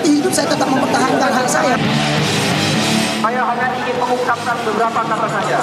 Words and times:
mati 0.00 0.16
hidup 0.16 0.32
saya 0.32 0.48
tetap 0.48 0.64
mempertahankan 0.64 1.28
hak 1.28 1.44
saya. 1.44 1.76
Saya 3.20 3.42
hanya 3.44 3.68
ingin 3.84 3.96
mengungkapkan 4.00 4.56
beberapa 4.64 5.00
kata 5.04 5.28
saja. 5.28 5.58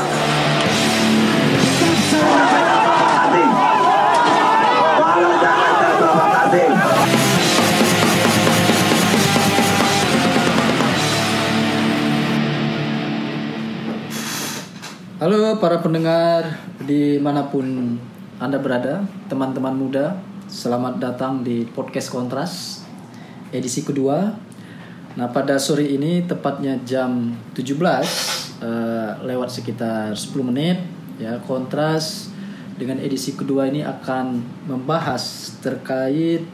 Halo 15.18 15.58
para 15.58 15.82
pendengar 15.82 16.62
di 16.86 17.18
mana 17.18 17.50
pun 17.50 17.98
Anda 18.38 18.62
berada, 18.62 19.02
teman-teman 19.34 19.74
muda, 19.74 20.22
selamat 20.46 21.02
datang 21.02 21.42
di 21.42 21.66
podcast 21.66 22.14
Kontras 22.14 22.87
edisi 23.52 23.84
kedua. 23.84 24.34
Nah 25.18 25.28
pada 25.34 25.58
sore 25.58 25.88
ini 25.88 26.22
tepatnya 26.26 26.78
jam 26.86 27.34
17 27.58 27.74
eh, 28.62 29.12
lewat 29.26 29.50
sekitar 29.50 30.14
10 30.14 30.30
menit 30.46 30.78
ya 31.18 31.42
Kontras 31.42 32.30
dengan 32.78 33.02
edisi 33.02 33.34
kedua 33.34 33.66
ini 33.66 33.82
akan 33.82 34.38
membahas 34.70 35.58
terkait 35.66 36.46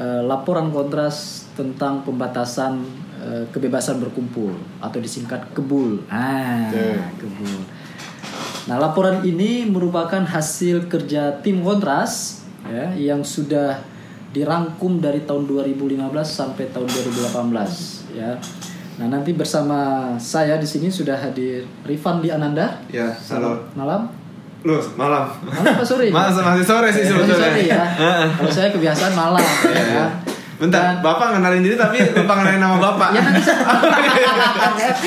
eh, 0.00 0.22
laporan 0.24 0.72
Kontras 0.72 1.44
tentang 1.52 2.00
pembatasan 2.00 2.80
eh, 3.20 3.44
kebebasan 3.52 4.00
berkumpul 4.00 4.56
atau 4.80 4.98
disingkat 4.98 5.52
kebul. 5.52 6.00
Ah, 6.08 6.72
kebul. 7.20 7.68
Nah, 8.68 8.76
laporan 8.76 9.24
ini 9.24 9.68
merupakan 9.68 10.20
hasil 10.24 10.88
kerja 10.88 11.40
tim 11.44 11.60
Kontras 11.60 12.44
ya 12.64 12.92
yang 12.96 13.24
sudah 13.24 13.80
dirangkum 14.30 14.98
dari 14.98 15.22
tahun 15.22 15.42
2015 15.44 15.98
sampai 16.22 16.70
tahun 16.70 16.86
2018 16.86 18.14
ya. 18.14 18.30
Nah, 18.96 19.08
nanti 19.08 19.32
bersama 19.32 19.78
saya 20.16 20.54
di 20.54 20.64
sini 20.64 20.86
sudah 20.86 21.16
hadir 21.16 21.64
Rifan 21.82 22.20
Di 22.20 22.28
Ananda. 22.28 22.78
Ya, 22.86 23.10
halo. 23.28 23.64
Malam. 23.72 24.06
Lu 24.60 24.76
malam. 24.94 25.24
Malam 25.40 25.72
apa 25.72 25.82
sore? 25.82 26.12
Mas, 26.12 26.36
masih 26.36 26.62
sore 26.62 26.88
sih 26.90 27.00
Masih 27.00 27.16
sebetulnya. 27.16 27.40
sore 27.40 27.62
ya. 27.64 27.80
Kalau 28.36 28.52
saya 28.52 28.68
kebiasaan 28.68 29.14
malam 29.14 29.40
Iya, 29.40 29.72
iya. 29.72 29.96
ya. 29.96 30.06
Bentar, 30.60 30.80
Dan- 30.84 31.00
Bapak 31.00 31.32
ngenalin 31.32 31.64
diri 31.64 31.72
tapi 31.74 31.96
Bapak 32.12 32.34
ngenalin 32.38 32.60
nama 32.60 32.76
Bapak. 32.76 33.08
Ya 33.10 33.20
nanti 33.24 33.40
saya. 33.40 33.64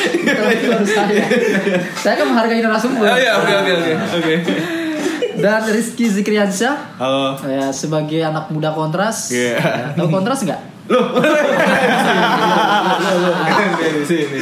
Itu 0.10 0.32
baru 0.66 0.82
saya. 0.84 1.22
Saya 1.94 2.14
kan 2.18 2.26
menghargai 2.28 2.60
narasumber. 2.60 3.06
Oh 3.06 3.14
iya, 3.14 3.38
oke 3.38 3.54
oke 3.54 3.72
oke. 3.78 3.94
Oke. 4.18 4.34
Dan 5.40 5.62
Rizky 5.70 6.06
Zikriansyah 6.10 7.00
Halo. 7.00 7.38
ya, 7.46 7.74
sebagai 7.74 8.22
anak 8.22 8.50
muda 8.54 8.74
kontras. 8.74 9.32
Iya. 9.34 9.58
Ya, 9.58 9.86
tahu 9.98 10.10
kontras 10.12 10.44
nggak? 10.44 10.62
Sini. 14.04 14.42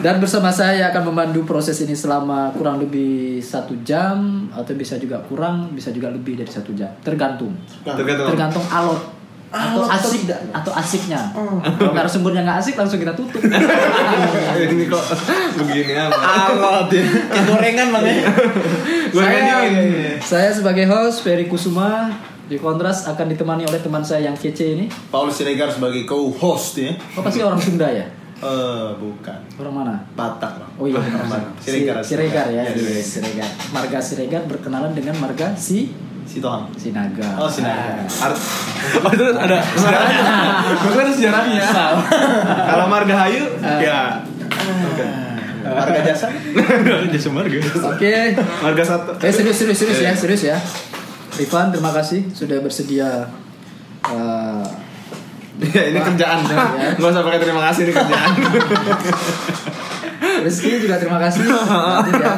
Dan 0.00 0.16
bersama 0.16 0.48
saya 0.48 0.88
akan 0.88 1.12
memandu 1.12 1.44
proses 1.44 1.76
ini 1.84 1.92
selama 1.92 2.56
kurang 2.56 2.80
lebih 2.80 3.44
satu 3.44 3.76
jam 3.84 4.48
atau 4.48 4.72
bisa 4.72 4.96
juga 4.96 5.20
kurang, 5.28 5.76
bisa 5.76 5.92
juga 5.92 6.08
lebih 6.08 6.40
dari 6.40 6.48
satu 6.48 6.72
jam, 6.72 6.88
tergantung. 7.04 7.52
Tergantung. 7.84 8.32
Tergantung 8.32 8.64
alot 8.72 9.19
atau 9.50 9.82
atau 9.82 10.06
asik 10.06 10.20
tidak. 10.22 10.40
atau 10.54 10.72
asiknya. 10.72 11.20
Kalau 11.34 11.90
narasumbernya 11.90 12.42
nggak 12.42 12.58
asik 12.62 12.74
langsung 12.74 12.98
kita 12.98 13.10
tutup. 13.12 13.42
Ini 14.62 14.84
kok 14.86 15.04
begini 15.58 15.92
amat. 15.98 16.18
Alot 16.48 16.88
ya. 16.90 17.02
Gorengan 17.44 17.88
makanya. 17.90 18.30
Saya, 19.10 19.66
dingin. 19.66 20.22
saya 20.22 20.54
sebagai 20.54 20.86
host 20.86 21.26
Ferry 21.26 21.50
Kusuma 21.50 22.14
di 22.46 22.54
Kontras 22.54 23.10
akan 23.10 23.26
ditemani 23.26 23.66
oleh 23.66 23.78
teman 23.78 23.98
saya 24.00 24.22
yang 24.24 24.38
kece 24.38 24.78
ini. 24.78 24.86
Paulus 25.10 25.34
Siregar 25.34 25.66
sebagai 25.66 26.06
co-host 26.06 26.78
ya. 26.78 26.94
Oh 27.14 27.22
pasti 27.22 27.42
orang 27.42 27.58
Sunda 27.58 27.90
ya? 27.90 28.06
Eh, 28.38 28.88
bukan. 28.96 29.34
Orang 29.58 29.74
mana? 29.76 29.94
Batak 30.14 30.62
lah. 30.62 30.68
Oh 30.78 30.86
iya, 30.86 30.94
Orang 30.94 31.10
benar. 31.10 31.26
Batak. 31.28 31.52
Siregar. 31.58 31.94
Si- 32.00 32.14
Siregar 32.14 32.46
ya, 32.48 32.62
Siregar. 32.64 33.02
Siregar. 33.02 33.50
Marga 33.68 33.98
Siregar 33.98 34.42
berkenalan 34.46 34.94
dengan 34.94 35.18
marga 35.18 35.52
si 35.58 35.90
Si 36.30 36.38
Tohang. 36.38 36.70
Sinaga. 36.78 37.26
Oh, 37.34 37.50
Sinaga. 37.50 38.06
Art. 38.06 38.38
Oh 39.02 39.10
itu 39.12 39.26
ada 39.44 39.58
sejarahnya. 39.60 40.20
Gue 40.78 41.02
ada 41.02 41.12
sejarahnya. 41.12 41.62
Kalau 42.70 42.86
Margahayu 42.86 43.44
ya 43.60 44.22
Harga 45.60 46.00
jasa. 46.06 46.26
jasa 47.12 47.28
marga. 47.34 47.58
Oke. 47.92 48.14
Marga 48.62 48.82
satu. 48.86 49.10
Eh 49.20 49.32
serius 49.34 49.56
serius 49.58 49.78
serius 49.78 49.98
ya, 50.00 50.12
serius 50.16 50.42
ya. 50.46 50.56
Rifan 51.36 51.74
terima 51.74 51.92
kasih 51.92 52.30
sudah 52.32 52.58
bersedia 52.64 53.28
eh, 54.08 54.64
Ya 55.60 55.82
ini 55.92 56.00
kerjaan. 56.00 56.40
Ya. 56.48 56.96
Gak 56.96 57.10
usah 57.12 57.20
pakai 57.26 57.40
terima 57.44 57.60
kasih 57.68 57.90
ini 57.90 57.92
kerjaan. 57.92 58.30
Rizky 60.40 60.80
juga 60.80 60.96
terima 60.96 61.20
kasih. 61.20 61.44
Ya. 61.44 62.32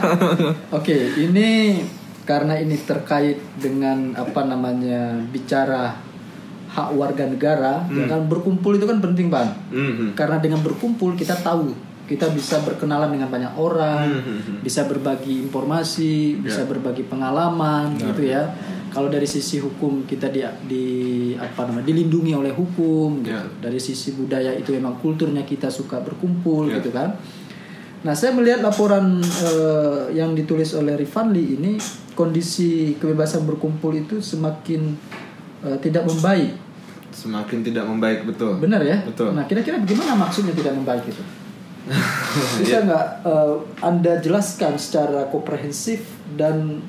Oke, 0.74 1.14
ini 1.14 1.78
karena 2.22 2.54
ini 2.58 2.78
terkait 2.78 3.38
dengan 3.58 4.14
apa 4.14 4.46
namanya 4.46 5.18
bicara 5.30 5.98
hak 6.72 6.88
warga 6.96 7.28
negara, 7.28 7.84
ya 7.92 8.08
kan 8.08 8.24
berkumpul 8.30 8.72
itu 8.78 8.88
kan 8.88 8.96
penting 9.02 9.28
bang. 9.28 9.50
Mhm. 9.68 10.16
Karena 10.16 10.40
dengan 10.40 10.64
berkumpul 10.64 11.12
kita 11.12 11.36
tahu 11.44 11.92
kita 12.02 12.28
bisa 12.34 12.60
berkenalan 12.60 13.14
dengan 13.14 13.30
banyak 13.30 13.54
orang, 13.56 14.04
Hmm. 14.10 14.60
bisa 14.60 14.84
berbagi 14.84 15.48
informasi, 15.48 16.36
bisa 16.44 16.66
berbagi 16.68 17.08
pengalaman, 17.08 17.94
gitu 17.96 18.26
ya. 18.26 18.52
Kalau 18.92 19.08
dari 19.08 19.24
sisi 19.24 19.56
hukum 19.56 20.04
kita 20.04 20.28
di, 20.28 20.44
di 20.68 20.84
apa 21.40 21.64
namanya 21.64 21.88
dilindungi 21.88 22.36
oleh 22.36 22.52
hukum, 22.52 23.24
gitu. 23.24 23.32
Ya. 23.32 23.40
Dari 23.64 23.80
sisi 23.80 24.12
budaya 24.12 24.52
itu 24.52 24.76
memang 24.76 25.00
kulturnya 25.00 25.40
kita 25.48 25.72
suka 25.72 26.04
berkumpul, 26.04 26.68
Ya. 26.68 26.76
gitu 26.82 26.92
kan. 26.92 27.16
Nah, 28.02 28.18
saya 28.18 28.34
melihat 28.34 28.66
laporan 28.66 29.22
eh, 29.22 30.18
yang 30.18 30.34
ditulis 30.34 30.74
oleh 30.74 30.98
Rifanli 30.98 31.54
ini 31.54 31.78
kondisi 32.18 32.98
kebebasan 32.98 33.46
berkumpul 33.46 33.94
itu 33.94 34.18
semakin 34.18 34.98
eh, 35.62 35.78
tidak 35.78 36.10
membaik. 36.10 36.58
Semakin 37.14 37.62
tidak 37.62 37.86
membaik 37.86 38.26
betul. 38.26 38.58
Benar 38.58 38.82
ya? 38.82 39.06
Betul. 39.06 39.30
Nah, 39.38 39.46
kira-kira 39.46 39.78
bagaimana 39.78 40.18
maksudnya 40.18 40.50
tidak 40.50 40.74
membaik 40.74 41.06
itu? 41.06 41.22
Bisa 42.58 42.82
nggak 42.82 43.06
eh, 43.22 43.56
Anda 43.86 44.18
jelaskan 44.18 44.74
secara 44.82 45.30
komprehensif 45.30 46.02
dan 46.34 46.82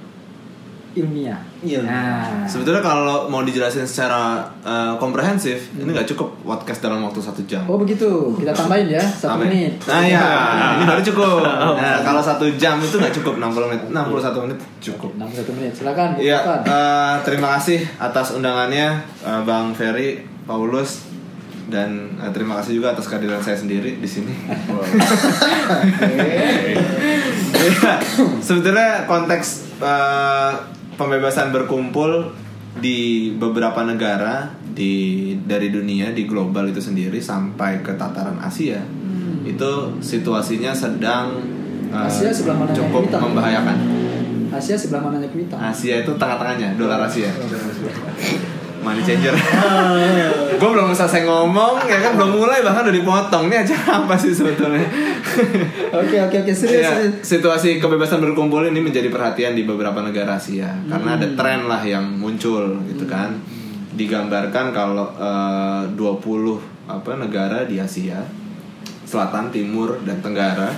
ilmiah? 0.97 1.53
Iya. 1.63 1.79
Nah, 1.79 2.44
Sebetulnya 2.44 2.84
kalau 2.84 3.31
mau 3.31 3.40
dijelasin 3.41 3.88
secara 3.88 4.44
uh, 4.62 5.00
komprehensif, 5.00 5.72
ini 5.79 5.96
nggak 5.96 6.12
cukup 6.12 6.35
podcast 6.44 6.84
dalam 6.84 7.00
waktu 7.01 7.24
satu 7.24 7.40
jam. 7.47 7.63
oh 7.66 7.79
begitu. 7.79 8.35
Kita 8.35 8.51
tambahin 8.51 8.91
ya 8.91 9.00
satu 9.00 9.40
Amin. 9.40 9.47
menit. 9.47 9.74
Nah 9.88 10.03
ya, 10.03 10.24
ini 10.75 10.84
baru 10.84 11.01
cukup. 11.01 11.40
Nah, 11.84 12.00
kalau 12.03 12.19
satu 12.19 12.46
jam 12.59 12.79
itu 12.79 12.96
nggak 13.00 13.16
cukup 13.24 13.40
60 13.40 13.72
menit, 13.72 13.81
61 13.91 14.44
menit 14.47 14.59
cukup. 14.79 15.12
61 15.16 15.56
menit. 15.57 15.72
Silakan. 15.74 16.09
Iya, 16.19 16.38
eh, 16.63 17.16
terima 17.24 17.56
kasih 17.57 17.80
atas 17.97 18.35
undangannya 18.35 19.00
eh, 19.24 19.41
Bang 19.47 19.72
Ferry, 19.75 20.24
Paulus, 20.44 21.07
dan 21.68 22.19
eh, 22.19 22.31
terima 22.31 22.59
kasih 22.59 22.80
juga 22.80 22.91
atas 22.91 23.07
kehadiran 23.07 23.40
saya 23.40 23.56
sendiri 23.56 23.97
di 24.00 24.07
sini. 24.07 24.34
Iya, 27.63 27.95
sebetulnya 28.44 29.07
konteks 29.07 29.80
eh, 29.80 30.51
pembebasan 30.96 31.54
berkumpul 31.54 32.34
di 32.74 33.30
beberapa 33.38 33.86
negara 33.86 34.50
di 34.74 35.34
dari 35.46 35.70
dunia 35.70 36.09
di 36.09 36.26
global 36.26 36.74
itu 36.74 36.81
sendiri 36.81 37.22
sampai 37.22 37.86
ke 37.86 37.94
tataran 37.94 38.42
Asia 38.42 38.81
itu 39.44 39.72
situasinya 40.00 40.74
sedang 40.74 41.38
eh, 41.92 42.08
Asia 42.09 42.34
sebelah 42.34 42.58
mana 42.64 42.72
cukup 42.74 43.06
kita? 43.12 43.18
membahayakan. 43.20 43.78
Asia 44.54 44.78
sebelah 44.78 45.02
mananya 45.09 45.30
kita? 45.34 45.58
Asia 45.58 46.06
itu 46.06 46.14
tengah-tengahnya, 46.14 46.78
dolar 46.78 47.02
Asia. 47.10 47.30
Money 48.83 48.99
changer. 49.01 49.31
gue 50.59 50.69
belum 50.69 50.91
selesai 50.91 51.23
ngomong, 51.23 51.88
ya 51.88 52.03
kan 52.03 52.19
belum 52.19 52.35
mulai 52.35 52.59
bahkan 52.59 52.83
udah 52.83 52.95
dipotong. 52.95 53.47
Ini 53.47 53.63
acara 53.63 54.03
apa 54.03 54.15
sih 54.19 54.35
sebetulnya? 54.35 54.83
Oke 56.03 56.18
oke 56.19 56.35
oke 56.41 56.53
serius. 56.53 56.83
Ya, 56.83 56.94
situasi 57.21 57.77
kebebasan 57.77 58.18
berkumpul 58.18 58.65
ini 58.65 58.81
menjadi 58.81 59.13
perhatian 59.13 59.53
di 59.53 59.62
beberapa 59.62 60.01
negara 60.01 60.41
Asia 60.41 60.74
karena 60.89 61.21
ada 61.21 61.27
tren 61.38 61.69
lah 61.69 61.81
yang 61.85 62.06
muncul 62.18 62.81
gitu 62.89 63.06
kan. 63.06 63.38
Digambarkan 63.94 64.74
kalau 64.74 65.09
eh, 65.15 65.83
20 65.94 66.89
apa 66.89 67.12
negara 67.15 67.63
di 67.69 67.77
Asia 67.77 68.25
Selatan, 69.06 69.53
Timur 69.53 70.01
dan 70.01 70.18
Tenggara 70.25 70.74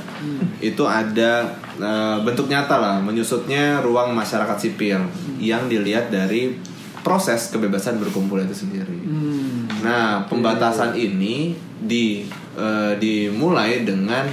itu 0.60 0.84
ada 0.84 1.48
eh, 1.80 2.18
bentuk 2.20 2.52
nyata 2.52 2.76
lah 2.76 2.96
menyusutnya 3.00 3.80
ruang 3.80 4.12
masyarakat 4.12 4.60
sipil 4.60 5.00
yang 5.40 5.72
dilihat 5.72 6.12
dari 6.12 6.75
proses 7.06 7.54
kebebasan 7.54 8.02
berkumpul 8.02 8.42
itu 8.42 8.66
sendiri. 8.66 8.98
Hmm. 9.06 9.70
Nah, 9.86 10.26
pembatasan 10.26 10.98
ini 10.98 11.54
di 11.78 12.26
eh, 12.58 12.94
dimulai 12.98 13.86
dengan 13.86 14.26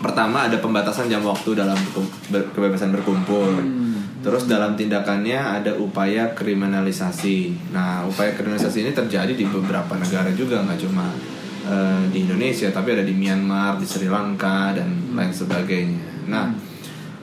pertama 0.00 0.48
ada 0.48 0.56
pembatasan 0.56 1.12
jam 1.12 1.20
waktu 1.20 1.52
dalam 1.52 1.76
ber- 2.32 2.48
kebebasan 2.56 2.88
berkumpul. 2.88 3.84
Terus 4.24 4.48
dalam 4.48 4.72
tindakannya 4.72 5.36
ada 5.36 5.76
upaya 5.76 6.32
kriminalisasi. 6.32 7.68
Nah, 7.76 8.08
upaya 8.08 8.32
kriminalisasi 8.32 8.80
ini 8.80 8.96
terjadi 8.96 9.36
di 9.36 9.44
beberapa 9.44 10.00
negara 10.00 10.32
juga, 10.32 10.64
nggak 10.64 10.80
cuma 10.80 11.12
eh, 11.68 12.08
di 12.08 12.24
Indonesia, 12.24 12.72
tapi 12.72 12.96
ada 12.96 13.04
di 13.04 13.12
Myanmar, 13.12 13.76
di 13.76 13.84
Sri 13.84 14.08
Lanka 14.08 14.72
dan 14.72 15.12
lain 15.12 15.28
sebagainya. 15.28 16.32
Nah, 16.32 16.48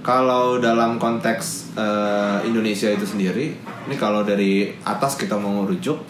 kalau 0.02 0.58
dalam 0.58 0.98
konteks 0.98 1.78
eh, 1.78 2.38
Indonesia 2.50 2.90
itu 2.90 3.06
sendiri, 3.06 3.54
ini 3.86 3.96
kalau 3.98 4.26
dari 4.26 4.74
atas 4.82 5.14
kita 5.14 5.38
mau 5.38 5.62
merujuk, 5.62 6.02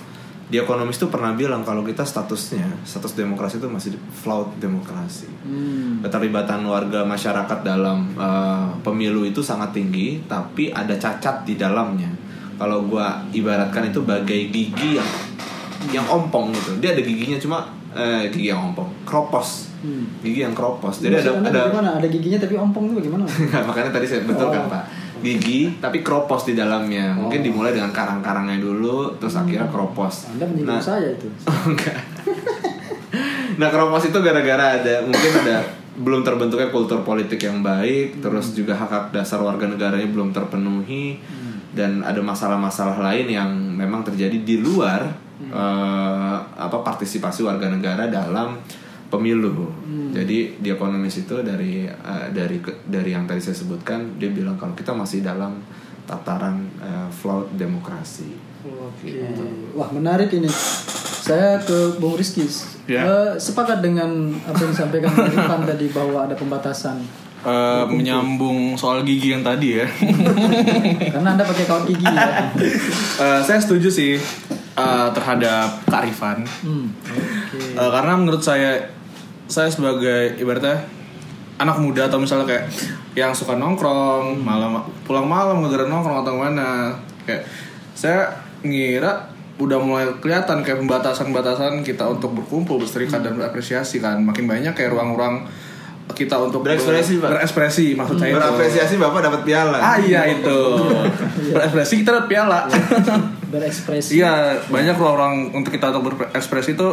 di 0.52 0.60
ekonomis 0.60 1.00
itu 1.00 1.08
pernah 1.08 1.32
bilang 1.32 1.64
kalau 1.64 1.84
kita 1.84 2.04
statusnya, 2.04 2.84
status 2.84 3.16
demokrasi 3.16 3.60
itu 3.64 3.68
masih 3.72 3.92
flawed 4.12 4.52
demokrasi. 4.60 5.28
Hmm. 5.48 6.04
keterlibatan 6.04 6.64
warga 6.68 7.04
masyarakat 7.08 7.60
dalam 7.64 8.12
eh, 8.16 8.68
pemilu 8.84 9.28
itu 9.28 9.40
sangat 9.40 9.76
tinggi 9.76 10.24
tapi 10.28 10.72
ada 10.72 10.96
cacat 10.96 11.48
di 11.48 11.56
dalamnya. 11.56 12.12
Kalau 12.60 12.86
gua 12.86 13.26
ibaratkan 13.34 13.90
itu 13.90 14.06
bagai 14.06 14.52
gigi 14.52 15.00
yang 15.00 15.12
yang 15.92 16.06
ompong 16.08 16.54
gitu. 16.54 16.78
Dia 16.78 16.94
ada 16.94 17.02
giginya 17.04 17.40
cuma 17.40 17.68
eh, 17.96 18.28
gigi 18.32 18.52
yang 18.52 18.72
ompong 18.72 18.92
kropos 19.08 19.71
Hmm. 19.82 20.06
gigi 20.22 20.42
yang 20.42 20.54
kropos 20.54 21.02
jadi 21.02 21.18
Maksud 21.18 21.42
ada 21.42 21.50
ada 21.50 21.60
bagaimana? 21.66 21.90
Ada 21.98 22.08
giginya 22.08 22.38
tapi 22.38 22.54
ompong 22.54 22.84
itu 22.86 22.94
bagaimana? 23.02 23.26
Makanya 23.70 23.92
tadi 23.92 24.06
saya 24.06 24.22
betul 24.24 24.48
kan 24.48 24.62
Oh. 24.62 24.70
pak 24.70 24.84
gigi 25.22 25.78
tapi 25.78 26.02
kropos 26.02 26.46
di 26.46 26.54
dalamnya 26.54 27.14
mungkin 27.14 27.42
Oh. 27.42 27.46
dimulai 27.46 27.72
dengan 27.72 27.90
karang-karangnya 27.90 28.58
dulu 28.58 29.14
terus 29.18 29.34
akhirnya 29.36 29.66
kropos 29.68 30.30
Anda 30.30 30.46
menyinggung 30.46 30.70
Nah, 30.72 30.82
saya 30.82 31.08
itu. 31.12 31.26
Oh, 31.50 31.62
enggak. 31.68 31.98
nah 33.54 33.68
keropos 33.68 34.08
itu 34.08 34.18
gara-gara 34.18 34.80
ada 34.80 34.96
mungkin 35.02 35.32
ada 35.42 35.62
belum 35.92 36.24
terbentuknya 36.24 36.72
kultur 36.72 37.04
politik 37.04 37.38
yang 37.38 37.60
baik, 37.60 38.24
terus 38.24 38.56
juga 38.56 38.74
hak 38.74 38.90
hak 38.90 39.06
dasar 39.12 39.44
warga 39.44 39.68
negaranya 39.68 40.08
belum 40.08 40.32
terpenuhi 40.32 41.20
dan 41.72 42.00
ada 42.02 42.18
masalah-masalah 42.18 42.98
lain 42.98 43.28
yang 43.28 43.50
memang 43.52 44.02
terjadi 44.02 44.40
di 44.40 44.58
luar 44.58 45.04
eh, 45.44 46.36
apa 46.40 46.78
partisipasi 46.80 47.44
warga 47.44 47.68
negara 47.68 48.08
dalam 48.08 48.56
pemilu. 49.12 49.70
Jadi 50.12 50.60
di 50.60 50.70
ekonomis 50.72 51.24
itu 51.24 51.40
dari 51.44 51.88
eh, 51.88 52.28
dari 52.32 52.58
dari 52.88 53.12
yang 53.12 53.28
tadi 53.28 53.44
saya 53.44 53.56
sebutkan 53.56 54.16
dia 54.16 54.32
bilang 54.32 54.56
kalau 54.56 54.72
kita 54.72 54.96
masih 54.96 55.20
dalam 55.20 55.60
tataran 56.08 56.64
eh, 56.80 57.08
flawed 57.12 57.52
demokrasi. 57.56 58.32
Oke. 58.66 59.12
Wah 59.76 59.90
menarik 59.92 60.32
ini. 60.32 60.48
Saya 61.22 61.62
ke 61.62 62.02
Bung 62.02 62.18
Rizky. 62.18 62.50
Ya. 62.90 63.06
Eh, 63.06 63.32
sepakat 63.38 63.80
dengan 63.80 64.34
apa 64.44 64.58
yang 64.58 64.72
disampaikan 64.74 65.14
Irfan 65.16 65.62
tadi 65.72 65.86
bahwa 65.94 66.26
ada 66.26 66.36
pembatasan. 66.36 66.98
Eh, 67.42 67.84
menyambung 67.90 68.78
soal 68.78 69.02
gigi 69.02 69.34
yang 69.34 69.42
tadi 69.42 69.82
ya. 69.82 69.88
Karena 71.14 71.34
anda 71.34 71.42
pakai 71.42 71.66
kawan 71.66 71.86
gigi 71.90 72.06
ya. 72.06 72.54
Eh, 73.22 73.42
saya 73.46 73.62
setuju 73.62 73.90
sih 73.90 74.18
eh, 74.78 75.08
terhadap 75.14 75.86
kearifan. 75.86 76.42
Hmm. 76.66 76.90
Oke. 77.06 77.78
Eh, 77.78 77.90
karena 77.94 78.18
menurut 78.18 78.42
saya 78.42 78.82
saya 79.52 79.68
sebagai 79.68 80.40
ibaratnya 80.40 80.80
anak 81.60 81.78
muda 81.84 82.08
atau 82.08 82.18
misalnya 82.18 82.48
kayak 82.48 82.66
yang 83.14 83.36
suka 83.36 83.60
nongkrong 83.60 84.40
malam 84.40 84.80
pulang 85.04 85.28
malam 85.28 85.60
gara 85.68 85.86
nongkrong 85.86 86.24
atau 86.24 86.34
mana 86.40 86.96
kayak 87.28 87.44
saya 87.92 88.32
ngira 88.64 89.30
udah 89.60 89.78
mulai 89.78 90.08
kelihatan 90.24 90.64
kayak 90.66 90.82
pembatasan-pembatasan 90.82 91.84
kita 91.84 92.08
untuk 92.08 92.34
berkumpul 92.34 92.82
berserikat 92.82 93.22
dan 93.22 93.38
berapresiasi 93.38 94.02
kan 94.02 94.18
makin 94.24 94.50
banyak 94.50 94.74
kayak 94.74 94.96
ruang-ruang 94.96 95.46
kita 96.12 96.36
untuk 96.44 96.66
Berekspresi, 96.66 97.24
Pak. 97.24 97.30
berekspresi 97.40 97.86
maksud 97.96 98.20
saya 98.20 98.36
itu. 98.36 98.40
Berapresiasi 98.42 98.96
bapak 99.00 99.20
dapat 99.32 99.42
piala. 99.48 99.80
ah 99.80 99.96
iya 100.02 100.28
itu 100.28 100.60
berekspresi 101.54 101.94
kita 102.04 102.10
dapat 102.20 102.28
piala 102.32 102.60
Berekspresi. 103.52 104.16
Iya, 104.16 104.64
banyak 104.72 104.96
ruang-ruang 104.96 105.52
untuk 105.52 105.76
kita 105.76 105.92
untuk 105.92 106.16
berekspresi 106.16 106.80
itu 106.80 106.88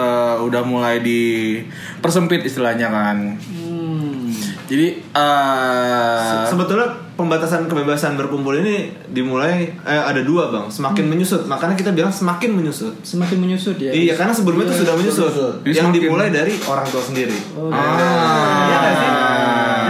eh, 0.00 0.36
udah 0.40 0.62
mulai 0.64 1.04
dipersempit 1.04 2.40
istilahnya 2.48 2.88
kan. 2.88 3.36
Hmm. 3.36 4.32
Jadi 4.70 5.02
eh 5.02 6.46
Sebetulnya 6.46 7.10
pembatasan 7.18 7.68
kebebasan 7.68 8.16
berkumpul 8.16 8.56
ini 8.64 8.88
dimulai 9.12 9.68
eh, 9.84 10.02
ada 10.02 10.24
dua 10.24 10.48
bang, 10.48 10.70
semakin 10.72 11.04
menyusut. 11.10 11.44
Makanya 11.44 11.76
kita 11.76 11.92
bilang 11.92 12.08
semakin 12.08 12.56
menyusut. 12.56 12.96
Semakin 13.04 13.36
menyusut 13.36 13.76
ya. 13.76 13.92
Iya, 13.92 14.16
karena 14.16 14.32
sebelumnya 14.32 14.72
itu 14.72 14.86
sudah 14.86 14.94
menyusut. 14.96 15.32
Jadi 15.66 15.76
Yang 15.76 15.90
dimulai 16.00 16.32
dari 16.32 16.56
orang 16.64 16.86
tua 16.88 17.02
sendiri. 17.04 17.36
Oh, 17.52 17.68
ah. 17.68 18.72
Iya 18.72 18.76
nggak 18.80 18.94
sih? 18.96 19.10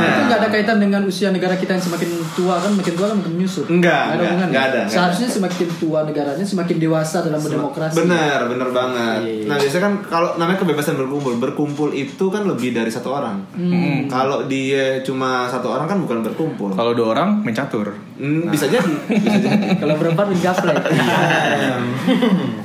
Itu 0.02 0.22
nggak 0.26 0.40
ada 0.40 0.48
kaitan 0.48 0.78
dengan 0.78 1.02
usia 1.02 1.28
negara 1.28 1.54
kita 1.54 1.74
yang 1.74 1.84
semakin 1.84 2.08
tua 2.32 2.54
kan 2.56 2.72
makin 2.72 2.92
tua 2.94 3.06
kan 3.08 3.16
makin 3.20 3.32
menyusut. 3.34 3.66
Enggak, 3.66 4.02
Nggak 4.10 4.30
enggak, 4.30 4.48
enggak 4.48 4.64
ada, 4.64 4.78
enggak 4.80 4.92
Seharusnya 4.92 5.28
semakin 5.28 5.68
tua 5.76 5.98
negaranya 6.02 6.46
semakin 6.46 6.76
dewasa 6.76 7.16
dalam 7.20 7.38
berdemokrasi. 7.38 7.96
Benar, 7.96 8.38
benar 8.46 8.68
banget. 8.70 9.18
Iya. 9.22 9.46
Nah 9.46 9.56
biasanya 9.56 9.82
kan 9.82 9.94
kalau 10.02 10.28
namanya 10.36 10.58
kebebasan 10.58 10.94
berkumpul, 10.96 11.32
berkumpul 11.36 11.88
itu 11.92 12.24
kan 12.28 12.42
lebih 12.44 12.72
dari 12.72 12.88
satu 12.88 13.08
orang. 13.10 13.36
Hmm. 13.52 14.06
Kalau 14.06 14.44
dia 14.44 15.00
cuma 15.00 15.46
satu 15.46 15.70
orang 15.70 15.86
kan 15.86 15.98
bukan 15.98 16.22
berkumpul. 16.22 16.72
kalau 16.72 16.92
dua 16.92 17.12
orang 17.12 17.42
mencatur. 17.42 17.92
Hmm, 18.16 18.48
Bisa 18.48 18.68
jadi, 18.68 18.92
bisa 19.08 19.38
jadi. 19.40 19.64
Kalau 19.80 19.96
berempat 19.96 20.28
mengaplek. 20.28 20.76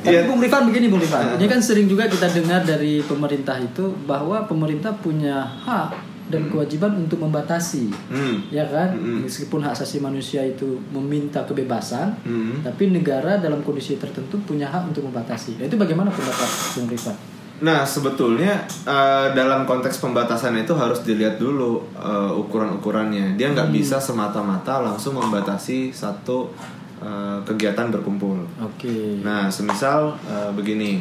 Tapi 0.04 0.12
Iya. 0.12 0.28
Bung 0.28 0.40
Rifan 0.40 0.68
begini 0.68 0.92
Bung 0.92 1.00
Rifan. 1.00 1.40
Ini 1.40 1.48
kan 1.48 1.60
sering 1.60 1.88
juga 1.88 2.06
kita 2.06 2.28
dengar 2.28 2.62
dari 2.62 3.00
pemerintah 3.02 3.56
itu 3.58 3.90
bahwa 4.04 4.44
pemerintah 4.46 4.92
punya 4.94 5.42
hak 5.42 6.15
dan 6.26 6.50
kewajiban 6.50 6.98
untuk 6.98 7.22
membatasi. 7.22 7.94
Hmm. 8.10 8.42
Ya 8.50 8.66
kan? 8.66 8.98
Mm-mm. 8.98 9.30
Meskipun 9.30 9.62
hak 9.62 9.78
asasi 9.78 10.02
manusia 10.02 10.42
itu 10.42 10.82
meminta 10.90 11.46
kebebasan, 11.46 12.18
Hmm. 12.26 12.66
tapi 12.66 12.90
negara 12.90 13.38
dalam 13.38 13.62
kondisi 13.62 14.02
tertentu 14.02 14.42
punya 14.44 14.66
hak 14.66 14.90
untuk 14.90 15.06
membatasi. 15.06 15.62
Nah, 15.62 15.70
itu 15.70 15.78
bagaimana 15.78 16.10
pendapat 16.10 16.50
Bung 16.74 16.90
Rifan? 16.90 17.18
Nah 17.56 17.88
sebetulnya 17.88 18.68
eh, 18.84 19.28
dalam 19.32 19.64
konteks 19.64 20.04
pembatasan 20.04 20.60
itu 20.60 20.76
harus 20.76 21.00
dilihat 21.08 21.40
dulu 21.40 21.88
eh, 21.96 22.32
ukuran-ukurannya. 22.36 23.40
Dia 23.40 23.56
nggak 23.56 23.72
bisa 23.72 23.96
semata-mata 23.96 24.84
langsung 24.84 25.16
membatasi 25.16 25.96
satu 25.96 26.52
eh, 27.00 27.40
kegiatan 27.48 27.88
berkumpul. 27.96 28.44
Oke. 28.60 29.24
Nah 29.24 29.48
semisal 29.48 30.20
eh, 30.28 30.52
begini, 30.52 31.00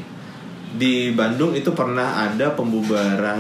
di 0.74 0.94
Bandung 1.10 1.52
itu 1.52 1.70
pernah 1.70 2.24
ada 2.24 2.50
pembubaran 2.50 3.38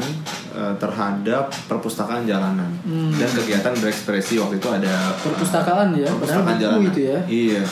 eh, 0.50 0.74
terhadap 0.76 1.50
perpustakaan 1.66 2.22
jalanan 2.22 2.70
Hmm. 2.80 3.10
dan 3.12 3.26
kegiatan 3.28 3.74
berekspresi 3.74 4.38
waktu 4.38 4.56
itu 4.56 4.68
ada 4.68 5.10
Perpustakaan 5.18 5.90
ya, 5.92 6.06
padahal 6.06 6.14
perpustakaan 6.46 6.56
jalanan. 6.56 6.86
itu 6.86 7.00
ya. 7.02 7.18
Iya. 7.26 7.62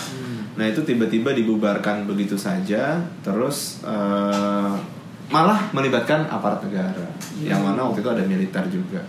Nah 0.52 0.66
itu 0.66 0.80
tiba-tiba 0.82 1.30
dibubarkan 1.30 2.04
begitu 2.04 2.34
saja, 2.34 2.98
terus 3.20 3.80
eh, 3.82 4.72
malah 5.28 5.70
melibatkan 5.70 6.26
aparat 6.26 6.60
negara, 6.60 7.06
yang 7.38 7.62
mana 7.62 7.86
waktu 7.86 8.00
itu 8.00 8.10
ada 8.10 8.20
militer 8.22 8.60
juga. 8.68 9.00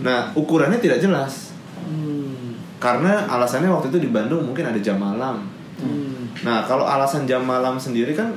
Nah 0.00 0.30
ukurannya 0.32 0.78
tidak 0.78 1.00
jelas, 1.00 1.56
Hmm. 1.82 2.52
karena 2.76 3.24
alasannya 3.26 3.66
waktu 3.66 3.88
itu 3.88 3.98
di 3.98 4.10
Bandung 4.10 4.44
mungkin 4.44 4.62
ada 4.64 4.78
jam 4.78 4.94
malam. 4.96 5.42
Hmm. 5.76 6.28
Nah 6.42 6.62
kalau 6.62 6.84
alasan 6.84 7.24
jam 7.24 7.42
malam 7.42 7.74
sendiri 7.76 8.12
kan 8.12 8.30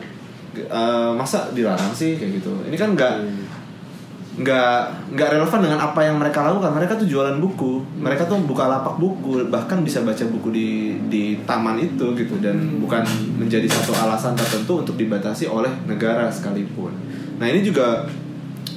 eh, 0.65 1.11
masa 1.15 1.51
dilarang 1.53 1.93
sih 1.93 2.17
kayak 2.17 2.41
gitu. 2.41 2.51
Ini 2.67 2.75
kan 2.75 2.95
nggak 2.97 3.13
nggak 4.39 4.75
nggak 5.19 5.29
relevan 5.35 5.59
dengan 5.59 5.79
apa 5.83 5.99
yang 6.01 6.15
mereka 6.15 6.47
lakukan. 6.47 6.71
Mereka 6.71 6.93
tuh 6.95 7.07
jualan 7.07 7.37
buku, 7.43 7.83
mereka 7.99 8.23
tuh 8.23 8.39
buka 8.43 8.71
lapak 8.71 8.95
buku, 8.95 9.45
bahkan 9.51 9.83
bisa 9.83 10.01
baca 10.01 10.23
buku 10.27 10.49
di 10.55 10.67
di 11.11 11.23
taman 11.43 11.75
itu 11.75 12.15
gitu 12.15 12.39
dan 12.39 12.79
bukan 12.79 13.03
menjadi 13.35 13.67
satu 13.67 13.91
alasan 13.93 14.39
tertentu 14.39 14.81
untuk 14.81 14.95
dibatasi 14.95 15.51
oleh 15.51 15.71
negara 15.83 16.31
sekalipun. 16.31 16.95
Nah 17.37 17.47
ini 17.51 17.63
juga 17.63 18.07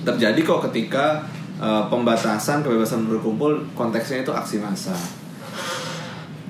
terjadi 0.02 0.40
kok 0.42 0.66
ketika 0.70 1.22
eh, 1.62 1.84
pembatasan 1.86 2.66
kebebasan 2.66 3.06
berkumpul 3.06 3.62
konteksnya 3.78 4.26
itu 4.26 4.34
aksi 4.34 4.58
massa 4.58 5.21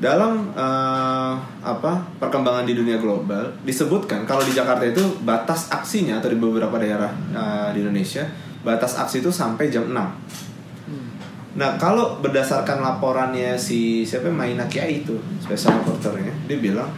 dalam 0.02 0.50
eh, 0.50 1.35
apa 1.62 2.02
perkembangan 2.18 2.66
di 2.66 2.75
dunia 2.75 2.99
global 2.99 3.54
disebutkan 3.62 4.26
kalau 4.26 4.42
di 4.42 4.50
Jakarta 4.50 4.82
itu 4.82 5.23
batas 5.23 5.71
aksinya 5.71 6.18
atau 6.18 6.26
di 6.26 6.42
beberapa 6.42 6.75
daerah 6.75 7.14
eh, 7.30 7.68
di 7.71 7.87
Indonesia 7.87 8.26
batas 8.66 8.99
aksi 8.99 9.23
itu 9.23 9.30
sampai 9.30 9.71
jam 9.71 9.87
6 9.94 9.94
Nah 11.52 11.76
kalau 11.76 12.16
berdasarkan 12.25 12.80
laporannya 12.80 13.61
si 13.61 14.00
siapa 14.09 14.32
Maina 14.32 14.64
Kiai 14.64 15.04
itu 15.04 15.12
special 15.37 15.85
reporternya 15.85 16.32
dia 16.49 16.56
bilang 16.56 16.88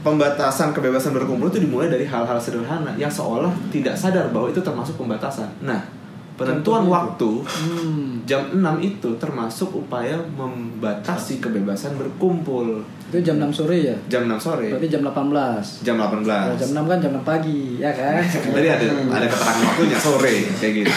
pembatasan 0.00 0.72
kebebasan 0.72 1.12
berkumpul 1.12 1.52
itu 1.52 1.60
dimulai 1.62 1.92
dari 1.92 2.08
hal-hal 2.08 2.40
sederhana 2.40 2.96
yang 2.96 3.12
seolah 3.12 3.52
tidak 3.68 3.92
sadar 3.94 4.32
bahwa 4.32 4.50
itu 4.50 4.58
termasuk 4.64 4.96
pembatasan. 4.96 5.46
Nah 5.62 5.84
penentuan 6.34 6.84
waktu 6.84 7.30
Hmm. 7.42 8.22
jam 8.22 8.48
6 8.50 8.60
itu 8.80 9.08
termasuk 9.16 9.68
upaya 9.70 10.16
membatasi 10.32 11.38
kebebasan 11.38 11.94
berkumpul 11.94 12.80
Itu 13.08 13.20
jam 13.20 13.36
6 13.38 13.52
sore 13.52 13.84
ya? 13.84 13.96
jam 14.08 14.24
6 14.24 14.38
sore 14.38 14.72
Berarti 14.72 14.88
jam 14.88 15.02
18. 15.02 15.82
jam 15.82 15.96
18 15.96 16.24
Kalau 16.24 16.56
jam 16.56 16.70
6 16.74 16.86
kan 16.86 16.98
jam 16.98 17.12
6 17.12 17.22
pagi, 17.22 17.60
ya 17.76 17.90
kan? 17.90 18.22
tadi 18.56 18.68
ada 18.68 18.84
ada 18.88 19.26
keterangan 19.26 19.62
waktunya 19.66 19.98
sore 19.98 20.34
kayak 20.56 20.72
gitu 20.80 20.92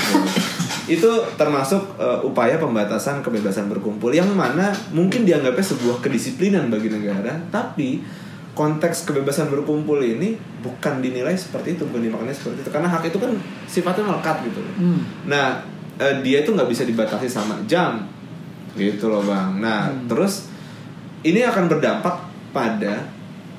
itu 0.86 1.10
termasuk 1.34 1.82
eh, 1.98 2.20
upaya 2.22 2.56
pembatasan 2.56 3.20
kebebasan 3.20 3.66
berkumpul 3.66 4.14
yang 4.14 4.30
mana 4.32 4.70
mungkin 4.92 5.26
dianggapnya 5.26 5.66
sebuah 5.66 5.98
kedisiplinan 5.98 6.70
bagi 6.70 6.94
negara, 6.94 7.34
tapi 7.50 8.06
konteks 8.56 9.04
kebebasan 9.06 9.52
berkumpul 9.52 10.00
ini 10.00 10.40
bukan 10.64 11.04
dinilai 11.04 11.36
seperti 11.36 11.76
itu, 11.76 11.84
bukan 11.86 12.08
dimaknai 12.08 12.32
seperti 12.32 12.64
itu 12.64 12.72
karena 12.72 12.88
hak 12.88 13.04
itu 13.12 13.20
kan 13.20 13.36
sifatnya 13.68 14.08
melekat 14.08 14.48
gitu. 14.48 14.64
Hmm. 14.80 15.04
Nah, 15.28 15.60
eh, 16.00 16.24
dia 16.24 16.42
itu 16.42 16.56
nggak 16.56 16.72
bisa 16.72 16.88
dibatasi 16.88 17.28
sama 17.28 17.60
jam, 17.68 18.08
gitu 18.80 19.12
loh 19.12 19.22
bang. 19.28 19.60
Nah, 19.60 19.92
terus 20.08 20.48
ini 21.28 21.44
akan 21.44 21.68
berdampak 21.68 22.16
pada 22.56 23.04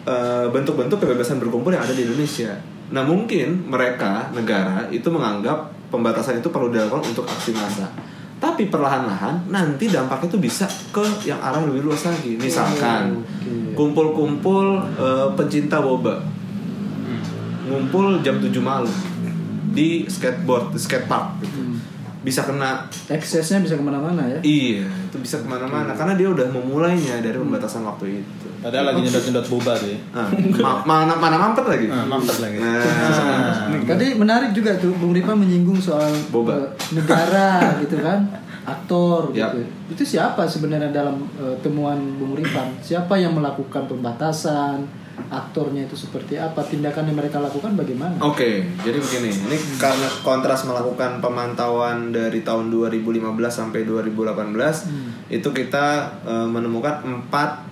eh, 0.08 0.46
bentuk-bentuk 0.48 0.96
kebebasan 0.96 1.38
berkumpul 1.38 1.70
yang 1.76 1.84
ada 1.84 1.92
di 1.92 2.08
Indonesia. 2.08 2.56
Nah, 2.90 3.02
mungkin 3.04 3.68
mereka 3.68 4.30
negara 4.32 4.88
itu 4.88 5.10
menganggap 5.12 5.74
pembatasan 5.92 6.38
itu 6.38 6.48
perlu 6.48 6.70
dilakukan 6.70 7.04
untuk 7.04 7.26
aksi 7.26 7.52
massa. 7.52 7.90
Tapi 8.36 8.68
perlahan-lahan 8.68 9.48
nanti 9.48 9.88
dampaknya 9.88 10.28
itu 10.28 10.38
bisa 10.40 10.68
ke 10.92 11.04
yang 11.24 11.40
arah 11.40 11.64
lebih 11.64 11.88
luas 11.88 12.04
lagi. 12.04 12.36
Misalkan 12.36 13.24
kumpul-kumpul 13.72 14.80
eh, 14.96 15.28
pencinta 15.36 15.80
boba 15.80 16.36
ngumpul 17.66 18.22
jam 18.22 18.38
7 18.38 18.54
malam 18.62 18.94
di 19.76 20.06
skateboard 20.08 20.72
di 20.72 20.78
skatepark 20.80 21.42
gitu. 21.42 21.75
Bisa 22.26 22.42
kena 22.42 22.82
Eksesnya 23.06 23.62
bisa 23.62 23.72
ke 23.72 23.80
mana-mana 23.80 24.18
ya. 24.26 24.42
iya 24.42 24.82
itu 24.82 25.16
bisa 25.16 25.38
ke 25.38 25.46
mana-mana 25.46 25.94
karena 25.94 26.12
dia 26.12 26.26
udah 26.26 26.50
memulainya 26.50 27.22
dari 27.22 27.38
pembatasan 27.38 27.86
waktu 27.86 28.18
itu 28.18 28.46
Padahal 28.56 28.90
lagi 28.90 29.00
nyedot-nyedot 29.00 29.46
boba 29.48 29.72
tuh 29.72 29.86
ya. 29.86 29.98
nah, 30.10 30.26
ma- 30.58 30.82
mana 30.82 31.14
mana 31.14 31.36
mampet 31.38 31.62
lagi 31.64 31.86
Nah, 31.86 32.02
mampet 32.04 32.34
lagi. 32.36 32.58
nah 32.58 32.82
Tadi 33.86 34.06
menarik 34.12 34.50
juga 34.50 34.74
tuh 34.74 34.90
Bung 34.92 35.14
Ripa 35.14 35.32
menyinggung 35.32 35.78
soal 35.78 36.10
Boba. 36.26 36.50
eh, 36.56 36.66
negara 36.90 37.62
gitu 37.80 37.94
kan, 37.96 38.26
aktor 38.64 39.30
Yap. 39.30 39.54
gitu. 39.54 39.62
Itu 39.88 40.02
siapa 40.04 40.42
sebenarnya 40.44 40.90
dalam 40.90 41.14
eh, 41.36 41.54
temuan 41.60 41.94
Bung 42.16 42.34
Ripa? 42.34 42.66
Siapa 42.80 43.14
yang 43.14 43.32
melakukan 43.32 43.86
pembatasan? 43.86 44.82
Aktornya 45.26 45.88
itu 45.88 45.96
seperti 45.96 46.36
apa? 46.36 46.60
Tindakan 46.62 47.08
yang 47.08 47.18
mereka 47.18 47.40
lakukan 47.40 47.72
bagaimana? 47.74 48.20
Oke, 48.20 48.68
jadi 48.84 48.98
begini. 49.00 49.32
Ini 49.32 49.56
karena 49.80 50.06
kontras 50.20 50.68
melakukan 50.68 51.24
pemantauan 51.24 52.12
dari 52.12 52.44
tahun 52.44 52.68
2015 52.68 53.24
sampai 53.48 53.82
2018, 53.88 55.32
itu 55.32 55.48
kita 55.50 55.86
eh, 56.22 56.48
menemukan 56.48 57.02
empat 57.02 57.66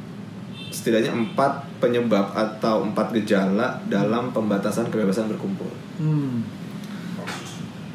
setidaknya 0.74 1.14
empat 1.14 1.78
penyebab 1.78 2.34
atau 2.34 2.82
empat 2.82 3.14
gejala 3.22 3.78
dalam 3.86 4.34
pembatasan 4.34 4.90
kebebasan 4.90 5.30
berkumpul. 5.30 5.70
Hmm. 6.02 6.42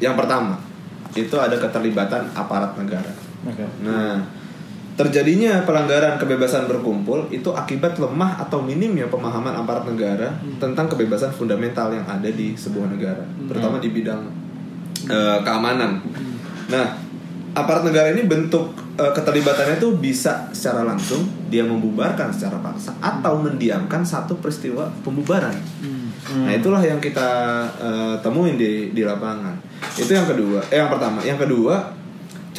Yang 0.00 0.16
pertama, 0.16 0.56
itu 1.12 1.36
ada 1.36 1.60
keterlibatan 1.60 2.32
aparat 2.32 2.72
negara. 2.80 3.12
Oke. 3.44 3.68
Nah, 3.84 4.39
terjadinya 5.00 5.64
pelanggaran 5.64 6.20
kebebasan 6.20 6.68
berkumpul 6.68 7.24
itu 7.32 7.48
akibat 7.56 7.96
lemah 7.96 8.36
atau 8.36 8.60
minimnya 8.60 9.08
pemahaman 9.08 9.56
aparat 9.56 9.88
negara 9.88 10.28
tentang 10.60 10.92
kebebasan 10.92 11.32
fundamental 11.32 11.88
yang 11.88 12.04
ada 12.04 12.28
di 12.28 12.52
sebuah 12.52 12.92
negara, 12.92 13.24
terutama 13.48 13.80
di 13.80 13.88
bidang 13.88 14.28
eh, 15.08 15.38
keamanan. 15.40 16.04
Nah, 16.68 17.00
aparat 17.56 17.88
negara 17.88 18.12
ini 18.12 18.28
bentuk 18.28 18.76
eh, 19.00 19.08
keterlibatannya 19.16 19.80
itu 19.80 19.88
bisa 19.96 20.52
secara 20.52 20.84
langsung 20.84 21.24
dia 21.48 21.64
membubarkan 21.64 22.28
secara 22.28 22.60
paksa 22.60 22.92
atau 23.00 23.40
mendiamkan 23.40 24.04
satu 24.04 24.36
peristiwa 24.36 24.92
pembubaran. 25.00 25.56
Nah, 26.44 26.52
itulah 26.52 26.84
yang 26.84 27.00
kita 27.00 27.64
eh, 27.80 28.14
temuin 28.20 28.60
di 28.60 28.92
di 28.92 29.00
lapangan. 29.00 29.56
Itu 29.96 30.12
yang 30.12 30.28
kedua. 30.28 30.60
Eh, 30.68 30.76
yang 30.76 30.92
pertama, 30.92 31.24
yang 31.24 31.40
kedua 31.40 31.99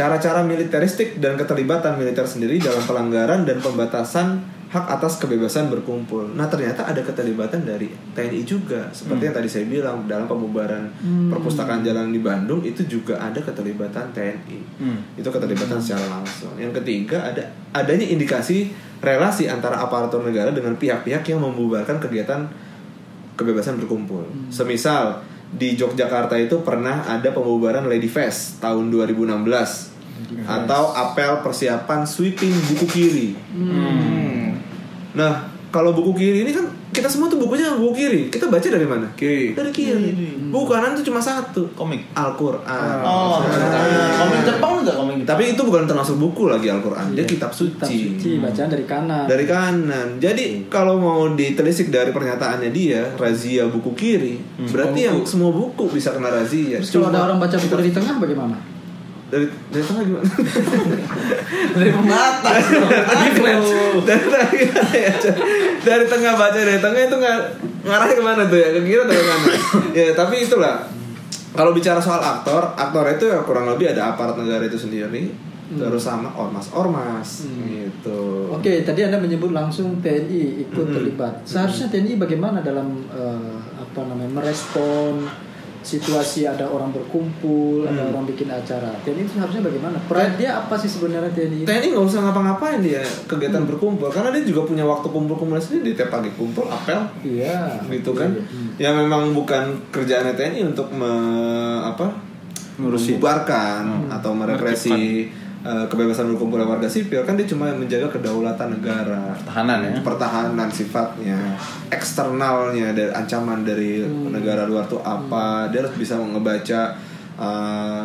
cara-cara 0.02 0.42
militeristik 0.42 1.22
dan 1.22 1.38
keterlibatan 1.38 1.94
militer 1.94 2.26
sendiri 2.26 2.58
dalam 2.58 2.82
pelanggaran 2.90 3.46
dan 3.46 3.62
pembatasan 3.62 4.42
hak 4.74 4.88
atas 4.98 5.22
kebebasan 5.22 5.70
berkumpul. 5.70 6.32
Nah 6.34 6.50
ternyata 6.50 6.90
ada 6.90 7.06
keterlibatan 7.06 7.62
dari 7.68 7.92
TNI 8.18 8.42
juga, 8.42 8.90
seperti 8.90 9.30
yang 9.30 9.36
tadi 9.36 9.46
saya 9.52 9.68
bilang 9.70 10.10
dalam 10.10 10.26
pembubaran 10.26 10.90
perpustakaan 11.30 11.86
jalan 11.86 12.10
di 12.10 12.18
Bandung 12.18 12.66
itu 12.66 12.82
juga 12.90 13.22
ada 13.22 13.38
keterlibatan 13.38 14.10
TNI. 14.10 14.60
Hmm. 14.82 15.00
Itu 15.20 15.30
keterlibatan 15.30 15.78
secara 15.78 16.08
langsung. 16.10 16.58
Yang 16.58 16.82
ketiga 16.82 17.30
ada 17.30 17.44
adanya 17.76 18.10
indikasi 18.10 18.74
relasi 19.06 19.46
antara 19.52 19.78
aparatur 19.78 20.26
negara 20.26 20.50
dengan 20.50 20.74
pihak-pihak 20.80 21.30
yang 21.30 21.46
membubarkan 21.46 22.02
kegiatan 22.02 22.50
kebebasan 23.38 23.78
berkumpul. 23.78 24.26
Semisal 24.50 25.20
di 25.52 25.76
Yogyakarta 25.76 26.40
itu 26.40 26.64
pernah 26.64 27.04
ada 27.04 27.30
pembubaran 27.36 27.84
Lady 27.86 28.08
Fest 28.08 28.64
tahun 28.64 28.88
2016 28.88 29.92
atau 30.48 30.96
apel 30.96 31.44
persiapan 31.44 32.08
sweeping 32.08 32.54
buku 32.72 32.86
kiri. 32.88 33.30
Nah, 35.12 35.52
kalau 35.74 35.92
buku 35.92 36.16
kiri 36.16 36.48
ini 36.48 36.52
kan 36.56 36.72
kita 36.92 37.08
semua 37.08 37.32
tuh 37.32 37.40
bukunya 37.40 37.72
buku 37.76 37.96
kiri. 37.96 38.22
Kita 38.28 38.52
baca 38.52 38.68
dari 38.68 38.84
mana? 38.84 39.08
Kiri. 39.16 39.56
Dari 39.56 39.72
kiri. 39.72 40.12
Buku 40.52 40.68
kanan 40.68 40.96
tuh 40.96 41.04
cuma 41.08 41.24
satu. 41.24 41.68
Komik. 41.76 42.04
Al-Qur'an. 42.16 43.00
Oh, 43.04 43.40
komik 44.20 44.44
Jepang 44.44 44.84
enggak 44.84 44.96
Tapi 45.24 45.44
itu 45.50 45.62
bukan 45.62 45.84
termasuk 45.84 46.16
buku 46.16 46.46
lagi 46.46 46.68
Al-Qur'an. 46.68 47.12
Dia 47.12 47.22
Iya. 47.22 47.30
kitab 47.30 47.52
Kitab 47.52 47.84
suci. 47.84 48.16
suci 48.16 48.30
bacaan 48.38 48.68
dari 48.68 48.86
kanan. 48.86 49.26
Dari 49.26 49.46
kanan. 49.46 50.08
Jadi 50.18 50.46
kalau 50.68 50.96
mau 50.96 51.28
ditelisik 51.30 51.88
dari 51.88 52.10
pernyataannya 52.10 52.70
dia, 52.70 53.14
razia 53.14 53.66
buku 53.66 53.92
kiri, 53.92 54.38
berarti 54.66 55.00
yang 55.04 55.22
semua 55.22 55.50
buku 55.50 55.88
bisa 55.88 56.12
kena 56.12 56.30
razia. 56.30 56.78
Terus 56.78 56.92
kalau 56.92 57.08
Cuma- 57.08 57.14
ada 57.14 57.20
orang 57.26 57.38
baca 57.38 57.56
buku 57.56 57.76
dari 57.76 57.92
tengah 57.92 58.16
bagaimana? 58.18 58.58
dari 59.28 59.48
dari 59.70 59.80
tengah 59.82 60.04
gimana? 60.04 60.28
dari 61.74 61.90
pembatas. 61.90 62.64
dari 64.04 64.28
tengah? 64.28 64.60
Dari 65.82 66.06
tengah 66.06 66.34
baca 66.36 66.58
dari 66.58 66.78
tengah 66.78 67.02
itu 67.02 67.16
nggak 67.16 67.38
ngarahnya 67.82 68.16
ke 68.16 68.24
mana 68.24 68.44
tuh 68.46 68.60
ya? 68.60 68.68
Ke 68.70 68.80
kiri 68.82 69.00
atau 69.00 69.16
ke 69.16 69.24
kanan? 69.24 69.56
ya 69.92 70.06
tapi 70.14 70.36
itulah. 70.44 70.84
Kalau 71.52 71.76
bicara 71.76 72.00
soal 72.00 72.24
aktor, 72.24 72.76
aktor 72.80 73.04
itu 73.12 73.28
ya 73.28 73.44
kurang 73.44 73.68
lebih 73.68 73.92
ada 73.92 74.16
aparat 74.16 74.40
negara 74.40 74.64
itu 74.64 74.80
sendiri, 74.80 75.36
terus 75.76 76.04
sama 76.04 76.32
ormas-ormas 76.36 77.48
gitu. 77.48 78.52
Oke, 78.52 78.84
tadi 78.84 79.04
Anda 79.08 79.20
menyebut 79.20 79.52
langsung 79.56 80.00
TNI 80.00 80.68
ikut 80.68 80.88
terlibat. 80.92 81.44
Seharusnya 81.44 81.92
TNI 81.92 82.20
bagaimana 82.20 82.60
dalam 82.64 83.04
eh, 83.12 83.56
apa 83.80 84.02
namanya 84.08 84.32
merespon 84.44 85.28
situasi 85.82 86.46
ada 86.46 86.64
orang 86.64 86.90
berkumpul, 86.90 87.84
ada 87.84 88.06
orang 88.06 88.24
bikin 88.24 88.48
acara. 88.48 88.94
TNI 89.02 89.22
itu 89.22 89.34
seharusnya 89.34 89.62
bagaimana? 89.62 89.98
Peran 90.06 90.34
dia 90.36 90.56
apa 90.56 90.78
sih 90.78 90.86
sebenarnya 90.86 91.30
TNI? 91.30 91.66
TNI 91.66 91.88
nggak 91.90 92.06
usah 92.06 92.22
ngapa-ngapain 92.22 92.80
dia 92.80 93.02
kegiatan 93.26 93.66
berkumpul 93.66 94.08
karena 94.08 94.30
dia 94.30 94.44
juga 94.44 94.62
punya 94.64 94.84
waktu 94.84 95.08
kumpul-kumpul 95.08 95.58
sendiri 95.58 95.92
di 95.92 95.94
tiap 95.94 96.10
pagi 96.10 96.30
kumpul 96.32 96.66
apel 96.66 97.02
Iya. 97.22 97.82
gitu 97.88 98.14
kan 98.14 98.30
ya 98.78 98.92
memang 98.92 99.34
bukan 99.34 99.90
kerjaannya 99.90 100.34
TNI 100.34 100.62
untuk 100.68 100.88
me, 100.92 101.12
apa 101.84 102.14
Ngurusin. 102.78 103.18
membubarkan 103.18 104.08
atau 104.08 104.32
merepresi 104.32 105.28
eh, 105.62 105.86
kebebasan 105.86 106.26
berkumpul 106.28 106.60
warga 106.60 106.86
sipil 106.86 107.22
kan 107.22 107.34
dia 107.34 107.46
cuma 107.46 107.70
menjaga 107.72 108.10
kedaulatan 108.10 108.74
negara 108.74 109.34
Pertahanan 109.36 109.80
ya. 109.84 109.94
pertahanan 110.02 110.68
sifatnya 110.68 111.38
eksternalnya 111.92 112.92
dari 112.92 113.10
ancaman 113.10 113.62
dari 113.62 114.02
negara 114.28 114.66
luar 114.66 114.86
tuh 114.86 115.00
apa 115.00 115.70
dia 115.70 115.80
harus 115.80 115.94
bisa 115.94 116.16
ngebaca 116.16 116.98
eh, 117.38 118.04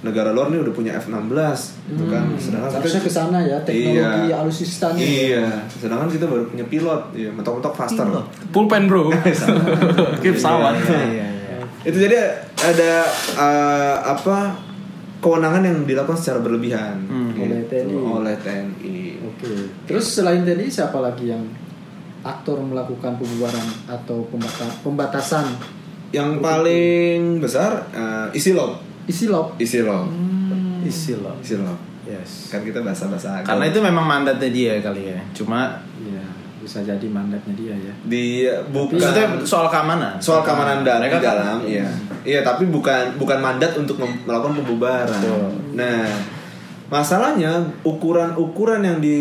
negara 0.00 0.30
luar 0.30 0.48
ini 0.48 0.56
udah 0.58 0.72
punya 0.72 0.92
F16 0.94 1.28
gitu 1.86 2.04
kan 2.06 2.24
sedangkan 2.34 2.68
kita- 2.68 2.80
Seharusnya 2.80 3.02
ke 3.02 3.12
sana 3.12 3.38
ya 3.38 3.58
teknologi 3.60 4.00
Iya. 4.24 4.36
alutsistanya. 4.38 4.96
Iya, 4.98 5.46
sedangkan 5.70 6.08
kita 6.08 6.24
baru 6.24 6.48
punya 6.48 6.64
pilot, 6.64 7.02
iya, 7.12 7.28
mentok-mentok 7.28 7.74
faster. 7.74 8.08
Pulpen 8.48 8.88
bro. 8.88 9.12
Kayak 10.22 10.34
pesawat. 10.34 10.72
Iya, 10.80 11.00
iya, 11.04 11.26
iya. 11.28 11.56
Itu 11.82 11.96
jadi 11.98 12.16
ada 12.56 12.92
eh, 13.36 13.96
apa 14.06 14.56
kewenangan 15.20 15.62
yang 15.62 15.78
dilakukan 15.84 16.16
secara 16.16 16.40
berlebihan 16.40 16.96
Hmm. 17.02 17.30
gitu, 17.30 17.44
Oleh 17.46 17.62
TNI. 17.66 17.94
oleh 17.94 18.34
TNI. 18.36 18.98
Oke. 19.22 19.52
Terus 19.84 20.04
selain 20.10 20.42
TNI 20.42 20.66
siapa 20.66 20.98
lagi 20.98 21.28
yang 21.28 21.44
aktor 22.20 22.58
melakukan 22.58 23.16
pembubaran 23.16 23.64
atau 23.86 24.24
pembata- 24.26 24.76
pembatasan 24.80 25.46
Yang 26.10 26.30
paling 26.40 27.20
besar 27.38 27.86
eh, 27.90 28.34
Isilop, 28.34 28.82
isilop? 29.06 29.54
Isilop, 29.56 30.10
Isi 30.82 31.14
loh. 31.14 31.36
Isilop. 31.38 31.78
Yes. 32.02 32.50
Kan 32.50 32.60
kita 32.60 32.80
bahasa-bahasa 32.80 33.40
Karena 33.40 33.64
itu 33.64 33.78
memang 33.78 34.02
mandatnya 34.02 34.50
dia 34.50 34.80
kali 34.80 35.06
ya. 35.06 35.20
Cuma 35.30 35.78
Iya, 35.96 36.19
bisa 36.60 36.84
jadi 36.84 37.06
mandatnya 37.08 37.56
dia 37.56 37.72
ya. 37.72 37.92
di 38.04 38.44
bukan 38.68 39.00
maksudnya 39.00 39.26
soal 39.42 39.66
keamanan. 39.72 40.20
soal 40.20 40.44
keamanan 40.44 40.84
dan 40.84 41.00
Mereka 41.00 41.16
di 41.18 41.24
dalam, 41.24 41.56
kan- 41.58 41.64
iya, 41.64 41.88
iya, 42.22 42.40
tapi 42.44 42.68
bukan 42.68 43.16
bukan 43.16 43.38
mandat 43.40 43.72
untuk 43.74 43.96
melakukan 43.96 44.60
pembubaran. 44.60 45.08
Betul. 45.08 45.48
Nah, 45.74 46.04
masalahnya 46.92 47.64
ukuran-ukuran 47.80 48.84
yang 48.84 48.98
di 49.00 49.18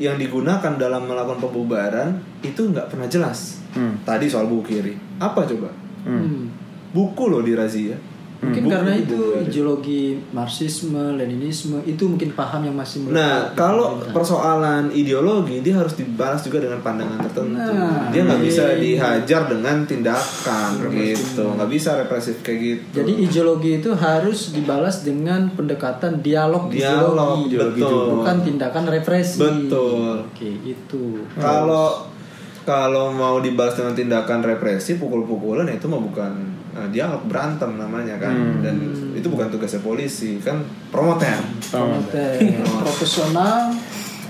yang 0.00 0.18
digunakan 0.18 0.72
dalam 0.74 1.06
melakukan 1.06 1.38
pembubaran 1.38 2.18
itu 2.42 2.74
nggak 2.74 2.90
pernah 2.90 3.06
jelas. 3.06 3.62
Hmm. 3.70 3.94
Tadi 4.02 4.26
soal 4.26 4.50
buku 4.50 4.74
kiri, 4.74 4.94
apa 5.22 5.46
coba? 5.46 5.70
Hmm. 6.02 6.50
Buku 6.90 7.30
loh 7.30 7.46
di 7.46 7.54
razia. 7.54 7.94
Mungkin 8.40 8.62
Buku- 8.64 8.72
karena 8.72 8.92
buku 8.96 9.04
itu 9.04 9.20
ideologi 9.42 10.02
Marxisme, 10.32 11.12
Leninisme 11.12 11.84
itu 11.84 12.08
mungkin 12.08 12.32
paham 12.32 12.64
yang 12.64 12.72
masih 12.72 13.04
Nah, 13.04 13.12
melekat 13.12 13.52
kalau 13.52 13.86
pemerintah. 13.94 14.14
persoalan 14.16 14.84
ideologi 14.90 15.60
dia 15.60 15.76
harus 15.76 15.92
dibalas 15.92 16.40
juga 16.40 16.58
dengan 16.58 16.80
pandangan 16.80 17.20
tertentu. 17.20 17.52
Nah, 17.52 18.08
dia 18.08 18.24
nggak 18.24 18.40
bisa 18.40 18.64
iya. 18.66 18.80
dihajar 18.80 19.42
dengan 19.44 19.76
tindakan 19.84 20.70
gitu, 20.90 21.44
nggak 21.52 21.68
bisa 21.68 21.90
represif 21.96 22.40
kayak 22.40 22.58
gitu. 22.58 22.84
Jadi 22.96 23.12
ideologi 23.20 23.70
itu 23.76 23.90
harus 23.92 24.50
dibalas 24.50 24.96
dengan 25.00 25.52
pendekatan 25.52 26.18
dialog, 26.18 26.72
Dialog, 26.72 27.44
ideologi, 27.44 27.84
betul. 27.84 28.04
bukan 28.16 28.36
tindakan 28.40 28.84
represi. 28.88 29.36
Betul. 29.36 30.24
Oke, 30.26 30.48
itu. 30.64 31.04
kalau 31.36 32.08
kalau 32.60 33.10
mau 33.10 33.36
dibalas 33.36 33.74
dengan 33.74 33.92
tindakan 33.92 34.40
represi, 34.40 34.96
pukul-pukulan 34.96 35.66
itu 35.66 35.84
mah 35.84 35.98
bukan 35.98 36.32
eh, 36.72 36.88
dialog 36.88 37.22
berantem 37.24 37.74
namanya 37.74 38.16
kan, 38.16 38.34
dan 38.60 38.76
itu 39.12 39.26
bukan 39.26 39.48
tugasnya 39.48 39.80
polisi 39.80 40.38
kan 40.38 40.60
promoter. 40.88 41.38
Promoter 41.66 42.38
profesional, 42.80 43.74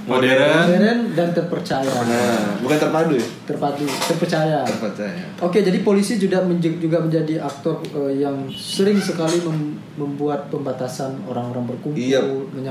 Modern. 0.01 0.65
modern 0.67 1.01
dan 1.13 1.29
terpercaya. 1.31 1.85
Nah, 1.85 2.57
bukan 2.59 2.79
terpadu 2.79 3.15
ya, 3.15 3.27
Terpadu, 3.45 3.85
terpercaya. 3.85 4.65
terpercaya. 4.65 5.23
Oke, 5.39 5.61
jadi 5.61 5.79
polisi 5.81 6.17
juga 6.17 6.41
juga 6.75 6.99
menjadi 6.99 7.39
aktor 7.39 7.79
eh, 7.85 8.19
yang 8.19 8.49
sering 8.49 8.97
sekali 8.97 9.39
mem- 9.41 9.77
membuat 9.95 10.49
pembatasan 10.49 11.21
orang-orang 11.25 11.69
berkumpul, 11.69 12.01
Iya. 12.01 12.25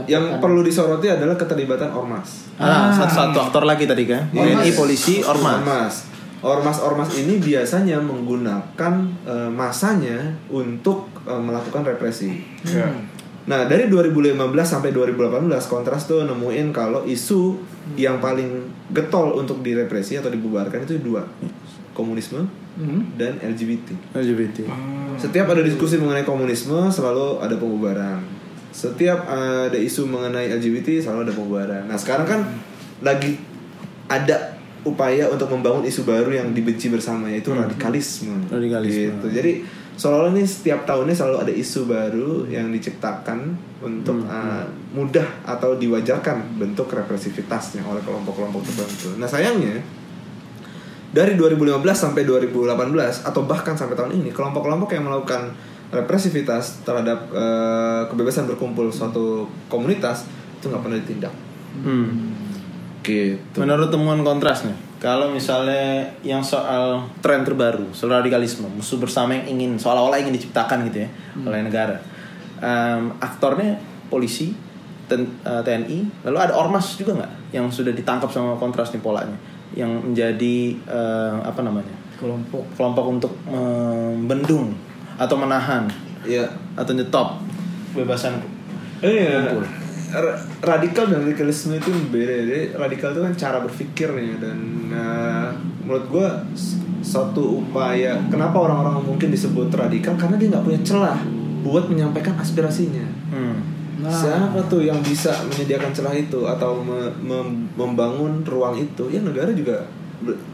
Yang 0.04 0.42
perlu 0.42 0.66
disoroti 0.66 1.08
adalah 1.08 1.38
keterlibatan 1.38 1.94
ormas. 1.94 2.50
Ah, 2.58 2.90
satu-satu 2.92 3.38
aktor 3.40 3.64
lagi 3.64 3.86
tadi 3.86 4.04
kan. 4.04 4.28
Ormas. 4.34 4.60
TNI, 4.60 4.70
polisi, 4.74 5.14
ormas. 5.22 5.58
Ormas. 5.62 5.94
Ormas-ormas 6.40 7.12
ini 7.20 7.36
biasanya 7.38 8.00
menggunakan 8.00 8.94
eh, 9.28 9.50
masanya 9.52 10.40
untuk 10.48 11.12
eh, 11.28 11.36
melakukan 11.36 11.84
represi. 11.84 12.40
Ya. 12.64 12.88
Nah, 13.50 13.66
dari 13.66 13.90
2015 13.90 14.38
sampai 14.62 14.94
2018 14.94 15.50
Kontras 15.66 16.06
tuh 16.06 16.22
nemuin 16.22 16.70
kalau 16.70 17.02
isu 17.02 17.58
yang 17.98 18.22
paling 18.22 18.70
getol 18.94 19.34
untuk 19.36 19.66
direpresi 19.66 20.22
atau 20.22 20.30
dibubarkan 20.30 20.86
itu 20.86 21.02
dua. 21.02 21.26
Komunisme 21.98 22.46
Hmm. 22.80 23.12
dan 23.20 23.36
LGBT. 23.44 24.16
LGBT. 24.16 24.64
Setiap 25.20 25.52
ada 25.52 25.60
diskusi 25.60 26.00
mengenai 26.00 26.24
komunisme 26.24 26.88
selalu 26.88 27.44
ada 27.44 27.60
pembubaran. 27.60 28.24
Setiap 28.72 29.28
ada 29.28 29.76
isu 29.76 30.08
mengenai 30.08 30.48
LGBT 30.48 31.04
selalu 31.04 31.28
ada 31.28 31.34
pembubaran. 31.36 31.84
Nah 31.92 32.00
sekarang 32.00 32.24
kan 32.24 32.40
lagi 33.04 33.36
ada 34.08 34.59
upaya 34.88 35.28
untuk 35.28 35.52
membangun 35.52 35.84
isu 35.84 36.08
baru 36.08 36.32
yang 36.32 36.56
dibenci 36.56 36.88
bersama 36.88 37.28
yaitu 37.28 37.52
radikalisme. 37.52 38.48
Radikalisme. 38.48 39.20
Gitu. 39.20 39.28
Jadi 39.32 39.52
seolah-olah 40.00 40.32
nih 40.32 40.48
setiap 40.48 40.88
tahunnya 40.88 41.16
selalu 41.16 41.38
ada 41.44 41.54
isu 41.54 41.82
baru 41.84 42.48
yang 42.48 42.72
diciptakan 42.72 43.56
untuk 43.84 44.24
eh, 44.24 44.66
mudah 44.96 45.28
atau 45.44 45.76
diwajarkan 45.76 46.56
bentuk 46.56 46.88
represivitasnya 46.92 47.84
oleh 47.84 48.00
kelompok-kelompok 48.04 48.64
tertentu. 48.64 49.20
Nah 49.20 49.28
sayangnya 49.28 49.84
dari 51.10 51.34
2015 51.36 51.84
sampai 51.92 52.22
2018 52.24 53.26
atau 53.26 53.42
bahkan 53.44 53.74
sampai 53.74 53.98
tahun 53.98 54.24
ini 54.24 54.30
kelompok-kelompok 54.32 54.94
yang 54.96 55.10
melakukan 55.10 55.52
represivitas 55.92 56.86
terhadap 56.88 57.28
eh, 57.36 58.02
kebebasan 58.08 58.48
berkumpul 58.48 58.88
suatu 58.94 59.50
komunitas 59.68 60.30
itu 60.60 60.72
nggak 60.72 60.84
pernah 60.86 61.00
ditindak 61.02 61.34
Hmm. 61.70 62.34
Gitu. 63.02 63.56
Menurut 63.62 63.90
temuan 63.90 64.20
kontras 64.22 64.68
nih, 64.68 64.76
kalau 65.00 65.32
misalnya 65.32 66.04
yang 66.22 66.44
soal 66.44 67.08
tren 67.24 67.48
terbaru, 67.48 67.90
soal 67.96 68.20
radikalisme, 68.20 68.68
musuh 68.68 69.00
bersama 69.00 69.36
yang 69.36 69.58
ingin 69.58 69.72
seolah-olah 69.80 70.20
ingin 70.20 70.36
diciptakan 70.36 70.88
gitu 70.92 71.06
ya 71.06 71.10
oleh 71.46 71.64
negara, 71.64 71.98
Em, 72.60 73.16
aktornya 73.24 73.80
polisi, 74.12 74.52
ten- 75.08 75.32
eh, 75.48 75.62
TNI, 75.64 76.28
lalu 76.28 76.38
ada 76.44 76.52
ormas 76.60 77.00
juga 77.00 77.16
nggak 77.16 77.56
yang 77.56 77.72
sudah 77.72 77.96
ditangkap 77.96 78.28
sama 78.28 78.60
kontras 78.60 78.92
nih 78.92 79.00
polanya, 79.00 79.38
yang 79.72 79.88
menjadi 80.12 80.76
eh, 80.76 81.36
apa 81.40 81.64
namanya? 81.64 81.96
Kelompok. 82.20 82.68
Kelompok 82.76 83.06
untuk 83.08 83.32
membendung 83.48 84.76
atau 85.16 85.36
menahan 85.40 85.88
ya 86.28 86.44
atau 86.76 86.92
nyetop 86.92 87.40
kebebasan 87.92 88.40
iya. 89.00 89.40
Ra- 89.52 89.79
radikal 90.60 91.06
dan 91.08 91.26
radikalisme 91.26 91.78
itu 91.78 91.90
beda 92.10 92.34
jadi 92.46 92.62
radikal 92.76 93.14
itu 93.14 93.22
kan 93.22 93.34
cara 93.38 93.58
berpikirnya 93.62 94.36
dan 94.42 94.58
nah, 94.90 95.50
menurut 95.86 96.06
gue 96.10 96.28
satu 97.00 97.64
upaya 97.64 98.20
kenapa 98.28 98.60
orang-orang 98.60 99.02
mungkin 99.06 99.32
disebut 99.32 99.72
radikal 99.72 100.18
karena 100.18 100.36
dia 100.36 100.48
nggak 100.52 100.66
punya 100.66 100.82
celah 100.84 101.20
buat 101.62 101.88
menyampaikan 101.88 102.36
aspirasinya 102.38 103.06
Hmm. 103.30 103.62
Nah. 104.00 104.08
Siapa 104.08 104.64
tuh 104.72 104.88
yang 104.88 105.04
bisa 105.04 105.44
menyediakan 105.52 105.92
celah 105.92 106.16
itu 106.16 106.40
atau 106.48 106.80
me- 106.80 107.12
mem- 107.20 107.68
membangun 107.76 108.42
ruang 108.48 108.80
itu? 108.80 109.12
Ya 109.12 109.20
negara 109.20 109.52
juga 109.52 109.84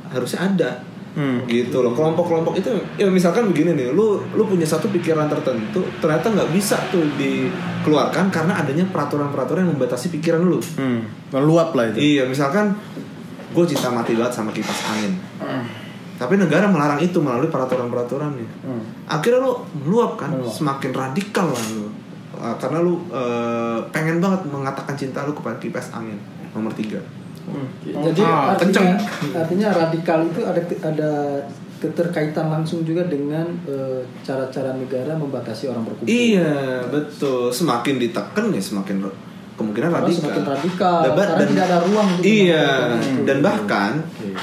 harusnya 0.10 0.50
ada. 0.50 0.72
Hmm. 1.16 1.48
Gitu 1.48 1.78
loh. 1.80 1.96
Kelompok-kelompok 1.96 2.60
itu 2.60 2.68
ya 3.00 3.08
misalkan 3.08 3.48
begini 3.48 3.72
nih, 3.72 3.96
lu 3.96 4.20
lu 4.36 4.44
punya 4.44 4.68
satu 4.68 4.92
pikiran 4.92 5.32
tertentu, 5.32 5.80
ternyata 6.04 6.28
nggak 6.28 6.52
bisa 6.52 6.76
tuh 6.92 7.02
dikeluarkan 7.16 8.28
karena 8.30 8.60
adanya 8.60 8.84
peraturan-peraturan 8.92 9.64
yang 9.64 9.72
membatasi 9.80 10.12
pikiran 10.20 10.44
lu. 10.44 10.60
Hmm. 10.76 11.08
meluap 11.32 11.72
lah 11.76 11.92
itu. 11.96 12.20
Iya, 12.20 12.28
misalkan 12.28 12.76
gue 13.56 13.66
cinta 13.68 13.88
mati 13.92 14.16
banget 14.20 14.36
sama 14.36 14.52
kipas 14.52 14.80
angin. 14.92 15.16
Tapi 16.16 16.40
negara 16.40 16.68
melarang 16.72 17.00
itu 17.04 17.20
melalui 17.20 17.52
peraturan-peraturannya. 17.52 18.48
Hmm. 18.64 18.84
Akhirnya 19.08 19.44
lu 19.44 19.52
meluap 19.84 20.16
kan, 20.16 20.32
Meluap. 20.32 20.52
semakin 20.52 20.92
radikal 20.96 21.48
lah 21.52 21.66
lu. 21.76 21.88
Uh, 22.36 22.56
karena 22.60 22.84
lu 22.84 23.00
uh, 23.16 23.80
pengen 23.96 24.20
banget 24.20 24.44
mengatakan 24.52 24.96
cinta 25.00 25.24
lu 25.24 25.32
kepada 25.32 25.56
kipas 25.56 25.96
angin 25.96 26.20
nomor 26.52 26.72
tiga. 26.76 27.00
Jadi 27.84 28.22
Ah, 28.22 28.52
artinya, 28.52 28.98
artinya 29.36 29.68
radikal 29.70 30.20
itu 30.24 30.42
ada 30.42 30.62
ada 30.82 31.12
keterkaitan 31.76 32.50
langsung 32.50 32.82
juga 32.82 33.06
dengan 33.06 33.46
eh, 33.64 34.02
cara-cara 34.20 34.74
negara 34.74 35.14
membatasi 35.14 35.68
orang 35.68 35.84
berkumpul. 35.84 36.10
Iya, 36.10 36.82
betul. 36.88 37.50
Semakin 37.50 37.96
ditekan 37.98 38.50
ya 38.50 38.60
semakin 38.60 39.06
kemungkinan 39.56 39.88
Karena 39.88 40.02
radikal. 40.02 40.20
semakin 40.20 40.44
radikal, 40.50 40.98
Dan- 41.00 41.16
karena 41.16 41.36
dan- 41.38 41.50
tidak 41.50 41.66
ada 41.66 41.78
ruang 41.82 42.08
untuk 42.10 42.24
Iya, 42.26 42.68
dan 43.24 43.38
bahkan 43.40 43.92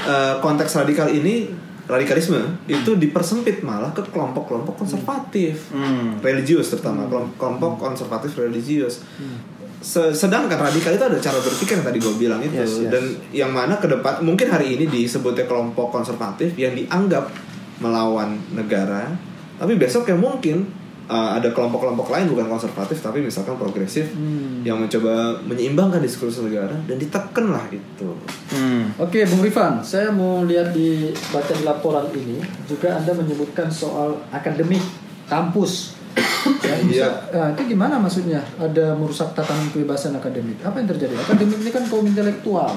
uh, 0.02 0.34
konteks 0.38 0.72
radikal 0.74 1.04
ini 1.06 1.52
radikalisme 1.84 2.38
itu 2.64 2.94
dipersempit 2.94 3.60
malah 3.60 3.90
ke 3.90 4.00
kelompok-kelompok 4.06 4.78
konservatif. 4.78 5.68
Hmm. 5.68 6.16
religius 6.22 6.70
terutama 6.70 7.04
kelom- 7.04 7.34
kelompok 7.36 7.76
konservatif 7.76 8.38
religius. 8.38 9.02
Se- 9.02 9.04
Sedangkan 9.82 10.56
radikal 10.56 10.94
itu 10.94 11.02
ada 11.02 11.18
cara 11.18 11.36
berpikir 11.36 11.74
yang 11.76 11.84
tadi 11.84 11.98
gue 11.98 12.14
bilang 12.16 12.38
itu 12.38 12.54
Yes, 12.54 12.78
yes. 12.78 12.90
dan 12.90 13.04
yang 13.34 13.50
mana 13.50 13.76
ke 13.76 13.90
depan 13.90 14.22
mungkin 14.22 14.46
hari 14.46 14.78
ini 14.78 14.86
disebutnya 14.86 15.44
kelompok 15.44 15.90
konservatif 15.90 16.54
yang 16.54 16.72
dianggap 16.72 17.26
melawan 17.78 18.38
negara, 18.54 19.10
tapi 19.58 19.74
besok 19.74 20.06
ya 20.06 20.14
mungkin 20.14 20.70
uh, 21.10 21.34
ada 21.34 21.50
kelompok-kelompok 21.50 22.14
lain 22.14 22.30
bukan 22.30 22.46
konservatif 22.46 23.02
tapi 23.02 23.18
misalkan 23.18 23.58
progresif 23.58 24.06
Hmm. 24.14 24.62
yang 24.62 24.78
mencoba 24.78 25.34
menyeimbangkan 25.42 25.98
diskursus 25.98 26.46
negara 26.46 26.70
dan 26.86 26.94
ditekan 26.94 27.50
lah 27.50 27.66
itu. 27.68 28.10
Hmm. 28.54 28.94
Oke, 28.96 29.26
Bung 29.26 29.42
Rifan, 29.42 29.82
saya 29.82 30.14
mau 30.14 30.46
lihat 30.46 30.70
di 30.70 31.10
baca 31.34 31.50
di 31.50 31.66
laporan 31.66 32.06
ini 32.14 32.38
juga 32.64 32.94
Anda 32.94 33.10
menyebutkan 33.12 33.66
soal 33.66 34.14
akademik 34.30 34.80
kampus. 35.26 35.98
Ya, 36.62 36.74
Iya. 36.78 37.08
Nah, 37.30 37.46
itu 37.52 37.62
gimana 37.68 37.96
maksudnya? 37.96 38.40
Ada 38.56 38.92
merusak 38.92 39.32
tatanan 39.32 39.70
kebebasan 39.70 40.12
akademik. 40.12 40.58
Apa 40.60 40.78
yang 40.78 40.88
terjadi? 40.88 41.14
Akademik 41.16 41.58
ini 41.58 41.70
kan 41.70 41.84
kaum 41.86 42.04
intelektual. 42.04 42.72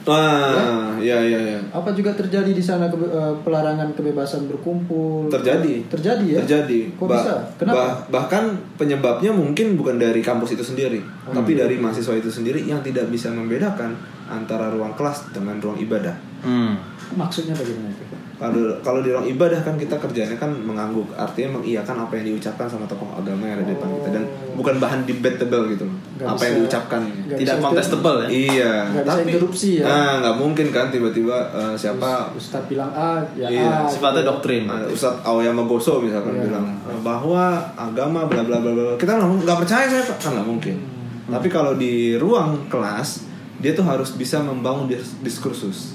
Wah, 0.00 0.96
ya 0.96 1.20
ya 1.20 1.36
ya. 1.36 1.60
Apa 1.70 1.92
juga 1.92 2.16
terjadi 2.16 2.48
di 2.48 2.64
sana 2.64 2.88
kebe- 2.88 3.04
eh, 3.06 3.34
pelarangan 3.44 3.92
kebebasan 3.92 4.48
berkumpul? 4.48 5.28
Terjadi. 5.28 5.84
Terjadi 5.92 6.24
ya? 6.24 6.38
Terjadi. 6.40 6.96
Kok 6.96 7.04
Ba- 7.04 7.14
bisa? 7.14 7.34
Kenapa? 7.60 7.76
bah- 7.76 7.96
bahkan 8.08 8.44
penyebabnya 8.80 9.28
mungkin 9.28 9.76
bukan 9.76 10.00
dari 10.00 10.24
kampus 10.24 10.56
itu 10.56 10.64
sendiri, 10.64 11.04
Hmm. 11.04 11.36
tapi 11.36 11.52
dari 11.52 11.76
mahasiswa 11.76 12.16
itu 12.16 12.32
sendiri 12.32 12.64
yang 12.64 12.80
tidak 12.80 13.12
bisa 13.12 13.28
membedakan 13.28 13.92
antara 14.26 14.72
ruang 14.72 14.96
kelas 14.96 15.28
dengan 15.30 15.60
ruang 15.60 15.76
ibadah. 15.76 16.16
Hmm. 16.40 16.80
Maksudnya 17.12 17.52
bagaimana 17.52 17.92
itu? 17.92 18.04
Kalau 18.40 18.72
kalau 18.80 19.00
di 19.00 19.12
ruang 19.12 19.28
ibadah 19.28 19.60
kan 19.60 19.76
kita 19.76 19.94
kerjanya 19.94 20.32
kan 20.34 20.48
mengangguk, 20.50 21.04
artinya 21.12 21.54
mengiyakan 21.54 21.92
apa 22.00 22.12
yang 22.16 22.32
diucapkan 22.32 22.64
sama 22.64 22.88
tokoh 22.88 23.12
agama 23.12 23.44
yang 23.44 23.54
ada 23.54 23.64
di 23.64 23.76
depan 23.76 23.88
kita 23.92 24.08
dan 24.10 24.24
bukan 24.56 24.74
bahan 24.76 25.00
debatable 25.04 25.64
gitu 25.68 25.84
loh. 25.84 25.96
Nggak 26.16 26.24
apa 26.24 26.32
bisa- 26.34 26.46
yang 26.46 26.54
diucapkan. 26.56 27.00
Tidak 27.30 27.56
contestable 27.60 28.16
ya. 28.18 28.28
Iya, 28.30 28.72
Nggak 28.88 29.04
bisa 29.04 29.20
interupsi 29.22 29.70
ya. 29.76 29.84
Nah, 29.84 30.12
nggak 30.18 30.36
mungkin 30.36 30.66
kan 30.70 30.86
tiba-tiba 30.88 31.36
eh, 31.52 31.74
siapa 31.76 32.32
Ustadz 32.32 32.64
bilang 32.66 32.88
A, 32.90 33.20
ya 33.34 33.46
Iya, 33.46 33.68
A. 33.76 33.84
Sifatnya 33.84 34.22
gitu. 34.22 34.30
doktrin. 34.32 34.64
Nah, 34.64 34.88
Ustadz 34.88 35.20
Aoyama 35.20 35.62
Goso 35.62 36.00
misalkan 36.00 36.32
Iya. 36.32 36.48
bilang 36.48 36.64
bahwa 37.00 37.44
agama 37.74 38.24
bla 38.24 38.40
bla 38.40 38.56
bla 38.56 38.70
bla 38.70 38.96
kita 38.96 39.14
nggak 39.14 39.58
percaya 39.58 39.84
saya 39.84 40.00
Pak. 40.02 40.16
kan 40.18 40.32
nggak 40.32 40.48
mungkin 40.48 40.76
Hmm. 40.76 41.32
tapi 41.32 41.46
kalau 41.46 41.72
di 41.74 41.92
ruang 42.14 42.66
kelas 42.66 43.24
dia 43.56 43.70
tuh 43.70 43.82
harus 43.82 44.10
bisa 44.12 44.40
membangun 44.40 44.84
dis- 44.86 45.14
diskursus 45.20 45.94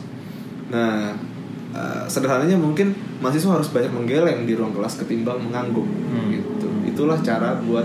nah 0.68 1.12
eh, 1.76 2.04
sederhananya 2.08 2.56
mungkin 2.56 2.96
mahasiswa 3.20 3.52
harus 3.52 3.68
banyak 3.70 3.92
menggeleng 3.92 4.48
di 4.48 4.56
ruang 4.56 4.72
kelas 4.72 4.96
ketimbang 4.98 5.44
mengangguk 5.44 5.84
Hmm. 5.84 6.32
gitu. 6.32 6.68
Itulah 6.88 7.20
cara 7.20 7.60
buat 7.60 7.84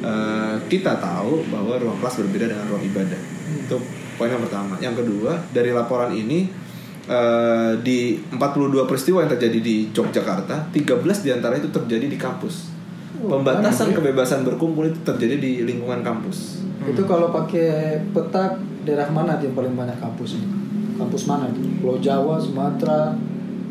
eh, 0.00 0.56
kita 0.66 0.96
tahu 0.96 1.46
bahwa 1.46 1.74
ruang 1.76 1.98
kelas 1.98 2.22
berbeda 2.22 2.46
dengan 2.48 2.66
ruang 2.66 2.82
ibadah. 2.82 3.18
Itu 3.58 3.76
poin 4.14 4.26
yang 4.28 4.40
pertama. 4.40 4.78
Yang 4.78 5.02
kedua 5.02 5.34
dari 5.50 5.70
laporan 5.70 6.10
ini 6.10 6.46
eh, 7.04 7.72
di 7.78 8.14
42 8.30 8.38
peristiwa 8.84 9.22
yang 9.22 9.30
terjadi 9.30 9.58
di 9.58 9.90
Yogyakarta 9.90 10.70
13 10.70 11.02
di 11.18 11.30
antara 11.30 11.54
itu 11.54 11.66
terjadi 11.68 12.06
di 12.06 12.14
kampus. 12.14 12.70
Pembatasan 13.22 13.94
kebebasan 13.94 14.42
berkumpul 14.42 14.88
itu 14.88 14.98
terjadi 15.02 15.38
di 15.38 15.52
lingkungan 15.62 16.02
kampus. 16.02 16.58
Itu 16.82 17.06
kalau 17.06 17.30
pakai 17.30 18.02
peta 18.10 18.58
daerah 18.82 19.06
mana 19.06 19.38
yang 19.38 19.54
paling 19.54 19.78
banyak 19.78 19.94
kampus 19.94 20.34
ini? 20.34 20.48
Kampus 20.98 21.30
mana? 21.30 21.46
Pulau 21.78 22.02
Jawa, 22.02 22.42
Sumatera, 22.42 23.14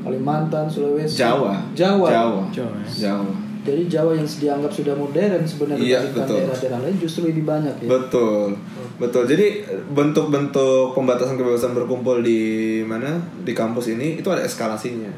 Kalimantan, 0.02 0.66
Sulawesi. 0.66 1.22
Jawa 1.22 1.62
Jawa. 1.78 2.08
Jawa 2.10 2.42
Jawa, 2.50 2.76
ya. 2.84 3.10
Jawa 3.10 3.34
Jadi 3.62 3.86
Jawa 3.86 4.18
yang 4.18 4.26
dianggap 4.26 4.74
sudah 4.74 4.98
modern 4.98 5.46
sebenarnya 5.46 5.86
Iya, 5.86 6.00
daerah-daerah 6.18 6.82
lain 6.82 6.98
justru 6.98 7.30
lebih 7.30 7.46
banyak 7.46 7.86
ya. 7.86 7.90
Betul, 7.94 8.58
betul. 8.98 9.30
Jadi 9.30 9.62
bentuk-bentuk 9.94 10.98
pembatasan 10.98 11.38
kebebasan 11.38 11.78
berkumpul 11.78 12.26
di 12.26 12.82
mana 12.82 13.22
di 13.46 13.54
kampus 13.54 13.94
ini 13.94 14.18
itu 14.18 14.26
ada 14.34 14.42
eskalasinya. 14.42 15.14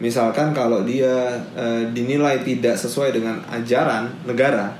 Misalkan 0.00 0.56
kalau 0.56 0.88
dia 0.88 1.36
eh, 1.52 1.92
dinilai 1.92 2.40
tidak 2.44 2.80
sesuai 2.80 3.12
dengan 3.12 3.44
ajaran 3.48 4.08
negara, 4.24 4.72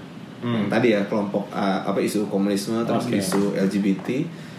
yang 0.44 0.68
tadi 0.68 0.92
ya 0.92 1.00
kelompok 1.08 1.48
eh, 1.52 1.80
apa 1.84 1.96
isu 2.00 2.28
komunisme 2.28 2.84
terus 2.84 3.08
Oke. 3.08 3.20
isu 3.20 3.56
LGBT, 3.56 4.08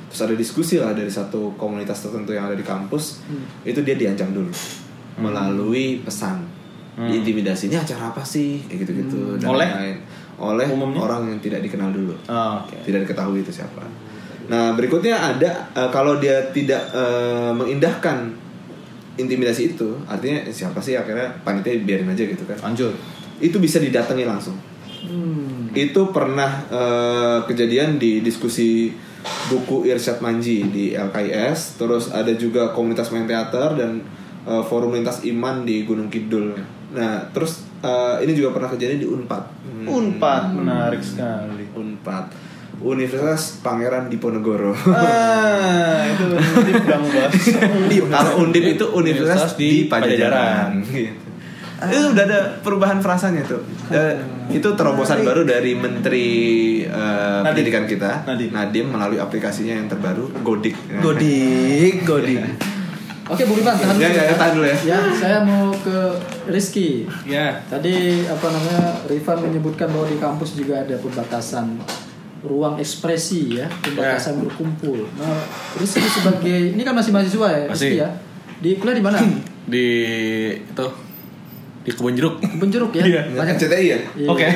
terus 0.07 0.21
ada 0.23 0.33
diskusi 0.33 0.79
lah 0.79 0.91
dari 0.91 1.11
satu 1.11 1.53
komunitas 1.55 1.99
tertentu 2.01 2.31
yang 2.31 2.47
ada 2.47 2.55
di 2.55 2.63
kampus, 2.63 3.21
itu 3.61 3.79
dia 3.81 3.95
diancam 3.95 4.31
dulu 4.31 4.51
melalui 5.17 5.99
pesan. 6.01 6.43
Intimidasi 6.97 7.69
ini 7.69 7.77
acara 7.77 8.09
apa 8.09 8.25
sih? 8.25 8.65
Kayak 8.65 8.89
gitu-gitu 8.89 9.37
dan 9.37 9.53
Oleh? 9.53 9.69
lain-lain. 9.69 9.97
oleh 10.37 10.65
Umumnya? 10.69 11.01
orang 11.01 11.21
yang 11.29 11.39
tidak 11.41 11.61
dikenal 11.61 11.89
dulu 11.89 12.13
Oh, 12.25 12.61
oke. 12.61 12.73
tidak 12.85 13.05
diketahui 13.05 13.41
itu 13.41 13.53
siapa. 13.53 13.85
Nah 14.49 14.73
berikutnya 14.73 15.13
ada 15.13 15.69
eh, 15.73 15.89
kalau 15.89 16.17
dia 16.17 16.41
tidak 16.49 16.89
eh, 16.89 17.53
mengindahkan 17.53 18.33
intimidasi 19.13 19.73
itu, 19.73 19.97
artinya 20.05 20.45
siapa 20.49 20.77
sih 20.77 20.93
akhirnya 20.93 21.37
panitia 21.41 21.77
biarin 21.81 22.09
aja 22.09 22.21
gitu 22.25 22.45
kan? 22.45 22.57
Lanjut. 22.65 22.93
Itu 23.37 23.57
bisa 23.57 23.77
didatangi 23.77 24.25
langsung. 24.25 24.57
Hmm. 25.05 25.69
Itu 25.73 26.09
pernah 26.09 26.65
eh, 26.65 27.39
kejadian 27.45 27.97
di 27.97 28.21
diskusi 28.21 28.89
buku 29.47 29.87
Irsyad 29.87 30.19
Manji 30.19 30.67
di 30.67 30.85
LKIS, 30.93 31.79
terus 31.79 32.11
ada 32.11 32.31
juga 32.35 32.71
komunitas 32.75 33.09
main 33.13 33.27
teater 33.27 33.75
dan 33.77 34.03
eh, 34.43 34.63
forum 34.67 34.93
lintas 34.95 35.23
iman 35.27 35.63
di 35.63 35.87
Gunung 35.87 36.11
Kidul. 36.11 36.55
Nah 36.95 37.31
terus 37.31 37.63
eh, 37.83 38.23
ini 38.27 38.33
juga 38.35 38.55
pernah 38.55 38.69
kejadian 38.71 38.99
di 39.03 39.07
Unpad. 39.07 39.43
Hmm. 39.65 39.87
Unpad 39.87 40.43
menarik 40.55 41.01
sekali. 41.03 41.67
Unpad 41.75 42.47
Universitas 42.77 43.57
Pangeran 43.65 44.05
Diponegoro 44.05 44.69
Ah, 44.93 46.05
itu 46.05 46.29
undip 46.29 46.83
dong 46.85 47.05
bos. 47.09 47.33
Kalau 48.13 48.31
Undip 48.45 48.63
itu 48.77 48.85
Universitas 48.93 49.57
Universitas 49.57 49.57
di 49.57 49.69
di 49.83 49.89
Pajajaran 49.89 50.85
gitu. 50.85 51.26
Itu 51.77 52.09
udah 52.09 52.23
ada 52.23 52.39
perubahan 52.57 52.97
frasanya 52.97 53.41
tuh 53.43 53.61
Eh, 53.87 54.17
Itu 54.49 54.73
terobosan 54.73 55.21
baru 55.21 55.43
dari 55.43 55.73
Menteri 55.73 56.27
Nadiem. 56.81 57.45
Pendidikan 57.45 57.83
kita 57.85 58.25
Nadiem. 58.25 58.87
melalui 58.87 59.17
aplikasinya 59.17 59.73
yang 59.73 59.85
terbaru 59.85 60.31
Godik 60.41 60.73
Godik, 60.97 62.01
godik. 62.03 62.41
Oke, 63.27 63.43
Bung 63.43 63.59
Ivan, 63.59 63.75
tahan 63.75 63.95
Ya, 63.97 64.07
ya, 64.07 64.23
ya, 64.23 64.35
tahan 64.35 64.51
dulu 64.55 64.65
ya. 64.65 64.77
Ya, 64.87 64.99
saya 65.11 65.43
mau 65.43 65.75
ke 65.75 66.15
Rizky. 66.47 67.03
Ya. 67.27 67.59
Tadi 67.67 68.23
apa 68.23 68.47
namanya 68.47 69.03
Rifan 69.03 69.43
menyebutkan 69.43 69.91
bahwa 69.91 70.07
di 70.07 70.15
kampus 70.15 70.55
juga 70.55 70.79
ada 70.79 70.95
pembatasan 70.95 71.75
ruang 72.39 72.79
ekspresi 72.79 73.59
ya, 73.59 73.67
pembatasan 73.83 74.39
berkumpul. 74.39 75.11
Nah, 75.19 75.43
Rizky 75.75 76.07
sebagai 76.07 76.71
ini 76.71 76.81
kan 76.81 76.95
masih 76.95 77.11
mahasiswa 77.11 77.47
ya, 77.51 77.63
Rizky 77.67 77.75
Masih. 77.75 77.91
ya. 77.99 78.09
Di 78.57 78.69
kuliah 78.79 78.95
di 78.95 79.03
mana? 79.03 79.19
Di 79.67 79.85
itu 80.55 80.85
di 81.87 81.95
kebun 81.95 82.19
jeruk. 82.19 82.35
Kebun 82.43 82.67
jeruk 82.67 82.91
ya. 82.91 83.03
Iya. 83.07 83.21
Banyak 83.31 83.55
CTI 83.55 83.85
ya 83.87 83.99
Iya. 84.19 84.27
Oke. 84.27 84.47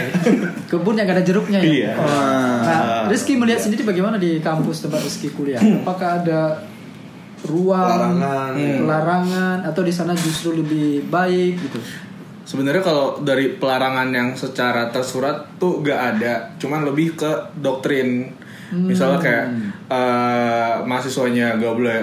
Kebun 0.67 0.99
yang 0.99 1.07
gak 1.07 1.15
ada 1.15 1.23
jeruknya 1.23 1.63
ya. 1.63 1.71
Iya. 1.71 1.91
Nah, 1.95 3.07
Rizky 3.07 3.39
melihat 3.39 3.63
sendiri 3.63 3.87
bagaimana 3.87 4.19
di 4.19 4.43
kampus 4.43 4.83
tempat 4.83 4.99
Rizky 4.99 5.31
kuliah? 5.31 5.63
Apakah 5.63 6.19
ada 6.19 6.59
ruang 7.47 8.19
Larangan. 8.19 8.53
larangan 8.85 9.57
atau 9.65 9.81
di 9.81 9.89
sana 9.95 10.11
justru 10.11 10.59
lebih 10.59 11.07
baik 11.07 11.55
gitu? 11.57 11.79
Sebenarnya 12.43 12.83
kalau 12.83 13.23
dari 13.23 13.55
pelarangan 13.55 14.11
yang 14.11 14.35
secara 14.35 14.91
tersurat 14.91 15.55
tuh 15.55 15.79
gak 15.79 16.19
ada, 16.19 16.51
cuman 16.59 16.83
lebih 16.83 17.15
ke 17.15 17.31
doktrin. 17.63 18.27
Misalnya 18.75 19.19
kayak 19.23 19.45
eh, 19.87 20.73
mahasiswanya 20.83 21.55
gak 21.55 21.75
boleh 21.79 21.99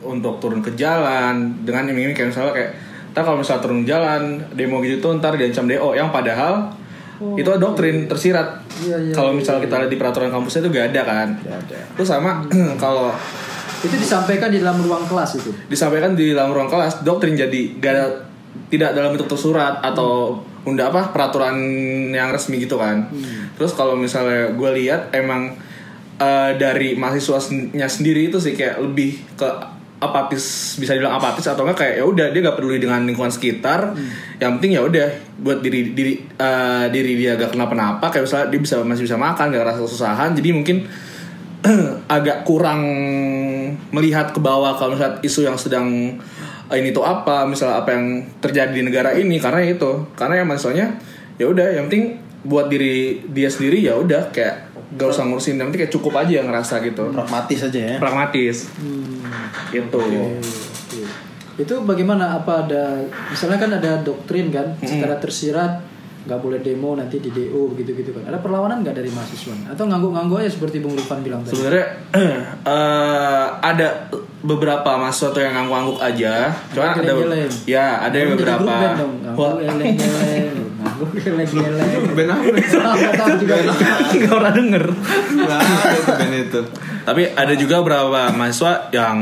untuk 0.00 0.40
turun 0.40 0.64
ke 0.64 0.72
jalan 0.72 1.52
dengan 1.68 1.92
iming-iming 1.92 2.16
kayak 2.16 2.32
misalnya 2.32 2.52
kayak 2.56 2.72
ntar 3.10 3.22
kalau 3.22 3.38
misalnya 3.38 3.62
turun 3.62 3.82
jalan 3.82 4.38
demo 4.54 4.78
gitu 4.80 4.98
tuh 4.98 5.18
ntar 5.18 5.34
diancam 5.34 5.66
DO 5.66 5.94
yang 5.94 6.10
padahal 6.10 6.70
itu 7.20 7.44
doktrin 7.60 8.08
tersirat. 8.08 8.64
Iya, 8.80 8.96
iya, 8.96 9.12
kalau 9.12 9.36
iya, 9.36 9.44
misalnya 9.44 9.60
kita 9.68 9.74
lihat 9.84 9.90
di 9.92 9.98
peraturan 10.00 10.32
kampusnya 10.32 10.64
itu 10.64 10.70
gak 10.72 10.86
ada 10.96 11.02
kan. 11.04 11.28
Terus 11.98 12.08
sama 12.08 12.40
kalau 12.82 13.12
Itu 13.80 13.96
disampaikan 13.96 14.48
di 14.48 14.60
dalam 14.60 14.80
ruang 14.80 15.04
kelas 15.04 15.40
itu. 15.40 15.52
disampaikan 15.68 16.12
di 16.12 16.32
dalam 16.32 16.52
ruang 16.52 16.68
kelas 16.68 17.00
doktrin 17.00 17.36
jadi 17.36 17.76
gak 17.76 17.92
ada 17.92 18.06
tidak 18.68 18.90
dalam 18.92 19.12
bentuk 19.16 19.28
tersurat 19.28 19.80
atau 19.80 20.40
unda 20.64 20.92
apa 20.92 21.12
peraturan 21.16 21.56
yang 22.12 22.28
resmi 22.28 22.60
gitu 22.60 22.76
kan 22.76 23.08
terus 23.56 23.72
kalau 23.72 23.96
misalnya 23.96 24.52
gue 24.52 24.70
lihat 24.76 25.08
emang 25.16 25.56
eh, 26.20 26.50
dari 26.60 26.92
mahasiswanya 26.92 27.88
sendiri 27.88 28.28
itu 28.28 28.36
sih 28.36 28.52
kayak 28.52 28.76
lebih 28.84 29.16
ke 29.40 29.48
apatis 30.00 30.74
bisa 30.80 30.96
dibilang 30.96 31.20
apatis 31.20 31.44
atau 31.44 31.68
enggak 31.68 31.84
kayak 31.84 31.94
ya 32.00 32.04
udah 32.08 32.26
dia 32.32 32.40
gak 32.40 32.56
peduli 32.56 32.80
dengan 32.80 33.04
lingkungan 33.04 33.28
sekitar. 33.28 33.92
Yang 34.40 34.50
penting 34.56 34.72
ya 34.72 34.82
udah 34.82 35.08
buat 35.36 35.60
diri 35.60 35.92
diri 35.92 36.14
eh, 36.24 36.84
diri 36.88 37.12
dia 37.20 37.36
gak 37.36 37.52
kenapa-napa 37.52 38.08
kayak 38.08 38.24
misalnya 38.24 38.46
dia 38.48 38.60
bisa 38.60 38.74
masih 38.80 39.04
bisa 39.04 39.16
makan 39.20 39.52
gak 39.52 39.64
rasa 39.64 39.80
kesusahan 39.84 40.30
jadi 40.32 40.48
mungkin 40.56 40.88
agak 42.16 42.48
kurang 42.48 42.80
melihat 43.92 44.32
ke 44.32 44.40
bawah 44.40 44.72
kalau 44.80 44.96
misalnya 44.96 45.20
isu 45.20 45.44
yang 45.44 45.60
sedang 45.60 46.16
eh, 46.72 46.76
ini 46.80 46.96
tuh 46.96 47.04
apa 47.04 47.44
misalnya 47.44 47.84
apa 47.84 47.92
yang 47.92 48.24
terjadi 48.40 48.72
di 48.72 48.82
negara 48.82 49.12
ini 49.12 49.36
karena 49.36 49.60
itu. 49.68 50.08
Karena 50.16 50.40
yang 50.40 50.48
mahasiswanya 50.48 50.96
ya 51.36 51.44
udah 51.44 51.76
yang 51.76 51.92
penting 51.92 52.16
buat 52.40 52.72
diri 52.72 53.20
dia 53.28 53.52
sendiri 53.52 53.84
ya 53.84 54.00
udah 54.00 54.32
kayak 54.32 54.69
gak 54.90 55.08
usah 55.08 55.22
ngurusin 55.26 55.54
yang 55.54 55.70
penting 55.70 55.86
kayak 55.86 55.94
cukup 55.94 56.18
aja 56.18 56.32
yang 56.42 56.46
ngerasa 56.50 56.82
gitu 56.82 57.04
Pragmatis 57.14 57.60
aja 57.62 57.78
ya. 57.78 57.96
pragmatis 58.02 58.56
gitu 59.70 60.00
Oke. 60.90 61.06
Itu 61.60 61.84
bagaimana 61.84 62.40
apa 62.40 62.66
ada 62.66 62.98
misalnya 63.28 63.60
kan 63.60 63.70
ada 63.76 64.00
doktrin 64.00 64.48
kan 64.48 64.74
secara 64.80 65.20
tersirat 65.20 65.72
nggak 66.20 66.40
boleh 66.40 66.60
demo 66.60 66.96
nanti 66.96 67.16
di 67.16 67.32
DO 67.32 67.72
begitu-gitu 67.72 68.12
kan. 68.12 68.28
Ada 68.28 68.40
perlawanan 68.40 68.80
nggak 68.80 68.96
dari 68.96 69.08
mahasiswa 69.12 69.56
atau 69.72 69.84
ngangguk-ngangguk 69.88 70.40
aja 70.40 70.50
seperti 70.52 70.80
Bung 70.80 70.96
Rifan 70.96 71.20
bilang 71.20 71.40
tadi. 71.44 71.52
sebenarnya 71.56 71.86
eh, 72.76 73.46
ada 73.60 73.86
beberapa 74.40 74.90
mahasiswa 75.00 75.28
tuh 75.32 75.40
yang 75.44 75.52
ngangguk-ngangguk 75.56 76.00
aja 76.00 76.32
cuman 76.72 76.88
ada 76.96 77.12
ya 77.68 77.86
ada 78.04 78.16
yang 78.16 78.28
beberapa 78.36 78.60
grup 78.64 78.72
band 78.72 78.94
dong. 78.96 79.14
Ngangguk. 79.20 79.48
Ngangguk 79.60 79.80
geleng-geleng. 79.96 80.59
Ben 82.16 82.26
tahu 82.28 83.34
juga. 83.40 83.54
nggak 84.20 84.34
pernah 84.36 84.52
denger. 84.54 84.84
Itu 84.90 86.10
Ben 86.16 86.32
itu. 86.34 86.60
Tapi 87.06 87.22
ada 87.32 87.54
juga 87.56 87.74
beberapa 87.80 88.30
mahasiswa 88.34 88.92
yang 88.92 89.18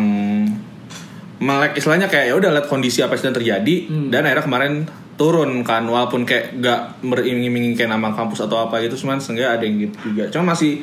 melek 1.39 1.79
istilahnya 1.79 2.11
kayak 2.11 2.27
ya 2.31 2.35
udah 2.35 2.51
lihat 2.51 2.67
kondisi 2.67 2.99
apa 2.99 3.15
yang 3.15 3.21
sedang 3.23 3.39
terjadi 3.39 3.75
dan 4.11 4.27
akhirnya 4.27 4.43
kemarin 4.43 4.73
turun 5.19 5.67
kan 5.67 5.83
walaupun 5.87 6.23
kayak 6.23 6.63
gak 6.63 7.03
beriming-iming 7.03 7.75
kayak 7.75 7.91
nama 7.91 8.15
kampus 8.15 8.47
atau 8.47 8.71
apa 8.71 8.79
gitu 8.87 9.03
cuman 9.03 9.19
seenggaknya 9.19 9.51
ada 9.59 9.65
yang 9.67 9.77
gitu 9.83 9.97
juga. 10.11 10.31
Cuma 10.31 10.55
masih 10.55 10.83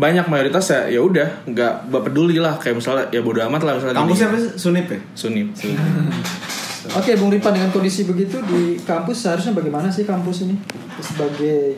banyak 0.00 0.28
mayoritas 0.32 0.64
ya 0.72 0.88
ya 0.88 1.00
udah 1.04 1.48
nggak 1.48 1.92
peduli 1.92 2.36
lah. 2.40 2.60
Kayak 2.60 2.84
misalnya 2.84 3.04
ya 3.12 3.20
bodo 3.24 3.40
amat 3.44 3.60
lah 3.64 3.72
misalnya 3.80 3.96
Kampusnya 3.96 4.26
apa 4.32 4.36
sih? 4.36 4.50
Sunip 4.56 4.86
ya? 4.88 4.98
Sunip 5.16 5.48
Oke, 6.80 7.12
Bung 7.20 7.28
Rifan 7.28 7.52
dengan 7.52 7.68
kondisi 7.68 8.08
begitu 8.08 8.40
di 8.40 8.80
kampus 8.80 9.28
seharusnya 9.28 9.52
bagaimana 9.52 9.92
sih 9.92 10.02
kampus 10.02 10.48
ini 10.48 10.56
sebagai 10.96 11.76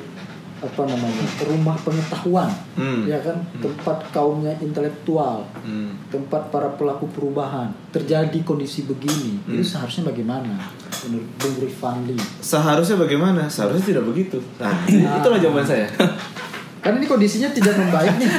apa 0.63 0.87
namanya 0.87 1.27
rumah 1.43 1.75
pengetahuan, 1.75 2.47
Hmm. 2.79 3.03
ya 3.03 3.19
kan 3.19 3.35
tempat 3.59 3.99
kaumnya 4.15 4.55
intelektual, 4.63 5.43
Hmm. 5.59 5.99
tempat 6.07 6.55
para 6.55 6.71
pelaku 6.71 7.11
perubahan 7.11 7.75
terjadi 7.91 8.39
kondisi 8.47 8.87
begini 8.87 9.43
Hmm. 9.43 9.59
itu 9.59 9.75
seharusnya 9.75 10.07
bagaimana 10.07 10.55
menurut 11.03 11.27
Bung 11.35 11.57
Rifan 11.59 12.07
Lee? 12.07 12.23
Seharusnya 12.39 12.95
bagaimana? 12.95 13.51
Seharusnya 13.51 13.91
tidak 13.91 14.07
begitu. 14.07 14.39
Nah, 14.63 14.71
itulah 15.19 15.43
jawaban 15.43 15.67
saya. 15.67 15.91
Kan 16.83 16.99
ini 16.99 17.07
kondisinya 17.07 17.47
tidak 17.49 17.79
membaik 17.79 18.19
nih. 18.19 18.27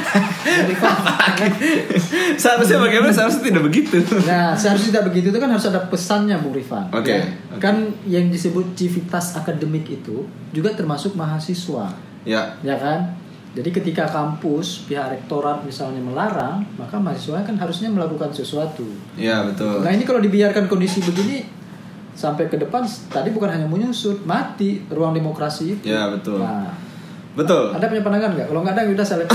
Seharusnya 2.36 2.78
bagaimana? 2.78 3.08
Seharusnya 3.08 3.42
tidak 3.42 3.64
begitu. 3.64 3.96
Nah, 4.22 4.52
seharusnya 4.52 4.90
tidak 4.92 5.06
begitu 5.08 5.32
itu 5.32 5.40
kan 5.40 5.48
harus 5.48 5.64
ada 5.64 5.80
pesannya 5.82 6.36
Bung 6.38 6.52
Rifan. 6.52 6.92
Oke, 6.92 7.08
Ya. 7.10 7.24
oke. 7.50 7.58
Kan 7.58 7.76
yang 8.04 8.28
disebut 8.28 8.76
civitas 8.76 9.32
akademik 9.32 9.88
itu 9.88 10.24
juga 10.50 10.72
termasuk 10.72 11.14
mahasiswa. 11.14 11.88
Ya, 12.24 12.56
Ya 12.60 12.76
kan? 12.76 13.16
Jadi 13.54 13.70
ketika 13.70 14.04
kampus 14.04 14.82
pihak 14.84 15.08
rektorat 15.08 15.62
misalnya 15.62 16.02
melarang, 16.02 16.66
maka 16.74 16.98
mahasiswa 16.98 17.38
kan 17.40 17.54
harusnya 17.54 17.86
melakukan 17.86 18.28
sesuatu. 18.28 18.82
ya 19.14 19.46
betul. 19.46 19.78
Nah 19.78 19.88
ini 19.88 20.02
kalau 20.02 20.18
dibiarkan 20.18 20.66
kondisi 20.66 20.98
begini 21.00 21.46
sampai 22.12 22.46
ke 22.46 22.58
depan 22.58 22.82
tadi 23.08 23.30
bukan 23.30 23.46
hanya 23.48 23.64
menyusut, 23.64 24.26
mati 24.26 24.82
ruang 24.90 25.14
demokrasi 25.14 25.78
itu. 25.78 25.86
Ya, 25.86 26.10
betul. 26.10 26.42
Nah, 26.42 26.66
Betul. 27.34 27.66
ada 27.68 27.84
punya 27.84 28.00
pandangan 28.00 28.30
nggak? 28.32 28.46
Kalau 28.46 28.60
nggak 28.60 28.74
ada 28.74 28.82
ya 28.82 28.90
udah 28.92 29.02
saya 29.02 29.18
lihat. 29.20 29.30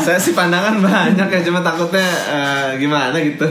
Saya 0.00 0.14
sih 0.16 0.30
pandangan 0.32 0.78
banyak 0.78 1.28
ya, 1.28 1.40
cuma 1.42 1.58
takutnya 1.60 2.02
eh, 2.28 2.70
gimana 2.76 3.14
gitu. 3.16 3.46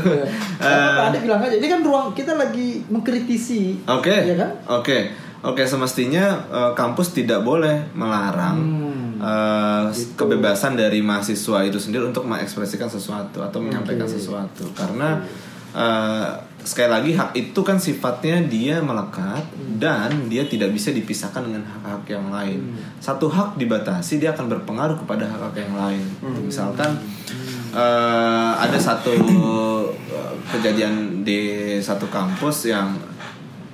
Apa-apa, 0.58 0.62
Eh, 0.62 1.08
ada 1.08 1.18
bilang 1.18 1.40
aja. 1.40 1.52
Ini 1.54 1.68
kan 1.68 1.80
ruang 1.82 2.12
kita 2.12 2.34
lagi 2.34 2.84
mengkritisi. 2.86 3.84
Oke, 3.86 4.12
Iya 4.14 4.36
kan? 4.38 4.50
oke, 4.70 4.98
oke. 5.42 5.64
Semestinya 5.66 6.24
eh, 6.46 6.72
kampus 6.74 7.12
tidak 7.14 7.42
boleh 7.42 7.92
melarang 7.94 8.58
Hmm, 8.58 9.18
eh, 9.18 9.84
gitu. 9.92 10.16
kebebasan 10.18 10.76
dari 10.76 11.00
mahasiswa 11.00 11.64
itu 11.64 11.78
sendiri 11.78 12.04
untuk 12.06 12.24
mengekspresikan 12.24 12.88
sesuatu 12.88 13.40
atau 13.40 13.60
menyampaikan 13.60 14.06
Oke. 14.06 14.14
sesuatu. 14.14 14.72
Karena 14.72 15.20
eh, 15.72 16.28
sekali 16.62 16.90
lagi 16.90 17.12
hak 17.18 17.34
itu 17.34 17.60
kan 17.66 17.78
sifatnya 17.82 18.42
dia 18.46 18.78
melekat 18.82 19.42
Hmm. 19.42 19.82
dan 19.82 20.10
dia 20.30 20.46
tidak 20.46 20.70
bisa 20.74 20.94
dipisahkan 20.94 21.42
dengan 21.42 21.66
hak-hak 21.66 22.06
yang 22.14 22.30
lain. 22.30 22.60
Hmm. 22.62 23.02
Satu 23.02 23.26
hak 23.26 23.58
dibatasi 23.58 24.22
dia 24.22 24.30
akan 24.36 24.46
berpengaruh 24.46 24.98
kepada 25.02 25.26
hak-hak 25.26 25.58
yang 25.58 25.74
lain. 25.74 26.06
Hmm. 26.22 26.46
Misalkan 26.46 26.92
eh, 27.74 28.52
ada 28.62 28.78
satu 28.78 29.14
eh, 29.18 29.84
kejadian 30.54 31.26
di 31.26 31.76
satu 31.82 32.06
kampus 32.14 32.70
yang 32.70 32.94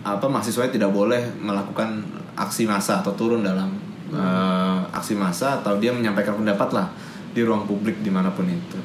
apa 0.07 0.23
mahasiswanya 0.23 0.71
tidak 0.71 0.91
boleh 0.95 1.19
melakukan 1.43 1.99
aksi 2.39 2.63
massa 2.63 3.03
atau 3.03 3.11
turun 3.17 3.43
dalam 3.43 3.67
eh, 4.13 4.79
aksi 4.95 5.19
massa 5.19 5.59
atau 5.59 5.75
dia 5.75 5.91
menyampaikan 5.91 6.39
pendapat 6.39 6.71
lah 6.71 6.87
di 7.35 7.43
ruang 7.43 7.67
publik 7.67 7.99
di 7.99 8.09
mana 8.09 8.31
pun 8.31 8.47
itu. 8.47 8.79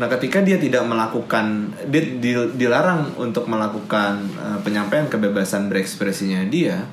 Nah, 0.00 0.08
ketika 0.08 0.40
dia 0.40 0.56
tidak 0.56 0.80
melakukan 0.88 1.76
dia 1.92 2.00
di- 2.00 2.52
dilarang 2.56 3.20
untuk 3.20 3.44
melakukan 3.44 4.16
eh, 4.40 4.58
penyampaian 4.64 5.04
kebebasan 5.12 5.68
berekspresinya 5.68 6.40
dia, 6.48 6.88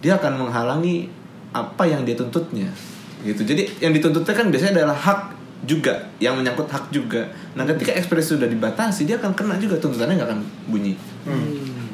dia 0.00 0.16
akan 0.16 0.48
menghalangi 0.48 1.12
apa 1.52 1.84
yang 1.84 2.08
dia 2.08 2.16
tuntutnya. 2.16 2.72
Gitu. 3.20 3.44
Jadi 3.44 3.84
yang 3.84 3.92
dituntutnya 3.92 4.32
kan 4.32 4.48
biasanya 4.48 4.80
adalah 4.80 4.96
hak 4.96 5.20
juga 5.68 6.08
yang 6.22 6.40
menyangkut 6.40 6.70
hak 6.70 6.88
juga. 6.88 7.28
Nah, 7.52 7.68
ketika 7.68 7.92
ekspresi 7.92 8.40
sudah 8.40 8.48
dibatasi, 8.48 9.04
dia 9.04 9.20
akan 9.20 9.36
kena 9.36 9.60
juga 9.60 9.76
tuntutannya 9.76 10.16
nggak 10.16 10.28
akan 10.32 10.40
bunyi. 10.72 10.94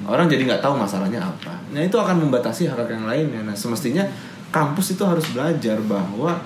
Orang 0.04 0.28
jadi 0.28 0.44
nggak 0.44 0.60
tahu 0.60 0.76
masalahnya 0.76 1.24
apa. 1.24 1.56
Nah 1.72 1.80
itu 1.80 1.96
akan 1.96 2.28
membatasi 2.28 2.68
hak 2.68 2.76
hak 2.76 2.90
yang 2.92 3.08
lainnya. 3.08 3.40
Nah 3.40 3.56
semestinya 3.56 4.04
kampus 4.52 4.94
itu 4.94 5.02
harus 5.02 5.24
belajar 5.32 5.80
bahwa 5.80 6.36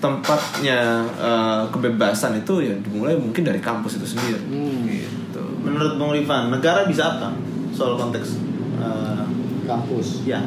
tempatnya 0.00 1.04
eh, 1.20 1.62
kebebasan 1.70 2.40
itu 2.40 2.64
ya 2.64 2.74
dimulai 2.80 3.14
mungkin 3.20 3.44
dari 3.44 3.60
kampus 3.60 4.00
itu 4.00 4.16
sendiri. 4.16 4.40
Hmm. 4.48 4.88
Gitu. 4.88 5.42
Menurut 5.60 6.00
Bung 6.00 6.16
Rifan, 6.16 6.48
negara 6.48 6.88
bisa 6.88 7.20
apa 7.20 7.30
soal 7.70 8.00
konteks 8.00 8.40
eh, 8.80 9.24
Kampus. 9.68 10.26
ya 10.26 10.42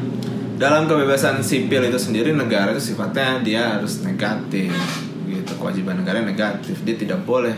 Dalam 0.59 0.85
kebebasan 0.85 1.39
sipil 1.39 1.87
itu 1.87 1.97
sendiri 1.97 2.35
negara 2.35 2.75
itu 2.75 2.93
sifatnya 2.93 3.39
dia 3.39 3.79
harus 3.79 4.03
negatif 4.03 4.69
gitu 5.25 5.57
kewajiban 5.57 5.97
negara 6.03 6.21
negatif 6.21 6.83
dia 6.85 6.93
tidak 6.93 7.25
boleh 7.25 7.55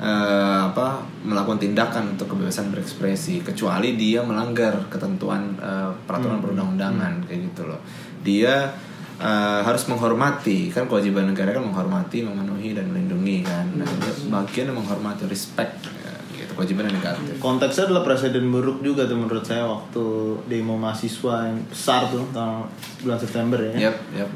eh, 0.00 0.60
apa 0.70 1.02
melakukan 1.26 1.60
tindakan 1.60 2.16
untuk 2.16 2.32
kebebasan 2.32 2.70
berekspresi 2.72 3.44
kecuali 3.44 3.98
dia 3.98 4.24
melanggar 4.24 4.88
ketentuan 4.88 5.58
eh, 5.58 5.90
peraturan 6.06 6.40
perundang-undangan 6.40 7.28
kayak 7.28 7.40
gitu 7.52 7.62
loh 7.68 7.80
dia 8.22 8.72
eh, 9.18 9.60
harus 9.60 9.82
menghormati 9.84 10.68
kan 10.68 10.84
kewajiban 10.84 11.26
negara 11.26 11.50
kan 11.50 11.62
menghormati 11.62 12.22
memenuhi 12.22 12.72
dan 12.72 12.86
melindungi 12.86 13.42
kan 13.42 13.66
nah, 13.74 13.84
dia 13.84 14.14
bagian 14.28 14.70
yang 14.70 14.78
menghormati 14.78 15.26
respect 15.26 15.74
ya, 15.98 16.12
gitu 16.36 16.52
kewajiban 16.54 16.86
yang 16.86 16.96
negatif 16.96 17.34
konteksnya 17.38 17.86
adalah 17.86 18.02
presiden 18.02 18.48
buruk 18.48 18.78
juga 18.80 19.04
tuh 19.04 19.16
menurut 19.16 19.42
saya 19.42 19.64
waktu 19.64 20.04
demo 20.46 20.74
mahasiswa 20.74 21.34
yang 21.44 21.58
besar 21.64 22.06
tuh 22.06 22.24
tahun 22.30 22.66
bulan 23.00 23.18
September 23.18 23.58
ya. 23.60 23.90
yep 23.90 23.96
yep 24.14 24.30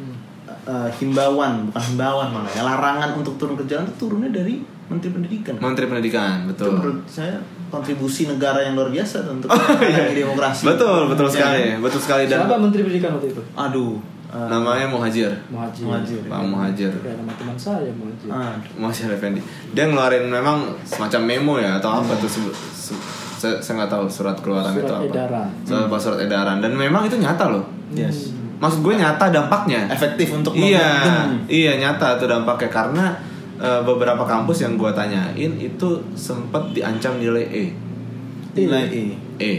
Eh, 0.62 0.90
himbauan 0.94 1.66
bukan 1.66 1.82
himbauan 1.82 2.28
malah 2.30 2.46
ya 2.46 2.62
larangan 2.62 3.18
untuk 3.18 3.34
turun 3.34 3.56
ke 3.56 3.66
jalan 3.66 3.82
itu 3.82 3.98
turunnya 3.98 4.30
dari 4.30 4.62
Menteri 4.86 5.10
Pendidikan. 5.10 5.58
Menteri 5.58 5.90
Pendidikan 5.90 6.46
Itu 6.46 6.48
betul 6.54 6.70
menurut 6.72 6.98
saya 7.04 7.34
kontribusi 7.66 8.30
negara 8.30 8.62
yang 8.62 8.78
luar 8.78 8.86
biasa 8.86 9.26
untuk 9.26 9.50
Oh, 9.52 9.58
iya. 9.82 10.12
demokrasi. 10.12 10.62
Betul, 10.62 11.10
betul 11.10 11.26
Ya. 11.26 11.32
sekali, 11.32 11.62
betul 11.80 11.98
sekali 11.98 12.22
dan 12.26 12.46
Siapa 12.46 12.56
Menteri 12.58 12.82
Pendidikan 12.84 13.10
waktu 13.16 13.28
itu? 13.32 13.42
Aduh. 13.56 13.98
Eh, 14.32 14.46
namanya 14.46 14.86
Muhajir, 14.86 15.28
Muhajir. 15.46 15.84
Muhajir. 15.84 16.20
Pak 16.24 16.40
Muhajir, 16.42 16.92
Kayak 16.96 17.16
nama 17.18 17.32
teman 17.34 17.56
saya 17.56 17.90
Muhajir. 17.92 18.28
ah, 18.28 18.56
Muhajir 18.74 19.08
Effendi. 19.10 19.40
Dia 19.70 19.84
ngeluarin 19.86 20.24
memang 20.26 20.58
semacam 20.82 21.20
memo 21.22 21.54
ya 21.56 21.76
atau 21.76 22.00
apa 22.00 22.16
tuh 22.16 22.26
sebut 22.26 22.50
se- 22.72 22.96
saya 23.36 23.58
saya 23.58 23.74
nggak 23.78 23.92
tahu 23.92 24.04
surat 24.06 24.36
keluaran 24.36 24.70
Surat 24.70 24.82
itu 24.82 24.92
apa. 24.94 25.04
edaran. 25.06 25.48
Surat, 25.62 25.84
apa, 25.84 25.96
surat 25.96 26.18
edaran 26.20 26.56
dan 26.58 26.72
memang 26.72 27.04
itu 27.04 27.16
nyata 27.16 27.44
loh. 27.48 27.64
yes. 27.90 28.32
Maksud 28.56 28.78
gue 28.80 28.94
nyata 28.94 29.26
dampaknya. 29.28 29.90
Efektif 29.90 30.30
untuk 30.30 30.54
Iya, 30.54 30.78
membentuk. 30.78 31.50
iya 31.50 31.72
nyata 31.76 32.14
itu 32.14 32.24
dampaknya 32.24 32.70
karena 32.70 33.06
eh, 33.58 33.80
beberapa 33.80 34.22
kampus 34.22 34.62
yang 34.62 34.74
gue 34.76 34.86
tanyain 34.88 35.34
itu 35.56 35.88
sempat 36.12 36.70
diancam 36.70 37.14
nilai 37.16 37.42
E. 37.44 37.64
nilai 38.54 38.86
E. 38.86 39.02
E. 39.36 39.52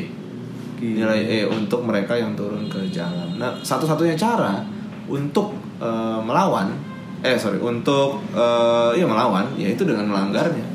Nilai 0.84 1.22
E 1.24 1.40
untuk 1.48 1.88
mereka 1.88 2.20
yang 2.20 2.36
turun 2.36 2.68
ke 2.68 2.84
jalan. 2.92 3.40
Nah, 3.40 3.56
satu-satunya 3.64 4.20
cara 4.20 4.60
untuk 5.08 5.56
eh, 5.80 6.20
melawan, 6.20 6.76
eh 7.24 7.40
sorry, 7.40 7.64
untuk 7.64 8.20
eh, 8.36 9.00
ya 9.00 9.06
melawan, 9.08 9.48
yaitu 9.56 9.88
dengan 9.88 10.12
melanggarnya. 10.12 10.68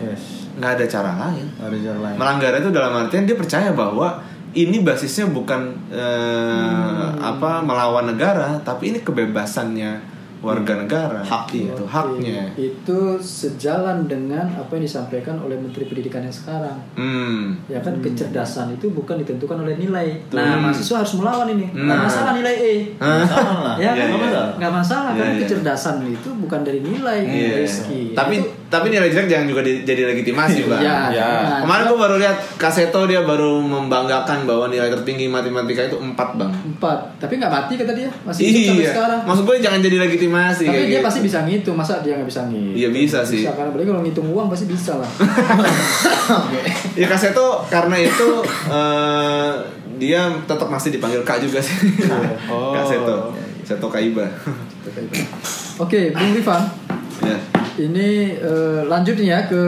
Yes. 0.00 0.48
Nggak 0.56 0.70
ada 0.80 0.84
cara 0.88 1.10
lain. 1.28 1.46
Ada 1.60 1.76
jalan 1.76 2.00
lain. 2.00 2.16
Melanggar 2.16 2.52
itu 2.56 2.68
dalam 2.72 2.92
artian 2.96 3.28
dia 3.28 3.36
percaya 3.36 3.76
bahwa 3.76 4.24
ini 4.56 4.80
basisnya 4.80 5.28
bukan 5.28 5.76
eh, 5.92 7.08
apa 7.20 7.60
melawan 7.60 8.08
negara, 8.08 8.56
tapi 8.64 8.96
ini 8.96 9.04
kebebasannya 9.04 10.15
warga 10.38 10.72
negara. 10.76 11.20
Hak 11.20 11.48
itu 11.50 11.72
Oke. 11.72 11.86
haknya. 11.86 12.44
Itu 12.54 13.16
sejalan 13.16 14.04
dengan 14.04 14.46
apa 14.50 14.68
yang 14.72 14.84
disampaikan 14.84 15.36
oleh 15.38 15.54
Menteri 15.54 15.84
Pendidikan 15.84 16.20
yang 16.20 16.32
sekarang. 16.32 16.76
Hmm. 16.94 17.56
Ya 17.66 17.78
kan 17.78 17.98
kecerdasan 17.98 18.72
itu 18.72 18.88
bukan 18.88 19.20
ditentukan 19.20 19.58
oleh 19.58 19.76
nilai. 19.76 20.20
Betul. 20.24 20.38
Nah, 20.38 20.56
mahasiswa 20.62 20.96
harus 21.00 21.14
melawan 21.14 21.48
ini. 21.50 21.66
Nggak 21.68 21.84
Nah. 21.92 22.04
masalah 22.04 22.32
nilai 22.32 22.54
E. 22.54 22.74
Salah. 22.98 23.74
Ya 23.76 23.90
Iya, 23.92 24.04
kan? 24.06 24.08
iya. 24.12 24.42
Nggak 24.56 24.72
masalah 24.74 25.10
Iya, 25.10 25.18
karena 25.18 25.32
iya. 25.32 25.40
kecerdasan 25.42 25.96
itu 26.04 26.28
bukan 26.36 26.60
dari 26.62 26.80
nilai, 26.80 27.18
Iya. 27.22 27.54
Rizky. 27.58 28.12
Tapi 28.12 28.34
Itu- 28.38 28.50
tapi 28.66 28.86
nilai 28.88 29.06
jelek 29.06 29.26
jangan 29.26 29.46
juga 29.46 29.62
di- 29.62 29.82
jadi 29.82 30.02
legitimasi, 30.06 30.66
Bang. 30.66 30.80
Ya, 30.80 31.06
Ya. 31.08 31.28
nah, 31.40 31.58
Kemarin 31.62 31.84
gue 31.86 31.98
baru 31.98 32.16
lihat 32.18 32.36
Kaseto 32.56 33.06
dia 33.06 33.22
baru 33.22 33.58
membanggakan 33.58 34.42
bahwa 34.42 34.66
nilai 34.66 34.90
tertinggi 34.90 35.26
matematika 35.26 35.82
itu 35.84 35.96
4 35.96 36.34
bang. 36.34 36.50
Empat. 36.76 36.98
Tapi 37.16 37.32
nggak 37.36 37.48
mati 37.48 37.72
kata 37.74 37.92
dia, 37.92 38.08
masih 38.22 38.42
hidup 38.42 38.60
sampai 38.62 38.76
Iya. 38.78 38.92
sekarang. 38.92 39.20
Maksud 39.24 39.42
gue 39.42 39.56
jangan 39.58 39.80
jadi 39.80 39.96
legitimasi. 39.98 40.62
Tapi 40.62 40.72
kayak 40.72 40.86
dia 40.86 40.92
gitu. 40.94 41.06
pasti 41.08 41.20
bisa 41.20 41.38
ngitung, 41.42 41.74
masa 41.74 41.94
dia 42.00 42.12
nggak 42.14 42.28
bisa 42.28 42.40
ngitung? 42.44 42.76
Iya, 42.76 42.88
bisa 42.90 43.18
sih. 43.22 43.40
Bisa, 43.40 43.52
karena 43.52 43.68
apalagi 43.70 43.88
kalau 43.88 44.02
ngitung 44.02 44.28
uang 44.28 44.46
pasti 44.46 44.64
bisa 44.64 44.92
lah. 44.94 45.10
Ya 46.94 47.06
Kaseto 47.06 47.62
karena 47.66 47.96
itu 47.98 48.28
eh, 48.66 49.52
dia 49.96 50.20
tetap 50.42 50.66
masih 50.66 50.90
dipanggil 50.90 51.20
Kak 51.22 51.40
juga 51.40 51.58
sih. 51.58 51.76
Oh. 52.50 52.72
Kaseto. 52.72 53.32
Seto 53.62 53.88
Kaiba. 53.88 54.22
Oke, 55.76 56.08
Bung 56.10 56.32
Rifan, 56.32 56.62
ya. 57.20 57.36
ini 57.76 58.30
eh, 58.32 58.80
lanjut 58.84 59.12
nih 59.14 59.28
ya 59.28 59.40
ke 59.44 59.60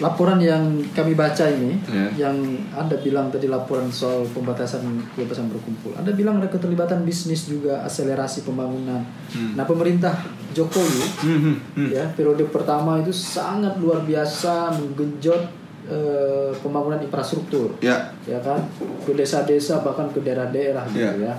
laporan 0.00 0.40
yang 0.40 0.64
kami 0.90 1.12
baca 1.12 1.44
ini, 1.46 1.76
Ya. 1.86 2.26
yang 2.28 2.36
Anda 2.72 2.96
bilang 2.96 3.28
tadi 3.28 3.46
laporan 3.46 3.92
soal 3.92 4.24
pembatasan 4.26 4.80
kebebasan 5.12 5.52
berkumpul. 5.52 5.92
Anda 5.94 6.16
bilang 6.16 6.40
ada 6.40 6.48
keterlibatan 6.48 7.04
bisnis 7.04 7.46
juga, 7.46 7.84
akselerasi 7.84 8.42
pembangunan. 8.42 9.04
Nah, 9.54 9.64
pemerintah 9.64 10.16
Jokowi 10.50 11.04
Hmm, 11.22 11.54
hmm. 11.78 11.88
ya 11.94 12.10
periode 12.10 12.42
pertama 12.50 12.98
itu 12.98 13.14
sangat 13.14 13.78
luar 13.78 14.02
biasa 14.02 14.74
menggenjot 14.74 15.46
eh, 15.86 16.50
pembangunan 16.58 16.98
infrastruktur 16.98 17.78
Ya. 17.78 18.10
ya 18.26 18.38
kan 18.42 18.58
ke 19.02 19.14
desa-desa 19.14 19.78
bahkan 19.80 20.10
ke 20.10 20.18
daerah-daerah 20.18 20.86
gitu 20.90 21.22
Ya. 21.22 21.30
ya 21.30 21.34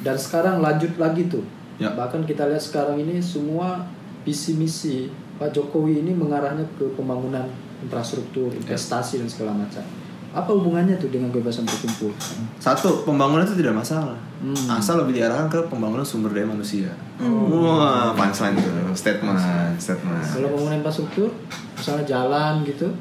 dan 0.00 0.16
sekarang 0.16 0.64
lanjut 0.64 0.96
lagi 0.96 1.28
tuh 1.28 1.44
Ya. 1.76 1.92
bahkan 1.92 2.24
kita 2.24 2.48
lihat 2.48 2.64
sekarang 2.64 2.96
ini 2.96 3.20
semua 3.20 3.84
visi 4.24 4.56
misi 4.56 5.12
Pak 5.36 5.52
Jokowi 5.52 6.00
ini 6.00 6.16
mengarahnya 6.16 6.64
ke 6.74 6.88
pembangunan 6.96 7.44
infrastruktur 7.80 8.50
investasi 8.50 9.18
dan 9.18 9.28
segala 9.28 9.52
macam 9.54 9.82
Apa 10.28 10.52
hubungannya 10.52 10.92
tuh 10.94 11.08
dengan 11.08 11.32
kebebasan 11.32 11.64
berkumpul? 11.64 12.12
Satu, 12.60 13.00
pembangunan 13.02 13.42
itu 13.42 13.56
tidak 13.56 13.72
masalah. 13.74 14.12
Hmm. 14.38 14.76
Asal 14.76 15.00
lebih 15.00 15.16
diarahkan 15.16 15.48
ke 15.48 15.56
pembangunan 15.66 16.04
sumber 16.04 16.28
daya 16.30 16.44
manusia. 16.44 16.92
Wah, 17.18 18.12
punchline 18.12 18.52
itu. 18.54 18.68
Statement, 18.92 19.40
statement. 19.80 20.20
Kalau 20.20 20.52
pembangunan 20.52 20.78
infrastruktur, 20.78 21.32
misalnya 21.74 22.04
jalan 22.04 22.60
gitu, 22.62 22.92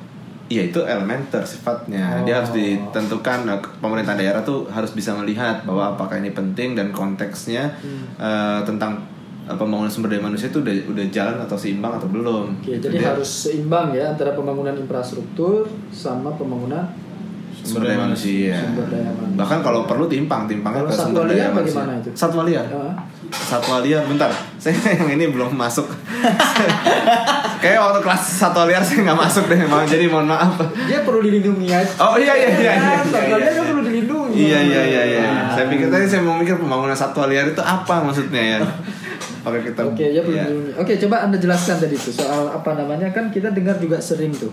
Iya 0.47 0.71
itu 0.71 0.79
elementer 0.79 1.43
sifatnya. 1.43 2.23
Dia 2.23 2.39
harus 2.39 2.51
Oh. 2.51 2.55
ditentukan 2.55 3.43
nah, 3.43 3.59
pemerintah 3.83 4.15
daerah 4.15 4.39
tuh 4.39 4.63
harus 4.71 4.95
bisa 4.95 5.11
melihat 5.11 5.59
bahwa 5.67 5.91
apakah 5.91 6.15
ini 6.15 6.31
penting 6.31 6.71
dan 6.71 6.95
konteksnya 6.95 7.67
Hmm. 7.83 8.07
eh, 8.15 8.59
tentang 8.63 9.03
pembangunan 9.49 9.87
sumber 9.87 10.09
daya 10.09 10.21
manusia 10.21 10.47
itu 10.47 10.59
udah 10.59 10.73
udah 10.87 11.05
jalan 11.07 11.37
atau 11.39 11.55
seimbang 11.55 11.93
atau 11.93 12.07
belum. 12.07 12.45
Oke, 12.57 12.73
Gitu. 12.73 12.83
jadi 12.83 12.97
Dia- 12.97 13.07
harus 13.13 13.29
seimbang 13.29 13.87
ya 13.91 14.11
antara 14.11 14.31
pembangunan 14.31 14.73
infrastruktur 14.73 15.63
sama 15.87 16.33
pembangunan 16.33 16.83
sumber 17.57 17.87
daya 17.87 17.99
manusia. 18.01 18.59
Sumber 18.59 18.85
daya 18.89 19.07
manusia. 19.09 19.35
Bahkan 19.35 19.59
kalau 19.61 19.81
perlu 19.83 20.05
timpang, 20.05 20.43
timpangnya 20.45 20.81
Kalau 20.81 20.89
ke 20.89 20.93
satwa 20.93 21.07
sumber 21.07 21.23
daya 21.25 21.37
liar 21.37 21.51
manusia. 21.53 21.77
bagaimana 21.77 21.91
itu? 21.97 22.09
Satwa 22.11 22.41
liar. 22.43 22.65
Ya. 22.65 22.91
Satwa 23.27 23.77
liar, 23.79 24.03
bentar. 24.03 24.31
Saya 24.61 24.75
yang 24.93 25.09
ini 25.11 25.25
belum 25.29 25.51
masuk. 25.53 25.83
Kayak 27.57 27.81
waktu 27.81 27.99
kelas 27.99 28.21
satwa 28.37 28.63
liar 28.63 28.79
saya 28.79 29.01
nggak 29.01 29.17
masuk 29.17 29.43
deh, 29.47 29.57
mau 29.65 29.81
jadi 29.81 30.05
mohon 30.05 30.29
maaf. 30.29 30.53
Dia 30.85 31.01
perlu 31.01 31.19
dilindungi 31.19 31.65
aja. 31.67 31.89
Oh 31.99 32.13
iya 32.13 32.29
iya 32.31 32.49
iya 32.51 32.71
iya. 32.71 32.73
Kan, 32.77 33.01
satwa 33.03 33.17
iya, 33.19 33.35
liar 33.35 33.41
iya, 33.43 33.51
kan 33.51 33.65
perlu 33.67 33.81
dilindungi. 33.83 34.35
Iya 34.37 34.59
iya 34.61 34.81
iya 34.83 35.01
iya. 35.07 35.21
Nah. 35.25 35.49
Saya 35.51 35.65
pikir 35.67 35.89
tadi 35.89 36.05
saya 36.05 36.21
mau 36.21 36.37
mikir 36.37 36.53
pembangunan 36.55 36.93
satwa 36.93 37.25
liar 37.25 37.49
itu 37.49 37.57
apa 37.59 37.95
maksudnya 37.99 38.41
ya. 38.41 38.59
Oke 39.47 39.59
kita. 39.71 39.81
Oke, 39.87 40.05
ya 40.11 40.21
perlu 40.21 40.35
iya. 40.35 40.45
dilindungi. 40.47 40.71
Oke, 40.77 40.93
coba 41.01 41.15
Anda 41.23 41.37
jelaskan 41.39 41.75
tadi 41.79 41.95
itu 41.95 42.11
soal 42.11 42.51
apa 42.51 42.71
namanya 42.75 43.07
kan 43.15 43.31
kita 43.31 43.49
dengar 43.55 43.79
juga 43.79 43.97
sering 43.99 44.35
tuh 44.35 44.51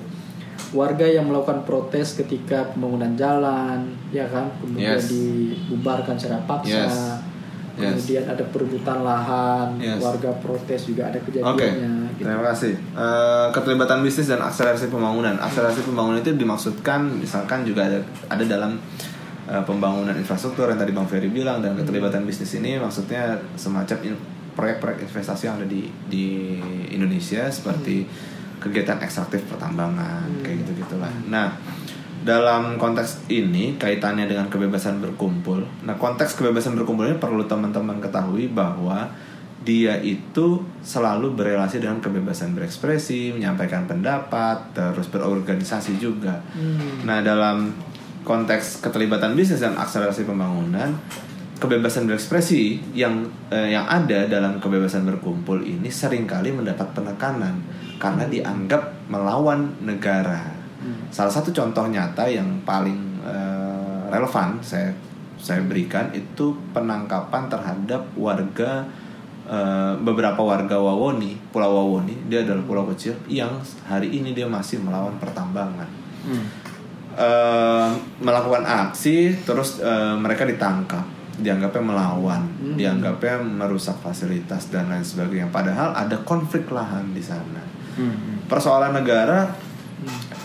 warga 0.74 1.06
yang 1.06 1.30
melakukan 1.30 1.62
protes 1.62 2.18
ketika 2.18 2.74
pembangunan 2.74 3.14
jalan, 3.14 3.94
ya 4.10 4.26
kan, 4.26 4.50
kemudian 4.58 4.98
Yes. 4.98 5.06
dibubarkan 5.06 6.18
secara 6.18 6.42
paksa. 6.50 6.74
Yes. 6.74 6.94
Yes. 7.74 7.90
Kemudian 7.94 8.24
ada 8.26 8.44
perebutan 8.50 8.98
lahan, 9.02 9.78
Yes. 9.78 9.98
warga 10.02 10.30
protes 10.38 10.86
juga 10.86 11.10
ada 11.10 11.18
Oke, 11.18 11.30
kejadiannya. 11.30 12.14
gitu. 12.18 12.26
terima 12.26 12.44
kasih. 12.54 12.74
Eh, 12.74 13.46
keterlibatan 13.50 13.98
bisnis 14.02 14.30
dan 14.30 14.42
akselerasi 14.42 14.90
pembangunan. 14.90 15.34
Akselerasi 15.38 15.82
pembangunan 15.82 16.22
itu 16.22 16.34
dimaksudkan, 16.34 17.06
misalkan 17.18 17.62
juga 17.66 17.86
ada 17.90 17.98
ada 18.30 18.44
dalam 18.46 18.78
eh, 19.44 19.60
pembangunan 19.68 20.16
infrastruktur 20.16 20.72
yang 20.72 20.80
tadi 20.80 20.96
Bang 20.96 21.04
Ferry 21.04 21.28
bilang 21.28 21.60
dan 21.60 21.76
keterlibatan 21.76 22.24
bisnis 22.24 22.56
ini 22.56 22.80
maksudnya 22.80 23.36
semacam 23.60 24.16
proyek-proyek 24.54 25.06
investasi 25.06 25.50
yang 25.50 25.58
ada 25.60 25.68
di 25.68 25.86
di 26.08 26.58
Indonesia 26.90 27.46
seperti 27.50 28.06
kegiatan 28.62 29.02
ekstraktif 29.04 29.44
pertambangan 29.50 30.24
kayak 30.40 30.64
gitu 30.64 30.86
gitulah. 30.86 31.12
Nah 31.28 31.52
dalam 32.24 32.80
konteks 32.80 33.28
ini 33.28 33.76
kaitannya 33.76 34.24
dengan 34.24 34.48
kebebasan 34.48 35.04
berkumpul. 35.04 35.60
Nah, 35.84 36.00
konteks 36.00 36.40
kebebasan 36.40 36.72
berkumpul 36.72 37.04
ini 37.04 37.20
perlu 37.20 37.44
teman-teman 37.44 38.00
ketahui 38.00 38.48
bahwa 38.48 39.12
dia 39.60 40.00
itu 40.00 40.64
selalu 40.80 41.36
berelasi 41.36 41.84
dengan 41.84 42.00
kebebasan 42.00 42.56
berekspresi, 42.56 43.32
menyampaikan 43.36 43.84
pendapat, 43.84 44.72
terus 44.72 45.08
berorganisasi 45.12 46.00
juga. 46.00 46.40
Hmm. 46.56 47.04
Nah, 47.04 47.20
dalam 47.20 47.76
konteks 48.24 48.80
keterlibatan 48.80 49.36
bisnis 49.36 49.60
dan 49.60 49.76
akselerasi 49.76 50.24
pembangunan, 50.24 50.96
kebebasan 51.58 52.10
berekspresi 52.10 52.94
yang 52.96 53.26
eh, 53.50 53.74
yang 53.74 53.86
ada 53.86 54.26
dalam 54.26 54.58
kebebasan 54.58 55.06
berkumpul 55.06 55.62
ini 55.62 55.86
sering 55.88 56.26
kali 56.26 56.50
mendapat 56.50 56.90
penekanan 56.92 57.62
karena 57.98 58.26
dianggap 58.26 59.08
melawan 59.08 59.70
negara. 59.80 60.52
Salah 61.08 61.32
satu 61.32 61.48
contoh 61.54 61.88
nyata 61.88 62.28
yang 62.28 62.60
paling 62.66 62.98
eh, 63.24 64.00
relevan 64.12 64.60
saya 64.60 64.92
saya 65.40 65.60
berikan 65.64 66.08
itu 66.16 66.56
penangkapan 66.72 67.48
terhadap 67.48 68.02
warga 68.16 68.84
eh, 69.48 69.94
beberapa 70.00 70.40
warga 70.44 70.76
Wawoni, 70.76 71.38
Pulau 71.52 71.72
Wawoni, 71.80 72.28
dia 72.28 72.44
adalah 72.44 72.64
pulau 72.64 72.84
kecil 72.92 73.16
yang 73.30 73.60
hari 73.86 74.12
ini 74.12 74.36
dia 74.36 74.48
masih 74.48 74.80
melawan 74.80 75.16
pertambangan. 75.20 75.88
Eh, 77.14 77.88
melakukan 78.18 78.66
aksi 78.66 79.46
terus 79.46 79.78
eh, 79.78 80.14
mereka 80.18 80.42
ditangkap 80.42 81.13
dianggapnya 81.34 81.82
melawan 81.82 82.42
dianggapnya 82.78 83.42
merusak 83.42 83.98
fasilitas 83.98 84.70
dan 84.70 84.90
lain 84.90 85.02
sebagainya. 85.02 85.50
Padahal 85.50 85.94
ada 85.94 86.14
konflik 86.22 86.70
lahan 86.70 87.10
di 87.10 87.22
sana. 87.22 87.62
Persoalan 88.46 88.94
negara 88.94 89.50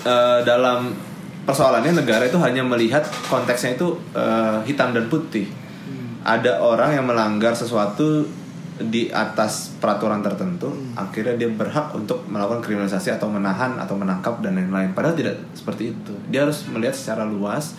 eh, 0.05 0.39
dalam 0.45 0.93
persoalannya 1.45 1.97
negara 2.05 2.29
itu 2.29 2.37
hanya 2.41 2.61
melihat 2.61 3.05
konteksnya 3.29 3.77
itu 3.77 3.97
eh, 4.13 4.57
hitam 4.65 4.93
dan 4.93 5.09
putih. 5.09 5.49
Ada 6.25 6.59
orang 6.61 6.99
yang 6.99 7.05
melanggar 7.07 7.55
sesuatu 7.55 8.27
di 8.79 9.11
atas 9.11 9.75
peraturan 9.75 10.23
tertentu 10.23 10.71
akhirnya 10.95 11.35
dia 11.35 11.51
berhak 11.51 11.91
untuk 11.91 12.23
melakukan 12.31 12.63
kriminalisasi 12.63 13.11
atau 13.11 13.27
menahan 13.27 13.75
atau 13.75 13.99
menangkap 13.99 14.39
dan 14.39 14.55
lain-lain. 14.55 14.95
Padahal 14.95 15.15
tidak 15.19 15.35
seperti 15.51 15.91
itu. 15.91 16.13
Dia 16.31 16.47
harus 16.47 16.63
melihat 16.71 16.95
secara 16.95 17.27
luas 17.27 17.75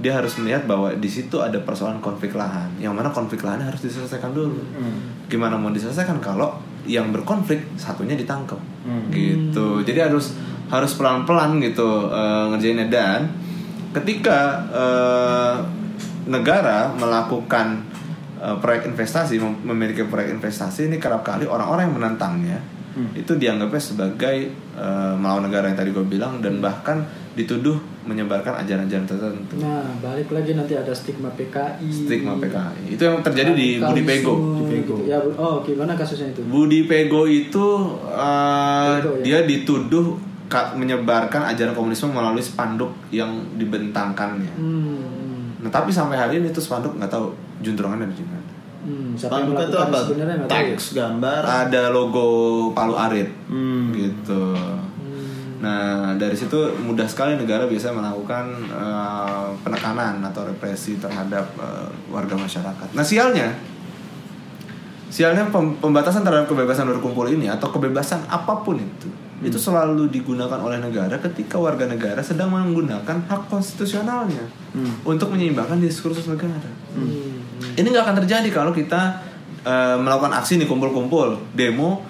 dia 0.00 0.16
harus 0.16 0.32
melihat 0.40 0.64
bahwa 0.64 0.88
di 0.96 1.04
situ 1.06 1.36
ada 1.38 1.60
persoalan 1.60 2.00
konflik 2.00 2.32
lahan. 2.32 2.72
Yang 2.80 2.94
mana 2.96 3.08
konflik 3.12 3.44
lahan 3.44 3.60
harus 3.60 3.84
diselesaikan 3.84 4.32
dulu. 4.32 4.56
Gimana 5.28 5.60
mau 5.60 5.68
diselesaikan 5.68 6.18
kalau 6.24 6.56
yang 6.88 7.12
berkonflik 7.12 7.76
satunya 7.76 8.16
ditangkap 8.16 8.56
gitu. 9.12 9.84
Jadi 9.84 10.00
harus 10.00 10.32
harus 10.72 10.96
pelan-pelan 10.96 11.60
gitu 11.60 12.08
eh, 12.08 12.44
ngerjainnya. 12.48 12.88
Dan 12.88 13.28
ketika 13.92 14.64
eh, 14.72 15.56
negara 16.26 16.88
melakukan 16.96 17.84
eh, 18.40 18.56
proyek 18.56 18.88
investasi 18.88 19.36
mem- 19.36 19.60
memiliki 19.68 20.08
proyek 20.08 20.32
investasi 20.40 20.88
ini 20.88 20.96
kerap 20.96 21.20
kali 21.20 21.44
orang-orang 21.44 21.92
yang 21.92 21.96
menentangnya 22.00 22.58
itu 23.14 23.38
dianggapnya 23.38 23.82
sebagai 23.82 24.36
eh, 24.74 25.14
melawan 25.14 25.46
negara 25.46 25.70
yang 25.70 25.78
tadi 25.78 25.90
gue 25.94 26.06
bilang 26.08 26.42
dan 26.42 26.58
bahkan 26.58 27.06
dituduh 27.30 27.78
menyebarkan 28.02 28.58
ajaran-ajaran 28.58 29.06
tertentu 29.06 29.54
Nah, 29.56 29.86
balik 29.98 30.28
lagi 30.28 30.52
nanti 30.52 30.74
ada 30.74 30.90
stigma 30.90 31.30
PKI. 31.30 31.86
stigma 31.86 32.34
PKI 32.36 32.90
itu 32.90 33.02
yang 33.02 33.20
terjadi 33.20 33.52
di 33.52 33.78
Budi 33.78 34.02
Pego 34.02 34.34
Gitu. 34.66 34.94
Ya, 35.04 35.18
oh, 35.34 35.58
gimana 35.60 35.94
kasusnya 35.94 36.26
itu? 36.28 36.42
Budi 36.42 36.84
Pego 36.84 37.24
itu 37.24 37.66
uh, 38.04 38.98
Pego, 38.98 39.10
ya? 39.18 39.22
dia 39.22 39.38
dituduh 39.44 40.18
ka- 40.46 40.74
menyebarkan 40.74 41.46
ajaran 41.46 41.70
komunisme 41.70 42.08
melalui 42.08 42.40
spanduk 42.40 42.90
yang 43.08 43.30
dibentangkannya. 43.54 44.50
Hmm. 44.52 45.54
Nah 45.58 45.68
tapi 45.68 45.90
sampai 45.90 46.16
hari 46.16 46.38
ini 46.38 46.50
tuh 46.50 46.60
spanduk 46.60 46.94
nggak 46.94 47.08
tahu 47.08 47.30
juntrungannya 47.60 48.10
di 48.10 48.24
mana. 48.24 48.42
Hmm, 48.80 49.12
siapa 49.12 49.38
yang 49.38 49.52
itu 49.52 49.76
apa? 49.76 49.92
tahu. 49.92 50.16
ya? 50.16 50.46
Teks, 50.48 50.84
gambar. 50.92 51.40
Ada 51.44 51.82
logo 51.90 52.26
Palu 52.72 52.96
Arit 52.96 53.28
Hmm. 53.46 53.92
gitu. 53.92 54.42
Hmm. 55.60 55.68
Nah 55.68 56.16
dari 56.16 56.32
situ 56.32 56.56
mudah 56.80 57.04
sekali 57.04 57.36
negara 57.36 57.68
bisa 57.68 57.92
melakukan 57.92 58.48
uh, 58.72 59.52
penekanan 59.60 60.24
atau 60.24 60.48
represi 60.48 60.96
terhadap 60.96 61.52
uh, 61.60 61.92
warga 62.08 62.32
masyarakat. 62.40 62.96
Nah 62.96 63.04
sialnya, 63.04 63.52
sialnya 65.12 65.44
pem- 65.52 65.76
pembatasan 65.76 66.24
terhadap 66.24 66.48
kebebasan 66.48 66.88
berkumpul 66.88 67.28
ini 67.28 67.52
atau 67.52 67.68
kebebasan 67.68 68.24
apa 68.32 68.64
pun 68.64 68.80
itu, 68.80 69.12
itu 69.44 69.60
selalu 69.60 70.08
digunakan 70.08 70.56
oleh 70.56 70.80
negara 70.80 71.20
ketika 71.20 71.60
warga 71.60 71.84
negara 71.84 72.24
sedang 72.24 72.56
menggunakan 72.56 73.28
hak 73.28 73.52
konstitusionalnya 73.52 74.48
untuk 75.04 75.28
menyeimbangkan 75.32 75.76
diskursus 75.76 76.24
negara. 76.24 76.72
Hmm. 76.96 77.40
Ini 77.76 77.84
nggak 77.84 78.04
akan 78.08 78.16
terjadi 78.24 78.48
kalau 78.48 78.72
kita 78.72 79.20
eh, 79.64 79.96
melakukan 80.00 80.32
aksi 80.40 80.56
nih 80.60 80.68
kumpul-kumpul, 80.68 81.36
demo, 81.52 82.04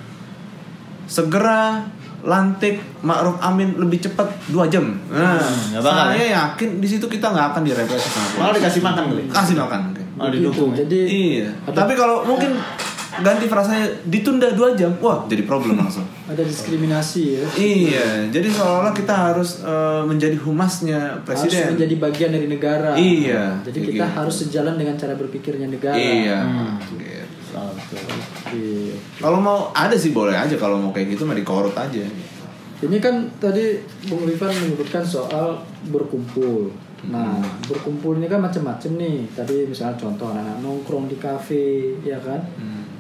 segera 1.11 1.83
lantik 2.23 2.77
Ma'ruf 3.01 3.37
Amin 3.39 3.75
lebih 3.75 4.01
cepat 4.01 4.25
dua 4.47 4.67
jam. 4.67 4.85
Nah, 5.07 5.37
Hmm, 5.37 5.79
bakal 5.79 6.13
saya 6.13 6.27
yakin 6.31 6.79
di 6.79 6.87
situ 6.87 7.05
kita 7.05 7.29
nggak 7.29 7.47
akan 7.51 7.63
direpresi 7.63 8.09
sama 8.09 8.29
Malah 8.39 8.55
dikasih 8.55 8.81
makan 8.81 9.03
kali. 9.09 9.23
Kasih 9.27 9.57
makan. 9.57 9.81
Malah 10.13 10.29
Begitu. 10.29 10.41
didukung. 10.47 10.71
ya. 10.71 10.77
Jadi 10.81 10.99
Iya. 11.03 11.49
Tapi 11.67 11.93
kalau 11.95 12.23
mungkin 12.23 12.53
ganti 13.19 13.45
frasanya 13.45 13.91
ditunda 14.05 14.49
dua 14.51 14.73
jam, 14.73 14.95
wah 14.97 15.27
jadi 15.27 15.43
problem 15.43 15.77
langsung. 15.77 16.07
ada 16.31 16.41
diskriminasi 16.41 17.23
ya. 17.35 17.45
iya, 17.59 18.07
jadi 18.29 18.47
seolah-olah 18.49 18.95
kita 18.95 19.11
harus 19.11 19.59
eh, 19.61 20.03
menjadi 20.05 20.39
humasnya 20.39 21.19
Harus 21.19 21.27
presiden. 21.27 21.75
menjadi 21.75 21.95
bagian 21.99 22.31
dari 22.31 22.47
negara. 22.47 22.95
Iya, 22.95 23.59
Jadi 23.61 23.79
kita 23.83 24.07
gitu. 24.07 24.15
harus 24.15 24.35
sejalan 24.39 24.75
dengan 24.77 24.95
cara 24.95 25.19
berpikirnya 25.19 25.67
negara. 25.67 25.99
Iya. 25.99 26.39
Hmm. 26.39 26.79
Iya. 28.51 28.95
Kalau 29.19 29.39
mau 29.43 29.75
ada 29.75 29.95
sih 29.99 30.15
boleh 30.15 30.35
aja 30.35 30.55
kalau 30.55 30.79
mau 30.79 30.91
kayak 30.95 31.15
gitu 31.15 31.27
mah 31.27 31.35
dikorut 31.35 31.75
aja. 31.75 32.05
Ini 32.81 32.97
kan 32.97 33.29
tadi 33.37 33.77
Bung 34.09 34.25
Rifan 34.25 34.49
menyebutkan 34.57 35.05
soal 35.05 35.61
berkumpul. 35.93 36.73
Nah, 37.13 37.41
berkumpul 37.65 38.21
ini 38.21 38.29
kan 38.29 38.41
macam-macam 38.41 38.91
nih. 38.97 39.29
Tadi 39.37 39.69
misalnya 39.69 39.97
contoh 40.01 40.33
anak 40.33 40.65
nongkrong 40.65 41.09
di 41.09 41.17
kafe, 41.21 41.97
ya 42.01 42.17
kan? 42.21 42.41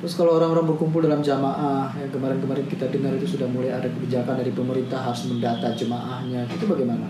Terus 0.00 0.16
kalau 0.16 0.40
orang-orang 0.40 0.72
berkumpul 0.72 1.04
dalam 1.04 1.20
jamaah, 1.20 1.92
yang 1.96 2.08
kemarin-kemarin 2.08 2.64
kita 2.64 2.88
dengar 2.88 3.12
itu 3.20 3.36
sudah 3.36 3.44
mulai 3.48 3.68
ada 3.68 3.84
kebijakan 3.88 4.40
dari 4.40 4.52
pemerintah 4.52 5.00
harus 5.00 5.28
mendata 5.28 5.68
jemaahnya. 5.76 6.48
Itu 6.48 6.64
bagaimana? 6.64 7.04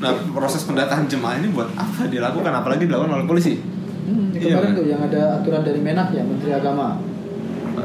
Nah, 0.00 0.12
proses 0.32 0.64
pendataan 0.64 1.08
jemaah 1.08 1.40
ini 1.40 1.52
buat 1.52 1.68
apa 1.76 2.08
dilakukan 2.08 2.52
apalagi 2.52 2.88
dilakukan 2.88 3.20
oleh 3.20 3.28
polisi? 3.28 3.75
Hmm, 4.06 4.30
Iya, 4.30 4.54
kemarin 4.54 4.72
tuh 4.72 4.86
yang 4.86 5.00
ada 5.02 5.20
aturan 5.36 5.60
dari 5.60 5.80
Menak 5.80 6.08
ya 6.10 6.22
Menteri 6.22 6.50
Agama. 6.52 6.94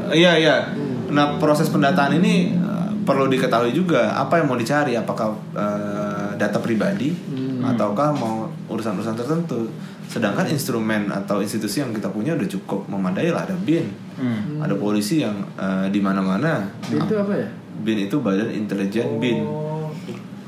Eh, 0.08 0.22
Iya 0.22 0.32
iya. 0.38 0.56
Hmm. 0.70 1.10
Nah 1.10 1.36
proses 1.36 1.66
pendataan 1.66 2.16
ini 2.16 2.54
eh, 2.54 2.88
perlu 3.02 3.26
diketahui 3.26 3.70
juga 3.70 4.14
apa 4.14 4.38
yang 4.38 4.46
mau 4.46 4.54
dicari, 4.54 4.94
apakah 4.94 5.34
eh, 5.52 6.30
data 6.36 6.58
pribadi 6.58 7.10
Hmm. 7.12 7.66
ataukah 7.68 8.10
mau 8.12 8.34
urusan-urusan 8.68 9.14
tertentu. 9.14 9.66
Sedangkan 10.04 10.44
instrumen 10.46 11.08
atau 11.08 11.40
institusi 11.40 11.80
yang 11.80 11.88
kita 11.90 12.06
punya 12.06 12.34
udah 12.34 12.44
cukup 12.46 12.84
memadai 12.84 13.28
lah 13.28 13.42
ada 13.42 13.56
BIN, 13.56 13.88
Hmm. 14.14 14.60
ada 14.60 14.74
polisi 14.74 15.20
yang 15.20 15.34
eh, 15.56 15.86
di 15.88 15.98
mana-mana. 15.98 16.68
BIN 16.84 17.02
itu 17.02 17.14
apa 17.16 17.32
ya? 17.34 17.48
BIN 17.82 17.98
itu 18.06 18.16
Badan 18.18 18.52
Intelijen 18.52 19.16
BIN. 19.18 19.40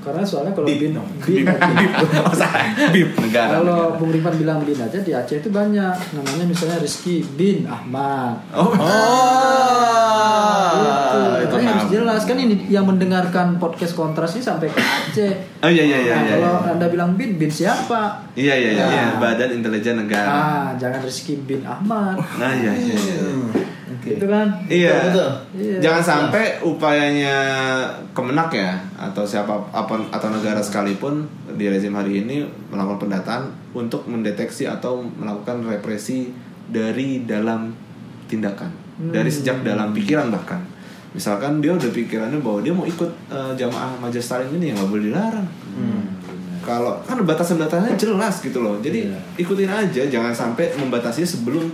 Oh, 0.05 0.13
karena 0.13 0.21
soalnya 0.21 0.53
kalau 0.53 0.69
BIN, 0.69 0.93
dong. 0.93 1.09
BIN, 1.19 1.49
Oh. 2.21 2.29
Bip 2.93 3.09
negara. 3.19 3.57
kalau 3.57 3.97
Bung 3.97 4.13
Rifan 4.13 4.37
bilang 4.37 4.61
BIN 4.61 4.77
aja 4.77 5.01
di 5.01 5.11
Aceh 5.11 5.41
itu 5.41 5.49
banyak. 5.49 5.97
Namanya 6.13 6.45
misalnya 6.45 6.77
Rizky 6.77 7.25
bin 7.25 7.65
Ahmad. 7.65 8.37
Oh. 8.53 8.69
Gitu. 10.75 11.21
itu 11.41 11.55
Makanya 11.55 11.71
harus 11.71 11.81
nama. 11.81 11.93
jelas 11.93 12.23
kan 12.25 12.37
ini 12.37 12.55
yang 12.69 12.85
mendengarkan 12.85 13.57
podcast 13.57 13.95
kontras 13.95 14.35
ini 14.35 14.43
sampai 14.43 14.69
ke 14.69 14.77
Aceh. 14.77 15.33
Oh 15.59 15.71
iya 15.71 15.83
iya 15.83 15.99
iya. 15.99 16.13
Nah, 16.13 16.23
iya, 16.23 16.33
kalau 16.37 16.53
iya. 16.59 16.73
anda 16.75 16.87
bilang 16.87 17.11
bin, 17.15 17.31
bin 17.35 17.49
siapa? 17.49 18.29
Iya 18.35 18.55
iya 18.55 18.71
iya, 18.73 18.85
Nah. 18.85 18.93
iya. 18.93 19.05
Badan 19.17 19.51
Intelijen 19.55 19.97
Negara. 19.99 20.29
Ah, 20.29 20.67
jangan 20.77 21.01
Rizky 21.01 21.39
bin 21.39 21.65
Ahmad. 21.65 22.21
Nah 22.37 22.53
iya 22.53 22.73
iya. 22.75 22.93
iya. 22.93 23.64
Oke. 24.05 24.21
Gitu 24.21 24.27
kan? 24.29 24.53
Iya. 24.69 25.09
Betul, 25.09 25.31
Iya. 25.57 25.77
Jangan 25.81 26.03
sampai 26.05 26.61
upayanya 26.61 27.37
Kemenak 28.13 28.53
ya 28.53 28.77
atau 29.01 29.25
siapa 29.25 29.57
apa 29.73 29.97
atau 30.13 30.29
negara 30.29 30.61
sekalipun 30.61 31.25
di 31.57 31.65
rezim 31.73 31.97
hari 31.97 32.21
ini 32.21 32.45
melakukan 32.69 33.09
pendataan 33.09 33.49
untuk 33.73 34.05
mendeteksi 34.05 34.69
atau 34.69 35.01
melakukan 35.01 35.65
represi 35.65 36.29
dari 36.69 37.25
dalam 37.25 37.73
tindakan, 38.29 38.69
dari 39.09 39.33
Hmm. 39.33 39.39
sejak 39.41 39.57
dalam 39.65 39.97
pikiran 39.97 40.29
bahkan. 40.29 40.61
Misalkan 41.17 41.65
dia 41.65 41.73
udah 41.73 41.89
pikirannya 41.89 42.45
bahwa 42.45 42.61
dia 42.61 42.75
mau 42.77 42.85
ikut 42.85 43.09
eh, 43.33 43.53
jamaah 43.57 43.97
majelis 43.97 44.29
taklim 44.29 44.61
ini 44.61 44.71
ya 44.71 44.73
nggak 44.77 44.91
boleh 44.93 45.05
dilarang. 45.09 45.49
Kalau 46.65 46.97
kan 47.05 47.21
batasan-batasannya 47.21 47.93
jelas 47.95 48.41
gitu 48.41 48.65
loh. 48.65 48.81
Jadi 48.81 49.05
ikutin 49.37 49.69
aja, 49.69 50.03
jangan 50.09 50.33
sampai 50.33 50.73
membatasi 50.81 51.21
sebelum 51.21 51.69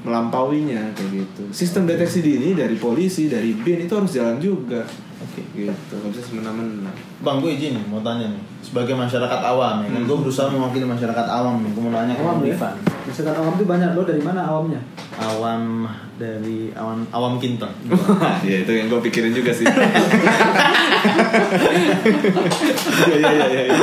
melampauinya 0.00 0.96
kayak 0.96 1.10
gitu. 1.12 1.42
Sistem 1.52 1.84
deteksi 1.84 2.24
dini 2.24 2.56
dari 2.56 2.76
polisi, 2.80 3.28
dari 3.28 3.52
BIN 3.52 3.84
itu 3.84 3.94
harus 3.96 4.12
jalan 4.12 4.40
juga. 4.40 4.84
Oke. 5.20 5.44
Gitu, 5.52 5.92
nggak 5.92 6.10
bisa 6.16 6.22
semena-mena. 6.24 6.88
Bang 7.20 7.44
gue 7.44 7.52
izin 7.52 7.76
mau 7.92 8.00
tanya 8.00 8.32
nih 8.32 8.40
Sebagai 8.64 8.96
masyarakat 8.96 9.40
awam 9.44 9.84
ya 9.84 9.92
kan 9.92 10.08
Gue 10.08 10.16
berusaha 10.24 10.48
mewakili 10.48 10.88
masyarakat 10.88 11.26
awam 11.28 11.60
nih 11.60 11.70
Gue 11.76 11.82
mau 11.84 11.92
nanya 11.92 12.16
ke 12.16 12.24
Awam 12.24 12.40
Bang 12.40 12.48
ya? 12.48 12.56
Rifan 12.56 12.74
Misalkan 13.04 13.34
awam 13.36 13.52
itu 13.60 13.66
banyak 13.68 13.92
lo 13.92 14.02
dari 14.08 14.22
mana 14.24 14.40
awamnya? 14.48 14.80
Awam 15.20 15.84
dari 16.16 16.72
awam, 16.72 17.04
awam 17.12 17.36
Kinton 17.36 17.68
ya 18.48 18.64
itu 18.64 18.72
yang 18.72 18.92
gue 18.92 19.00
pikirin 19.08 19.32
juga 19.32 19.52
sih. 19.56 19.64
Iya 23.08 23.16
iya 23.16 23.28
iya 23.32 23.62
iya. 23.68 23.76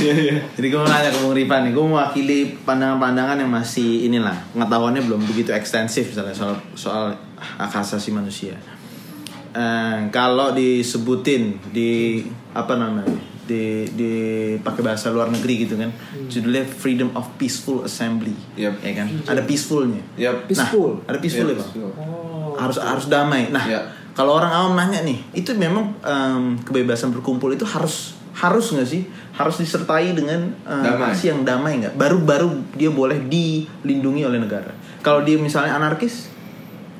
Iya 0.00 0.12
iya. 0.16 0.34
Jadi 0.56 0.66
gue 0.72 0.80
mau 0.80 0.88
nanya 0.88 1.08
ke 1.08 1.18
Bang 1.20 1.36
Rifan 1.36 1.60
nih 1.68 1.72
Gue 1.72 1.84
mewakili 1.88 2.38
pandangan-pandangan 2.68 3.40
yang 3.40 3.48
masih 3.52 4.08
inilah 4.08 4.36
Pengetahuannya 4.52 5.00
belum 5.04 5.20
begitu 5.24 5.52
ekstensif 5.56 6.12
Misalnya 6.12 6.36
soal, 6.36 6.56
soal 6.76 7.04
hak 7.40 7.72
asasi 7.80 8.12
manusia 8.12 8.56
Eh, 9.52 9.98
Kalau 10.08 10.50
disebutin 10.50 11.60
di 11.68 12.24
Apa 12.50 12.76
namanya 12.76 13.20
di 13.42 13.82
di 13.90 14.12
pakai 14.56 14.80
bahasa 14.80 15.10
luar 15.10 15.26
negeri 15.26 15.66
gitu 15.66 15.74
kan 15.74 15.90
judulnya 16.24 16.62
freedom 16.62 17.10
of 17.12 17.26
peaceful 17.34 17.82
assembly 17.82 18.32
Yap. 18.54 18.78
ya 18.80 18.92
kan 18.94 19.06
ada 19.26 19.42
peacefulnya. 19.42 19.98
Peaceful. 20.46 21.02
Nah, 21.02 21.10
ada 21.10 21.18
peaceful 21.18 21.44
Iya, 21.44 21.52
ya 21.52 21.58
peaceful. 21.58 21.90
Oh. 21.98 22.54
harus 22.54 22.78
harus 22.78 23.10
damai. 23.10 23.50
Nah, 23.50 23.66
Ya. 23.66 23.82
kalau 24.12 24.38
orang 24.38 24.48
awam 24.48 24.72
nanya 24.72 25.02
nih, 25.02 25.18
itu 25.34 25.52
memang 25.52 25.90
em, 26.00 26.54
kebebasan 26.60 27.10
berkumpul 27.10 27.50
itu 27.50 27.66
harus 27.66 28.14
harus 28.32 28.72
nggak 28.72 28.88
sih? 28.88 29.02
Harus 29.34 29.58
disertai 29.58 30.14
dengan 30.14 30.54
Damai. 30.64 31.10
aksi 31.10 31.28
yang 31.28 31.42
damai 31.42 31.76
nggak? 31.78 31.98
Baru 31.98 32.22
baru 32.22 32.46
dia 32.72 32.88
boleh 32.88 33.20
dilindungi 33.26 34.22
oleh 34.22 34.38
negara. 34.38 34.70
Kalau 35.00 35.20
dia 35.20 35.36
misalnya 35.36 35.74
anarkis, 35.74 36.31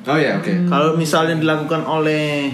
Oh 0.03 0.19
ya 0.19 0.35
oke. 0.35 0.67
kalau 0.67 0.99
misalnya 0.99 1.39
dilakukan 1.39 1.87
oleh 1.87 2.51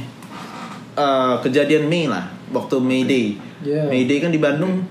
eh, 0.93 1.35
kejadian 1.41 1.89
Mei 1.89 2.05
lah, 2.05 2.29
waktu 2.53 2.77
May 2.77 3.03
Day. 3.03 3.27
Ya. 3.65 3.89
May 3.89 4.05
Day 4.05 4.21
kan 4.21 4.29
di 4.29 4.37
Bandung 4.37 4.85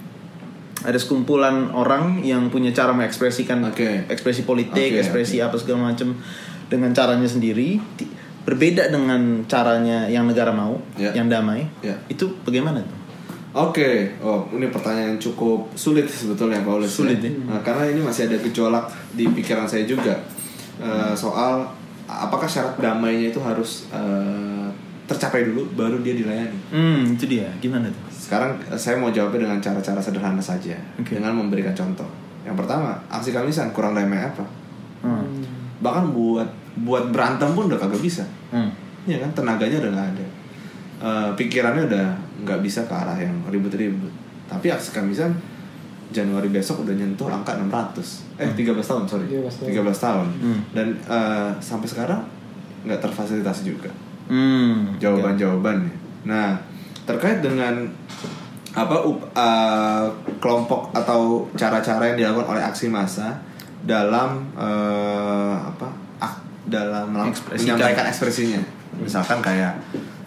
ada 0.78 0.94
sekumpulan 0.94 1.74
orang 1.74 2.22
yang 2.22 2.46
punya 2.50 2.70
cara 2.70 2.94
mengekspresikan 2.94 3.62
Oke. 3.66 4.06
ekspresi 4.06 4.46
politik, 4.46 4.94
Oke, 4.94 5.02
ekspresi 5.02 5.42
apa 5.42 5.58
segala 5.58 5.90
macam 5.90 6.14
dengan 6.70 6.94
caranya 6.94 7.26
sendiri, 7.26 7.82
berbeda 8.46 8.86
dengan 8.86 9.42
caranya 9.50 10.06
yang 10.06 10.30
negara 10.30 10.54
mau, 10.54 10.78
Ya. 10.94 11.10
yang 11.14 11.26
damai. 11.26 11.66
Ya. 11.82 11.98
Itu 12.06 12.30
bagaimana 12.46 12.78
tuh? 12.82 12.98
Oke, 13.58 14.14
oh 14.22 14.46
ini 14.54 14.70
pertanyaan 14.70 15.16
yang 15.16 15.20
cukup 15.20 15.66
sulit 15.74 16.06
sebetulnya 16.06 16.62
Paulus. 16.62 16.94
Sulit, 16.94 17.18
ya? 17.18 17.32
Nah, 17.42 17.58
karena 17.66 17.90
ini 17.90 17.98
masih 17.98 18.30
ada 18.30 18.38
gejolak 18.38 18.86
di 19.14 19.26
pikiran 19.30 19.66
saya 19.66 19.82
juga 19.82 20.14
Eh, 20.78 21.14
soal 21.18 21.66
apakah 22.08 22.48
syarat 22.48 22.74
damainya 22.80 23.28
itu 23.28 23.40
harus 23.44 23.84
eh, 23.92 24.66
tercapai 25.04 25.44
dulu 25.44 25.68
baru 25.76 26.00
dia 26.00 26.16
dilayani. 26.16 26.58
Hmm, 26.72 27.00
itu 27.12 27.28
dia. 27.28 27.52
Gimana 27.60 27.92
tuh? 27.92 28.02
Sekarang 28.08 28.56
eh, 28.64 28.80
saya 28.80 28.96
mau 28.96 29.12
jawabnya 29.12 29.44
dengan 29.44 29.60
cara-cara 29.60 30.00
sederhana 30.00 30.40
saja 30.40 30.74
Oke. 30.96 31.20
dengan 31.20 31.36
memberikan 31.36 31.76
contoh. 31.76 32.08
Yang 32.48 32.64
pertama, 32.64 32.96
aksi 33.12 33.30
kamisan 33.36 33.76
kurang 33.76 33.92
damai 33.92 34.24
apa? 34.24 34.44
Hmm. 35.04 35.44
Bahkan 35.84 36.16
buat 36.16 36.48
buat 36.82 37.12
berantem 37.12 37.52
pun 37.52 37.68
udah 37.68 37.76
kagak 37.76 38.00
bisa. 38.00 38.24
Hmm. 38.48 38.72
Iya 39.04 39.20
kan 39.24 39.30
tenaganya 39.36 39.84
udah 39.84 39.90
nggak 39.92 40.08
ada. 40.16 40.26
Eh, 40.98 41.30
pikirannya 41.36 41.84
udah 41.86 42.06
nggak 42.48 42.60
bisa 42.64 42.88
ke 42.88 42.94
arah 42.96 43.20
yang 43.20 43.36
ribut-ribut. 43.52 44.10
Tapi 44.48 44.72
aksi 44.72 44.96
kamisan 44.96 45.36
Januari 46.08 46.48
besok 46.48 46.82
udah 46.82 46.92
nyentuh 46.92 47.26
angka 47.26 47.52
600. 47.54 48.38
Eh 48.38 48.48
13 48.54 48.80
tahun, 48.80 49.02
sorry. 49.04 49.26
13 49.28 49.44
tahun. 49.60 49.68
13 49.92 49.98
tahun. 50.00 50.26
Hmm. 50.40 50.60
Dan 50.72 50.86
eh, 50.98 51.50
sampai 51.58 51.84
sekarang 51.86 52.20
nggak 52.80 53.00
terfasilitasi 53.00 53.62
juga 53.66 53.90
Hmm. 54.26 54.92
jawaban-jawabannya. 54.96 55.92
Nah, 56.24 56.52
terkait 57.02 57.40
dengan 57.40 57.88
apa 58.70 58.94
up- 58.94 59.32
uh, 59.32 60.06
kelompok 60.38 60.92
atau 60.92 61.48
cara-cara 61.52 62.04
yang 62.06 62.18
dilakukan 62.18 62.52
oleh 62.52 62.62
aksi 62.62 62.86
massa 62.86 63.32
dalam 63.80 64.44
uh, 64.54 65.56
apa 65.64 65.88
ak- 66.18 66.44
dalam 66.64 67.08
menyampaikan 67.10 68.04
ekspresinya. 68.06 68.60
Misalkan 68.94 69.40
kayak 69.40 69.72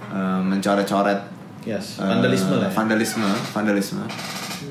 uh, 0.10 0.42
mencoret-coret 0.42 1.22
Yes, 1.62 2.02
uh, 2.02 2.10
vandalisme 2.10 2.58
lah. 2.58 2.66
ya. 2.66 2.74
vandalisme, 2.74 3.30
vandalisme. 3.54 4.02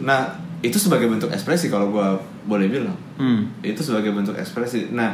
Nah, 0.03 0.27
itu 0.61 0.77
sebagai 0.77 1.09
bentuk 1.09 1.33
ekspresi 1.33 1.73
kalau 1.73 1.89
gua 1.89 2.21
boleh 2.45 2.69
bilang 2.69 2.97
Hmm. 3.21 3.49
itu 3.61 3.81
sebagai 3.85 4.13
bentuk 4.17 4.37
ekspresi. 4.37 4.93
Nah, 4.93 5.13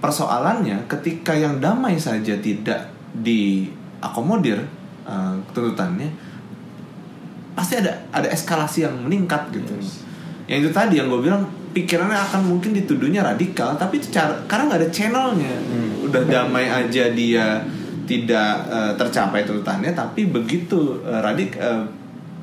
persoalannya 0.00 0.88
ketika 0.88 1.36
yang 1.36 1.60
damai 1.60 1.96
saja 2.00 2.36
tidak 2.40 2.92
diakomodir 3.16 4.60
uh, 5.04 5.36
tuntutannya, 5.52 6.08
pasti 7.56 7.80
ada 7.80 8.04
ada 8.12 8.28
eskalasi 8.28 8.84
yang 8.84 8.96
meningkat 9.00 9.48
gitu. 9.52 9.72
Yang 10.48 10.58
itu 10.68 10.70
tadi 10.72 10.94
yang 11.00 11.08
gue 11.08 11.20
bilang 11.24 11.44
pikirannya 11.72 12.16
akan 12.16 12.56
mungkin 12.56 12.72
dituduhnya 12.72 13.20
radikal, 13.20 13.76
tapi 13.76 14.00
itu 14.00 14.08
cara 14.12 14.32
karena 14.48 14.72
nggak 14.72 14.80
ada 14.80 14.90
channelnya. 14.92 15.54
Udah 16.04 16.22
damai 16.24 16.68
aja 16.68 17.12
dia 17.12 17.60
tidak 18.08 18.52
uh, 18.72 18.92
tercapai 18.96 19.44
tuntutannya, 19.44 19.92
tapi 19.92 20.28
begitu 20.28 21.04
uh, 21.04 21.20
radik 21.20 21.56
uh, 21.60 21.84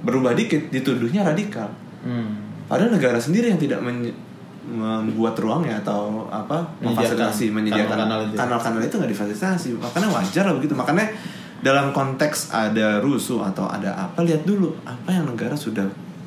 berubah 0.05 0.37
dikit 0.37 0.69
dituduhnya 0.69 1.25
radikal. 1.25 1.69
Hmm. 2.03 2.31
Padahal 2.67 2.91
negara 2.95 3.19
sendiri 3.19 3.51
yang 3.51 3.59
tidak 3.59 3.79
men- 3.79 4.15
membuat 4.63 5.35
ruangnya 5.35 5.83
atau 5.83 6.23
apa 6.31 6.63
memfasilitasi 6.79 7.51
menyediakan 7.51 8.31
itu. 8.31 8.39
kanal-kanal 8.39 8.79
itu 8.79 8.95
nggak 8.95 9.11
difasilitasi 9.11 9.75
makanya 9.75 10.07
wajar 10.07 10.43
lah 10.47 10.55
begitu 10.55 10.71
makanya 10.71 11.11
dalam 11.59 11.91
konteks 11.91 12.55
ada 12.55 13.03
rusuh 13.03 13.43
atau 13.43 13.67
ada 13.67 13.91
apa 13.91 14.23
lihat 14.23 14.47
dulu 14.47 14.71
apa 14.87 15.11
yang 15.11 15.27
negara 15.27 15.51
sudah 15.51 15.83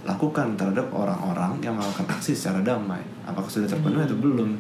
lakukan 0.06 0.54
terhadap 0.54 0.86
orang-orang 0.94 1.58
yang 1.60 1.74
melakukan 1.74 2.06
aksi 2.06 2.32
secara 2.32 2.62
damai 2.62 3.02
apakah 3.26 3.50
sudah 3.50 3.66
terpenuhi 3.66 4.06
atau 4.06 4.16
belum 4.16 4.54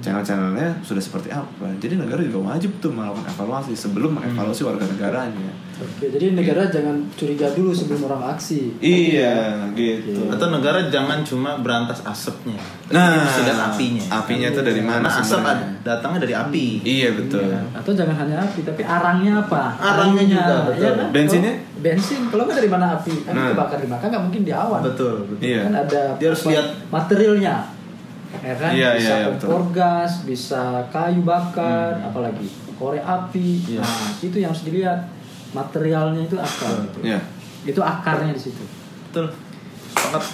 channel-channelnya 0.00 0.80
sudah 0.80 1.02
seperti 1.02 1.28
apa 1.28 1.68
jadi 1.76 2.00
negara 2.00 2.24
juga 2.24 2.56
wajib 2.56 2.80
tuh 2.80 2.90
melakukan 2.90 3.28
evaluasi 3.28 3.76
sebelum 3.76 4.16
mengevaluasi 4.16 4.62
warga 4.64 4.84
negaranya 4.88 5.52
Oke, 5.78 6.10
jadi 6.10 6.34
negara 6.34 6.66
jangan 6.66 7.06
curiga 7.14 7.54
dulu 7.54 7.70
sebelum 7.70 8.10
orang 8.10 8.34
aksi. 8.34 8.82
iya 8.82 9.62
gitu 9.78 10.26
Atau 10.26 10.50
negara 10.50 10.90
jangan 10.90 11.22
cuma 11.22 11.54
berantas 11.62 12.02
asapnya. 12.02 12.58
Nah, 12.90 13.22
Tapi 13.22 13.46
dan 13.46 13.58
apinya. 13.62 14.02
apinya 14.10 14.48
tuh 14.50 14.66
dari 14.66 14.82
mana 14.82 15.06
Karena 15.06 15.22
asap 15.22 15.46
datangnya 15.86 16.18
dari 16.26 16.34
api. 16.34 16.66
Iya 16.82 17.14
betul. 17.14 17.46
Atau 17.78 17.94
jangan 17.94 18.26
hanya 18.26 18.42
api, 18.42 18.66
tapi 18.66 18.82
arangnya 18.82 19.38
apa? 19.38 19.78
Arangnya 19.78 20.24
juga, 20.26 20.54
betul. 20.66 20.82
ya 20.82 20.90
kan? 20.98 21.06
Bensinnya? 21.14 21.54
Bensin 21.78 22.26
kalau 22.28 22.44
nggak 22.44 22.58
dari 22.58 22.70
mana 22.70 22.98
api 22.98 23.14
kan 23.22 23.32
Nah. 23.32 23.54
kebakar 23.54 23.78
di 23.78 23.86
kan 23.86 24.08
nggak 24.08 24.24
mungkin 24.24 24.42
di 24.42 24.52
awan 24.52 24.80
betul 24.82 25.14
betul 25.24 25.42
Iya. 25.46 25.62
kan 25.66 25.74
ada 25.78 26.02
Dia 26.18 26.26
harus 26.28 26.42
lihat. 26.44 26.66
materialnya 26.90 27.54
ya 28.38 28.54
kan 28.54 28.70
Iya, 28.74 28.88
bisa 28.94 29.08
iya, 29.08 29.14
iya, 29.16 29.26
kompor 29.32 29.62
gas 29.72 30.12
bisa 30.22 30.62
kayu 30.90 31.22
bakar 31.22 31.96
apalagi 32.02 32.46
korek 32.76 33.00
api 33.00 33.48
Iya. 33.68 33.80
nah 33.80 34.10
itu 34.18 34.36
yang 34.36 34.50
harus 34.50 34.64
dilihat 34.64 35.00
materialnya 35.50 36.22
itu 36.22 36.36
apa 36.36 36.66
gitu. 36.84 36.98
Iya. 37.06 37.20
itu 37.64 37.80
akarnya 37.80 38.32
di 38.32 38.42
situ 38.42 38.64
betul 39.06 39.32
sepakat 39.88 40.24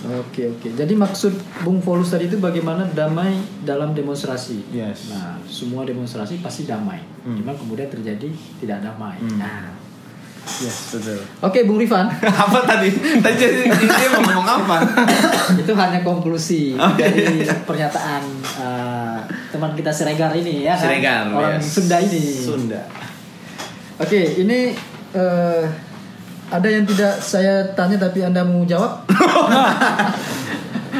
Oke 0.00 0.48
oke. 0.48 0.72
Jadi 0.72 0.96
maksud 0.96 1.28
Bung 1.60 1.76
Volus 1.76 2.08
tadi 2.08 2.24
itu 2.24 2.40
bagaimana 2.40 2.88
damai 2.88 3.36
dalam 3.60 3.92
demonstrasi. 3.92 4.64
Yes. 4.72 5.12
Nah 5.12 5.36
semua 5.44 5.84
demonstrasi 5.84 6.40
pasti 6.40 6.64
damai. 6.64 7.04
Hmm. 7.20 7.36
Cuma 7.36 7.52
kemudian 7.52 7.84
terjadi 7.84 8.32
tidak 8.56 8.80
damai. 8.80 9.20
Hmm. 9.20 9.36
Nah. 9.36 9.76
Yes 10.58 10.98
betul 10.98 11.20
Oke 11.46 11.62
Bung 11.64 11.78
Rifan, 11.78 12.10
apa 12.44 12.58
tadi? 12.66 12.90
Tadi 12.92 13.36
jadi 13.38 13.62
dia 13.98 14.08
mau 14.10 14.22
ngomong 14.26 14.46
apa? 14.46 14.76
itu 15.54 15.72
hanya 15.78 16.02
konklusi 16.02 16.74
Oh, 16.74 16.90
iya, 16.98 17.06
dari 17.10 17.46
pernyataan 17.64 18.22
eh, 18.42 19.18
teman 19.54 19.72
kita 19.78 19.90
Siregar 19.94 20.34
ini 20.34 20.66
ya 20.66 20.74
kan? 20.74 20.82
Siregar, 20.90 21.24
Orang 21.30 21.54
yes. 21.58 21.70
Sunda 21.70 21.96
ini. 22.02 22.20
Sunda 22.20 22.82
Oke 24.00 24.40
ini 24.40 24.74
eh, 25.14 25.62
ada 26.50 26.66
yang 26.66 26.82
tidak 26.82 27.22
saya 27.22 27.62
tanya 27.78 27.94
tapi 27.94 28.26
anda 28.26 28.42
mau 28.42 28.66
jawab? 28.66 29.06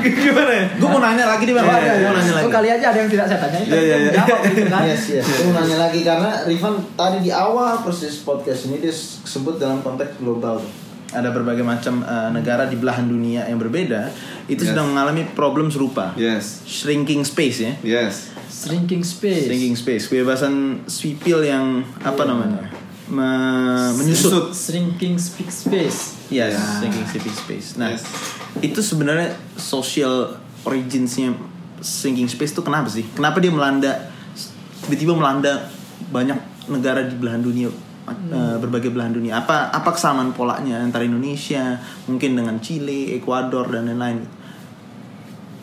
Gimana 0.24 0.52
ya? 0.52 0.64
gue 0.74 0.88
mau 0.88 0.98
nanya 0.98 1.24
lagi 1.26 1.44
di 1.44 1.52
bang 1.52 1.62
Oh, 1.62 1.72
ada, 1.72 1.90
gue 1.90 2.02
mau 2.02 2.14
nanya 2.14 2.32
lagi 2.34 2.46
Oh, 2.46 2.52
kali 2.52 2.68
aja 2.68 2.86
ada 2.88 2.98
yang 2.98 3.08
tidak 3.08 3.26
saya 3.26 3.38
tanya. 3.38 3.58
Iya, 3.60 3.80
iya, 3.80 3.96
iya. 4.00 4.12
Gitu 4.44 4.62
kan? 4.66 4.82
Yes, 4.84 5.02
yes. 5.10 5.24
Gue 5.24 5.44
mau 5.46 5.56
nanya 5.56 5.76
lagi 5.80 6.00
karena 6.00 6.30
Rifan 6.44 6.74
tadi 6.92 7.18
di 7.20 7.30
awal 7.30 7.80
proses 7.80 8.20
podcast 8.20 8.66
ini 8.66 8.78
dia 8.78 8.92
sebut 8.92 9.56
dalam 9.56 9.80
konteks 9.80 10.18
global. 10.18 10.60
Ada 11.10 11.28
berbagai 11.28 11.66
macam 11.66 12.00
uh, 12.00 12.30
negara 12.30 12.64
di 12.64 12.74
belahan 12.74 13.02
dunia 13.04 13.42
yang 13.44 13.58
berbeda 13.58 14.14
itu 14.46 14.62
Yes. 14.62 14.70
sedang 14.70 14.94
mengalami 14.94 15.26
problem 15.28 15.66
serupa. 15.66 16.14
Yes. 16.14 16.62
Shrinking 16.62 17.22
space 17.22 17.58
ya. 17.60 17.72
Yes. 17.82 18.30
Shrinking 18.46 19.02
space. 19.02 19.46
Shrinking 19.46 19.74
space, 19.74 20.04
kebebasan 20.06 20.84
sipil 20.86 21.42
yang 21.42 21.82
apa 21.98 22.22
namanya? 22.22 22.70
Me- 23.10 23.90
menyusut. 23.96 24.54
Shrinking 24.54 25.18
speak 25.18 25.50
space. 25.50 26.14
Yes, 26.30 26.54
Ya. 26.54 26.62
shrinking 26.78 27.06
civic 27.08 27.34
space. 27.34 27.74
Nah, 27.74 27.90
Yes. 27.90 28.06
Itu 28.58 28.82
sebenarnya 28.82 29.38
social 29.54 30.34
originsnya 30.66 31.32
shrinking 31.80 32.26
space 32.26 32.52
itu 32.52 32.60
kenapa 32.60 32.90
sih? 32.90 33.06
Kenapa 33.14 33.38
dia 33.38 33.54
melanda 33.54 34.10
tiba-tiba 34.84 35.14
melanda 35.14 35.70
banyak 36.10 36.36
negara 36.66 37.06
di 37.06 37.14
belahan 37.14 37.40
dunia 37.40 37.70
eh, 38.10 38.56
berbagai 38.58 38.90
belahan 38.90 39.14
dunia? 39.14 39.40
Apa 39.40 39.70
apa 39.70 39.94
kesamaan 39.94 40.34
polanya 40.34 40.82
antara 40.82 41.06
Indonesia 41.06 41.78
mungkin 42.04 42.36
dengan 42.36 42.58
Chile, 42.58 43.16
Ekuador 43.16 43.70
dan 43.70 43.88
lain-lain? 43.88 44.26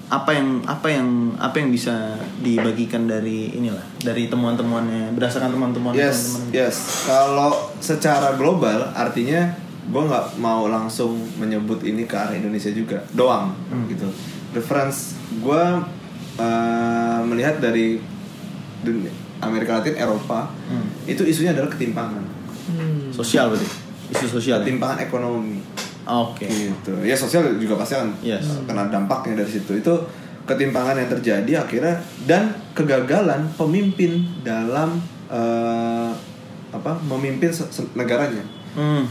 Apa 0.08 0.32
yang 0.32 0.64
apa 0.64 0.88
yang 0.88 1.36
apa 1.36 1.60
yang 1.60 1.68
bisa 1.68 2.16
dibagikan 2.40 3.12
dari 3.12 3.52
inilah 3.52 3.84
dari 4.00 4.32
temuan-temuannya 4.32 5.12
berdasarkan 5.12 5.52
temuan-temuan 5.52 5.92
Yes, 5.92 6.32
teman-teman? 6.32 6.56
yes. 6.56 6.76
Kalau 7.04 7.52
secara 7.84 8.40
global 8.40 8.88
artinya 8.96 9.52
gue 9.88 10.02
nggak 10.04 10.36
mau 10.38 10.68
langsung 10.68 11.12
menyebut 11.36 11.80
ini 11.82 12.04
ke 12.04 12.14
arah 12.14 12.34
Indonesia 12.34 12.70
juga, 12.70 13.00
doang 13.12 13.56
gitu. 13.88 14.08
Reference 14.52 15.16
gue 15.38 15.64
uh, 16.38 17.20
melihat 17.24 17.58
dari 17.58 18.00
dunia 18.80 19.12
Amerika 19.40 19.78
Latin, 19.78 19.96
Eropa, 19.96 20.50
Hmm. 20.66 20.84
itu 21.06 21.24
isunya 21.24 21.52
adalah 21.52 21.70
ketimpangan, 21.70 22.24
Hmm. 22.68 23.08
Sosial 23.10 23.48
berarti. 23.48 23.68
Isu 24.10 24.28
sosial. 24.34 24.60
ya? 24.60 24.64
ketimpangan 24.64 25.00
ekonomi. 25.02 25.60
Oke. 26.06 26.48
gitu 26.48 27.04
ya 27.04 27.12
sosial 27.12 27.44
juga 27.56 27.76
pasti 27.76 27.92
akan 27.94 28.16
Yes. 28.22 28.48
uh, 28.48 28.64
kena 28.64 28.88
dampaknya 28.88 29.44
dari 29.44 29.52
situ 29.54 29.76
itu 29.76 29.92
ketimpangan 30.44 30.96
yang 30.96 31.12
terjadi 31.12 31.52
akhirnya 31.60 32.00
dan 32.24 32.48
kegagalan 32.72 33.44
pemimpin 33.54 34.24
dalam 34.40 35.04
uh, 35.28 36.08
apa 36.70 36.96
memimpin 37.04 37.52
negaranya 37.94 38.40
Hmm. 38.72 39.04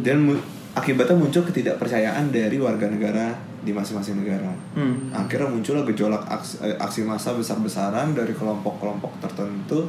Dan 0.00 0.22
mu- 0.22 0.42
akibatnya 0.70 1.16
muncul 1.16 1.42
ketidakpercayaan 1.42 2.28
dari 2.28 2.56
warga 2.56 2.86
negara 2.86 3.32
di 3.60 3.70
masing-masing 3.70 4.16
negara 4.16 4.48
Hmm. 4.72 5.10
akhirnya 5.10 5.46
muncullah 5.46 5.84
gejolak 5.84 6.22
aksi, 6.24 6.62
eh, 6.62 6.76
aksi 6.76 7.02
massa 7.02 7.32
besar-besaran 7.32 8.12
dari 8.12 8.30
kelompok-kelompok 8.30 9.20
tertentu 9.20 9.84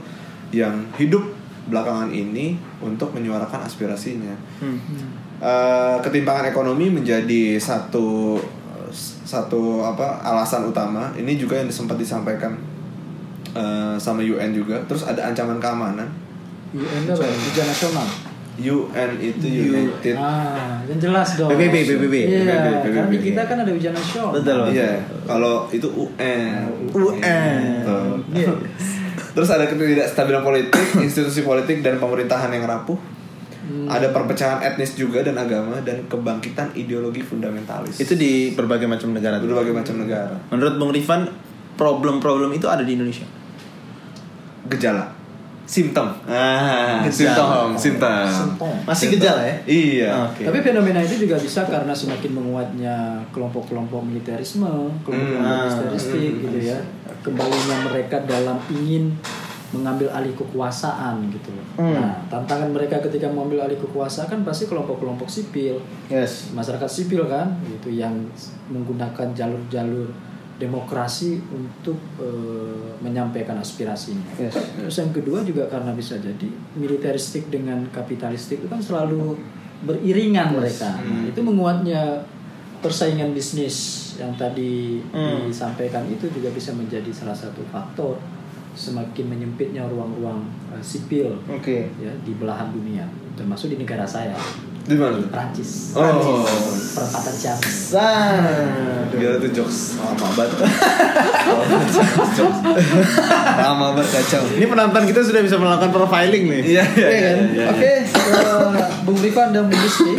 yang 0.50 0.74
hidup 0.96 1.24
belakangan 1.64 2.10
ini 2.10 2.54
untuk 2.80 3.12
menyuarakan 3.12 3.62
aspirasinya 3.62 4.34
Hmm. 4.58 4.80
Eh, 5.38 5.98
ketimpangan 6.00 6.46
ekonomi 6.46 6.88
menjadi 6.88 7.58
satu 7.58 8.38
satu 9.24 9.62
apa 9.82 10.20
alasan 10.22 10.66
utama 10.66 11.10
ini 11.16 11.34
juga 11.34 11.56
yang 11.56 11.68
sempat 11.68 11.96
disampaikan 11.96 12.54
eh, 13.52 13.96
sama 13.96 14.22
UN 14.22 14.52
juga 14.52 14.78
terus 14.84 15.02
ada 15.02 15.24
ancaman 15.24 15.58
keamanan 15.58 16.08
UN 16.72 17.02
itu 17.02 17.12
apa? 17.12 17.24
Ujian 17.24 17.66
nasional. 17.66 18.08
UN 18.64 19.10
itu 19.18 19.46
United 19.46 20.14
Ah, 20.14 20.80
yang 20.84 21.00
jelas 21.00 21.36
dong. 21.36 21.50
PBB, 21.50 21.76
PBB. 21.88 22.16
Iya, 22.24 22.42
PBB, 22.44 22.86
karena 22.88 23.08
di 23.08 23.20
kita 23.22 23.42
kan 23.44 23.58
ada 23.58 23.72
ujian 23.72 23.92
nasional. 23.92 24.32
Betul. 24.32 24.60
iya 24.70 24.92
kalau 25.24 25.66
itu 25.68 25.88
UN 25.88 26.70
UN. 26.92 27.60
Iya. 28.32 28.52
terus 29.32 29.48
ada 29.48 29.66
ketidakstabilan 29.66 30.42
politik 30.42 30.76
institusi 31.02 31.42
politik 31.42 31.80
dan 31.80 31.98
pemerintahan 31.98 32.50
yang 32.50 32.64
rapuh 32.64 33.00
Hmm. 33.62 33.86
ada 33.86 34.10
perpecahan 34.10 34.58
etnis 34.60 34.98
juga 34.98 35.22
dan 35.22 35.38
agama 35.38 35.78
dan 35.80 36.04
kebangkitan 36.04 36.74
ideologi 36.74 37.22
fundamentalis 37.22 37.94
Itu 37.96 38.18
di 38.18 38.52
berbagai 38.52 38.84
macam 38.84 39.14
negara. 39.14 39.38
di 39.38 39.46
berbagai 39.46 39.70
macam 39.72 39.96
negara 39.98 40.34
Menurut 40.50 40.76
Bung 40.76 40.90
Rifan, 40.90 41.30
problem-problem 41.78 42.50
itu 42.52 42.66
ada 42.66 42.82
di 42.82 42.98
Indonesia. 42.98 43.24
gejala 44.68 45.14
simptom 45.72 46.12
ah 46.28 47.00
Gejala. 47.08 47.72
simptom 47.80 48.28
simptom. 48.28 48.76
Masih 48.84 49.08
gejala 49.10 49.40
ya? 49.42 49.56
iya 49.64 50.10
Oke. 50.28 50.44
Tapi 50.44 50.60
fenomena 50.60 51.00
itu 51.00 51.16
juga 51.18 51.40
bisa 51.40 51.64
karena 51.64 51.96
semakin 51.96 52.32
menguatnya 52.34 52.96
kelompok-kelompok 53.32 54.04
militerisme, 54.04 54.68
kelompok-kelompok 55.02 55.40
Hmm. 55.40 55.64
militeristik 55.72 56.32
gitu 56.42 56.60
ya. 56.62 56.76
Kembalinya 57.22 57.88
mereka 57.88 58.20
dalam 58.22 58.60
ingin 58.68 59.16
mengambil 59.72 60.12
alih 60.12 60.36
kekuasaan 60.36 61.32
gitu 61.32 61.48
loh. 61.50 61.64
Hmm. 61.80 61.96
Nah, 61.96 62.12
tantangan 62.28 62.68
mereka 62.68 63.00
ketika 63.00 63.32
mengambil 63.32 63.64
alih 63.64 63.80
kekuasaan 63.80 64.28
kan 64.28 64.40
pasti 64.44 64.68
kelompok-kelompok 64.68 65.32
sipil, 65.32 65.80
Yes. 66.12 66.52
masyarakat 66.52 66.92
sipil 66.92 67.24
kan 67.26 67.48
gitu 67.64 67.88
yang 67.88 68.12
menggunakan 68.68 69.32
jalur-jalur 69.32 70.12
demokrasi 70.62 71.42
untuk 71.50 71.98
eh, 72.22 72.94
menyampaikan 73.02 73.58
aspirasinya. 73.58 74.38
Yes. 74.38 74.54
Terus 74.54 74.96
yang 75.02 75.10
kedua 75.10 75.42
juga 75.42 75.66
karena 75.66 75.90
bisa 75.98 76.22
jadi 76.22 76.46
militeristik 76.78 77.50
dengan 77.50 77.90
kapitalistik 77.90 78.62
itu 78.62 78.70
kan 78.70 78.78
selalu 78.78 79.42
beriringan 79.82 80.54
mereka. 80.54 80.94
Nah, 81.02 81.26
itu 81.26 81.42
menguatnya 81.42 82.22
persaingan 82.86 83.34
bisnis 83.34 84.10
yang 84.22 84.38
tadi 84.38 85.02
Hmm. 85.10 85.50
disampaikan 85.50 86.06
itu 86.06 86.30
juga 86.30 86.54
bisa 86.54 86.70
menjadi 86.78 87.10
salah 87.10 87.34
satu 87.34 87.66
faktor 87.74 88.22
semakin 88.78 89.26
menyempitnya 89.28 89.86
ruang-ruang 89.90 90.46
eh, 90.74 90.82
sipil 90.82 91.34
Oke. 91.50 91.90
ya 91.98 92.14
di 92.22 92.34
belahan 92.38 92.70
dunia 92.72 93.04
termasuk 93.34 93.74
di 93.74 93.78
negara 93.82 94.06
saya 94.06 94.34
di 94.82 94.96
mana? 94.96 95.22
Prancis. 95.28 95.94
Oh. 95.94 96.42
Perempatan 96.92 97.36
Charles. 97.36 97.78
Nah, 97.94 99.08
Gila 99.12 99.38
tuh 99.38 99.52
jokes 99.54 99.96
lama 99.96 100.28
banget 100.34 100.58
Jokes 102.32 102.60
Lama 103.58 103.86
banget 103.94 104.10
kacau 104.12 104.42
ini 104.52 104.66
penonton 104.66 105.04
kita 105.06 105.22
sudah 105.22 105.42
bisa 105.42 105.56
melakukan 105.56 105.92
profiling 105.92 106.44
nih. 106.48 106.62
Iya 106.76 106.84
iya 106.88 107.08
Iya 107.08 107.20
kan? 107.22 107.38
iya, 107.38 107.38
iya. 107.52 107.66
Oke, 107.70 107.94
Bung 109.04 109.20
Rifan 109.20 109.52
dan 109.52 109.68
Bung 109.68 109.78
Rizky, 109.78 110.16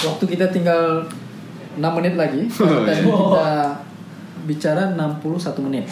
waktu 0.00 0.24
kita 0.28 0.46
tinggal 0.50 1.06
6 1.74 1.82
menit 1.98 2.14
lagi. 2.14 2.42
Oh, 2.60 2.84
Dan 2.84 2.98
iya. 3.00 3.10
kita 3.10 3.48
bicara 4.44 4.82
61 4.92 5.64
menit. 5.64 5.86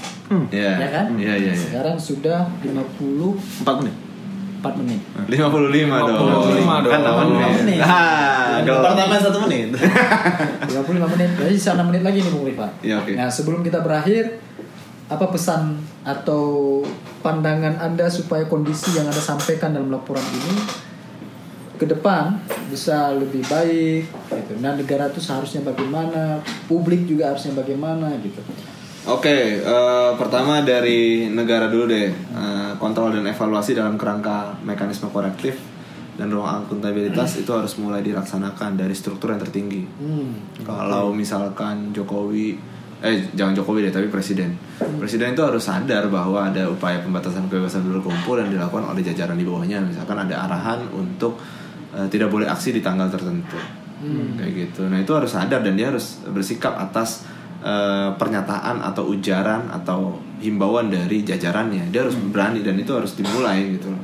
Iya 0.51 0.71
Ya 0.79 0.89
kan? 0.91 1.07
Iya 1.17 1.35
iya 1.35 1.51
iya 1.51 1.55
Sekarang 1.57 1.97
sudah 1.97 2.47
54 2.61 3.65
Empat 3.65 3.77
menit. 3.81 3.97
Menit. 4.79 5.01
55 5.27 5.35
dong 6.07 6.27
55 6.55 6.85
dong. 6.87 6.93
Kan 6.93 7.01
8 7.03 7.33
menit 7.35 7.53
menit. 7.67 7.79
Ah. 7.83 8.63
Pertama 8.63 9.15
satu 9.19 9.39
menit. 9.49 9.69
55 10.71 11.15
menit. 11.19 11.31
Berarti 11.35 11.55
sisa 11.59 11.75
6 11.75 11.89
menit 11.91 12.03
lagi 12.07 12.19
nih 12.23 12.31
Bung 12.31 12.47
Rifan. 12.47 12.71
Iya, 12.81 12.95
oke. 13.03 13.13
Nah, 13.19 13.29
sebelum 13.29 13.61
kita 13.67 13.83
berakhir 13.83 14.39
apa 15.11 15.27
pesan 15.29 15.83
atau 16.07 16.81
pandangan 17.21 17.77
Anda 17.83 18.09
supaya 18.09 18.47
kondisi 18.47 18.97
yang 18.97 19.11
Anda 19.11 19.21
sampaikan 19.21 19.77
dalam 19.77 19.93
laporan 19.93 20.25
ini 20.25 20.55
ke 21.77 21.91
depan 21.91 22.39
bisa 22.71 23.11
lebih 23.19 23.43
baik 23.51 24.07
gitu. 24.07 24.53
Nah, 24.63 24.79
negara 24.79 25.11
itu 25.11 25.19
seharusnya 25.19 25.67
bagaimana, 25.67 26.39
publik 26.71 27.11
juga 27.11 27.35
harusnya 27.35 27.59
bagaimana 27.59 28.15
gitu. 28.23 28.39
Oke, 29.03 29.59
eh, 29.59 30.11
pertama 30.15 30.63
dari 30.63 31.27
negara 31.27 31.67
dulu 31.67 31.91
deh, 31.91 32.07
Eh, 32.13 32.73
kontrol 32.79 33.11
dan 33.11 33.27
evaluasi 33.27 33.75
dalam 33.75 33.99
kerangka 33.99 34.55
mekanisme 34.63 35.11
korektif. 35.11 35.71
dan 36.13 36.29
ruang 36.29 36.69
akuntabilitas 36.69 37.41
itu 37.41 37.49
harus 37.57 37.73
mulai 37.81 38.05
dilaksanakan 38.05 38.77
dari 38.77 38.93
struktur 38.93 39.33
yang 39.33 39.41
tertinggi. 39.41 39.81
Hmm. 39.97 40.61
Kalau 40.61 41.09
misalkan 41.09 41.89
Jokowi 41.97 42.53
eh 43.01 43.33
jangan 43.33 43.57
Jokowi 43.57 43.89
deh 43.89 43.93
tapi 43.97 44.13
presiden. 44.13 44.53
Presiden 45.01 45.33
itu 45.33 45.41
harus 45.41 45.65
sadar 45.65 46.13
bahwa 46.13 46.53
ada 46.53 46.69
upaya 46.69 47.01
pembatasan 47.01 47.49
kebebasan 47.49 47.89
berkumpul 47.89 48.37
yang 48.37 48.53
dilakukan 48.53 48.93
oleh 48.93 49.01
jajaran 49.01 49.41
di 49.41 49.49
bawahnya. 49.49 49.81
Misalkan 49.81 50.21
ada 50.29 50.45
arahan 50.45 50.85
untuk 50.93 51.41
eh, 51.97 52.05
tidak 52.13 52.29
boleh 52.29 52.45
aksi 52.45 52.77
di 52.77 52.85
tanggal 52.85 53.09
tertentu. 53.09 53.57
Kayak 54.37 54.53
gitu. 54.53 54.93
Nah, 54.93 55.01
itu 55.01 55.17
harus 55.17 55.33
sadar 55.33 55.65
dan 55.65 55.81
dia 55.81 55.89
harus 55.89 56.21
bersikap 56.29 56.77
atas 56.77 57.25
eh, 57.63 58.11
pernyataan 58.13 58.83
atau 58.83 59.09
ujaran 59.09 59.71
atau 59.71 60.19
himbauan 60.39 60.91
dari 60.91 61.23
jajarannya. 61.23 61.89
Dia 61.89 62.03
harus 62.03 62.19
berani 62.19 62.61
dan 62.61 62.75
itu 62.75 62.91
harus 62.91 63.15
dimulai 63.15 63.73
gitu. 63.73 63.89
loh. 63.89 64.03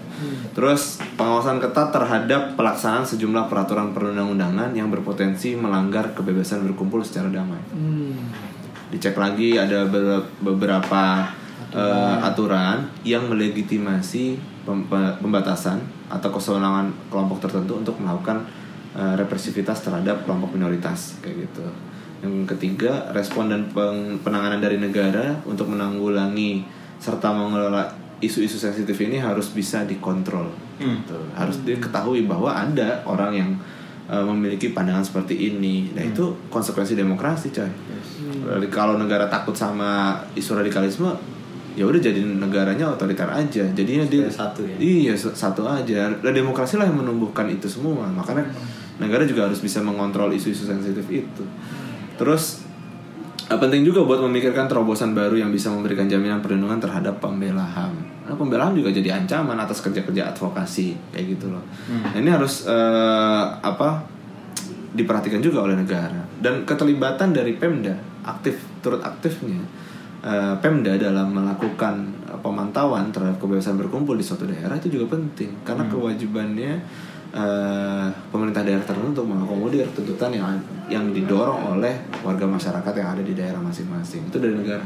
Terus 0.51 0.99
pengawasan 1.15 1.59
ketat 1.59 1.91
terhadap 1.91 2.55
pelaksanaan 2.55 3.03
sejumlah 3.05 3.47
peraturan 3.47 3.91
perundang-undangan 3.91 4.71
yang 4.73 4.89
berpotensi 4.89 5.55
melanggar 5.55 6.11
kebebasan 6.13 6.63
berkumpul 6.65 7.03
secara 7.03 7.27
damai 7.29 7.59
Hmm. 7.71 8.19
dicek 8.89 9.15
lagi 9.15 9.55
ada 9.55 9.85
be- 9.85 10.25
beberapa 10.41 11.31
eh, 11.69 12.17
aturan 12.25 12.89
yang 13.05 13.29
melegitimasi 13.29 14.25
pem- 14.65 14.89
pe- 14.89 15.15
pembatasan 15.21 15.77
atau 16.09 16.33
kesewenangan 16.33 16.89
kelompok 17.07 17.45
tertentu 17.45 17.77
untuk 17.77 18.01
melakukan 18.01 18.43
eh, 18.95 19.15
represivitas 19.15 19.85
terhadap 19.85 20.25
kelompok 20.25 20.51
minoritas 20.51 21.21
kayak 21.21 21.45
gitu. 21.45 21.67
Yang 22.19 22.57
ketiga, 22.57 23.15
respon 23.15 23.51
dan 23.51 23.71
peng- 23.71 24.19
penanganan 24.23 24.59
dari 24.59 24.79
negara 24.83 25.39
untuk 25.47 25.71
menanggulangi 25.71 26.67
serta 26.99 27.31
mengelola 27.31 27.87
isu-isu 28.19 28.59
sensitif 28.59 28.99
ini 28.99 29.23
harus 29.23 29.55
bisa 29.55 29.87
dikontrol. 29.87 30.51
Gitu. 30.79 31.19
Harus 31.35 31.63
diketahui 31.63 32.27
bahwa 32.27 32.51
ada 32.51 33.03
orang 33.07 33.33
yang 33.35 33.51
eh, 34.11 34.25
memiliki 34.25 34.75
pandangan 34.75 35.07
seperti 35.07 35.55
ini. 35.55 35.95
Nah, 35.95 36.03
itu 36.03 36.35
konsekuensi 36.51 36.99
demokrasi, 36.99 37.55
coy. 37.55 37.71
Jadi 38.49 38.67
Kalau 38.73 38.99
negara 38.99 39.31
takut 39.31 39.55
sama 39.55 40.19
isu 40.35 40.59
radikalisme, 40.59 41.15
ya 41.79 41.87
udah 41.87 42.01
jadi 42.03 42.19
negaranya 42.19 42.91
otoriter 42.91 43.31
aja. 43.31 43.63
Jadinya 43.71 44.03
dia 44.11 44.27
satu 44.27 44.67
ya? 44.67 44.75
Iya, 44.75 45.15
satu 45.15 45.63
aja. 45.63 46.11
Dan 46.11 46.33
demokrasi 46.35 46.75
lah 46.75 46.91
yang 46.91 46.99
menumbuhkan 46.99 47.47
itu 47.47 47.71
semua. 47.71 48.11
Makanya 48.11 48.43
negara 48.99 49.23
juga 49.23 49.47
harus 49.47 49.63
bisa 49.63 49.79
mengontrol 49.79 50.35
isu-isu 50.35 50.67
sensitif 50.67 51.07
itu. 51.07 51.45
Terus 52.19 52.67
eh, 53.47 53.59
penting 53.59 53.87
juga 53.87 54.03
buat 54.05 54.21
memikirkan 54.27 54.67
terobosan 54.67 55.15
baru 55.15 55.39
yang 55.39 55.55
bisa 55.55 55.71
memberikan 55.71 56.11
jaminan 56.11 56.43
perlindungan 56.43 56.83
terhadap 56.83 57.23
pembela 57.23 57.65
HAM. 57.65 57.95
Nah, 58.29 58.35
pembela 58.37 58.69
HAM 58.69 58.83
juga 58.83 58.91
jadi 58.91 59.17
ancaman 59.17 59.57
atas 59.57 59.81
kerja-kerja 59.81 60.35
advokasi 60.35 61.15
kayak 61.15 61.39
gitu 61.39 61.55
loh. 61.55 61.65
Nah, 61.89 62.19
ini 62.19 62.29
harus 62.29 62.67
eh, 62.67 63.45
apa 63.63 64.19
diperhatikan 64.89 65.39
juga 65.39 65.63
oleh 65.69 65.77
negara 65.79 66.25
dan 66.43 66.65
keterlibatan 66.65 67.31
dari 67.31 67.55
Pemda 67.55 67.95
aktif 68.25 68.59
turut 68.81 69.05
aktifnya 69.05 69.61
eh, 70.25 70.55
Pemda 70.59 70.97
dalam 70.97 71.33
melakukan 71.33 72.19
pemantauan 72.41 73.13
terhadap 73.13 73.37
kebebasan 73.41 73.77
berkumpul 73.77 74.17
di 74.17 74.25
suatu 74.25 74.49
daerah 74.49 74.77
itu 74.77 74.99
juga 74.99 75.17
penting 75.17 75.65
karena 75.65 75.85
kewajibannya 75.89 76.73
eh, 77.33 78.09
pemerintah 78.33 78.65
daerah 78.65 78.85
tertentu 78.85 79.21
untuk 79.21 79.29
mengakomodir 79.29 79.87
tuntutan 79.93 80.33
yang 80.33 80.57
yang 80.89 81.13
didorong 81.13 81.77
oleh 81.77 81.95
warga 82.25 82.49
masyarakat 82.49 82.93
yang 82.97 83.09
ada 83.13 83.23
di 83.23 83.35
daerah 83.37 83.61
masing-masing 83.61 84.29
itu 84.29 84.37
dari 84.41 84.55
negara. 84.57 84.85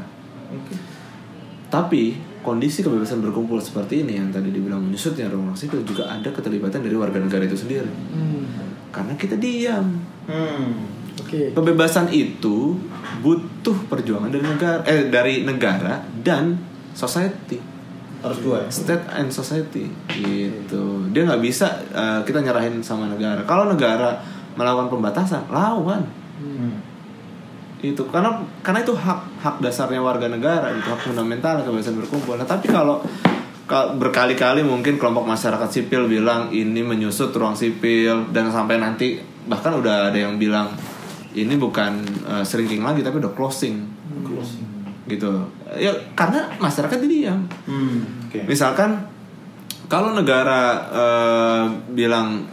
Tapi 1.72 2.20
kondisi 2.44 2.84
kebebasan 2.84 3.24
berkumpul 3.24 3.56
seperti 3.56 4.04
ini 4.04 4.20
yang 4.20 4.28
tadi 4.28 4.52
dibilang 4.52 4.84
menyusutnya 4.84 5.30
ruang 5.32 5.56
sipil 5.56 5.80
juga 5.88 6.04
ada 6.10 6.28
keterlibatan 6.28 6.84
dari 6.84 6.92
warga 6.92 7.16
negara 7.16 7.48
itu 7.48 7.56
sendiri. 7.56 7.88
Hmm. 7.88 8.44
Karena 8.92 9.16
kita 9.16 9.40
diam. 9.40 9.96
Hmm. 10.28 10.84
Oke. 11.16 11.56
Kebebasan 11.56 12.12
itu 12.12 12.76
butuh 13.24 13.76
perjuangan 13.88 14.28
dari 14.28 14.44
negara 14.44 14.80
eh 14.84 15.08
dari 15.08 15.48
negara 15.48 16.04
dan 16.20 16.60
society. 16.92 17.71
Harus 18.22 18.38
dua 18.40 18.56
ya? 18.64 18.68
State 18.70 19.06
and 19.12 19.28
society 19.34 19.90
gitu. 20.08 21.10
Dia 21.10 21.26
nggak 21.26 21.42
bisa 21.42 21.82
eh, 21.90 22.20
kita 22.22 22.38
nyerahin 22.40 22.78
sama 22.80 23.10
negara. 23.10 23.42
Kalau 23.42 23.66
negara 23.66 24.22
melakukan 24.54 24.88
pembatasan, 24.88 25.50
lawan. 25.50 26.02
Hmm. 26.42 26.74
itu 27.82 27.98
karena 28.10 28.38
karena 28.62 28.82
itu 28.82 28.94
hak 28.94 29.42
hak 29.42 29.56
dasarnya 29.58 29.98
warga 29.98 30.30
negara 30.30 30.70
itu 30.70 30.86
hak 30.86 31.02
fundamental 31.02 31.66
kebebasan 31.66 31.98
berkumpul 31.98 32.38
nah 32.38 32.46
tapi 32.46 32.70
kalau 32.70 33.02
berkali-kali 33.72 34.62
mungkin 34.62 34.98
kelompok 34.98 35.26
masyarakat 35.26 35.66
sipil 35.70 36.06
bilang 36.10 36.50
ini 36.54 36.82
menyusut 36.82 37.34
ruang 37.34 37.58
sipil 37.58 38.30
dan 38.30 38.50
sampai 38.50 38.78
nanti 38.78 39.18
bahkan 39.46 39.74
udah 39.74 40.10
ada 40.10 40.18
yang 40.18 40.38
bilang 40.38 40.70
ini 41.32 41.56
bukan 41.56 42.04
uh, 42.28 42.44
shrinking 42.44 42.84
lagi 42.84 43.00
tapi 43.00 43.18
udah 43.18 43.32
closing 43.32 43.82
gitu 45.10 45.30
ya 45.74 45.90
karena 46.14 46.46
masyarakat 46.62 46.98
diam 47.06 47.42
Hmm. 47.66 48.26
Oke. 48.28 48.48
Misalkan 48.48 48.96
kalau 49.90 50.16
negara 50.16 50.88
eh, 50.88 51.64
bilang 51.92 52.48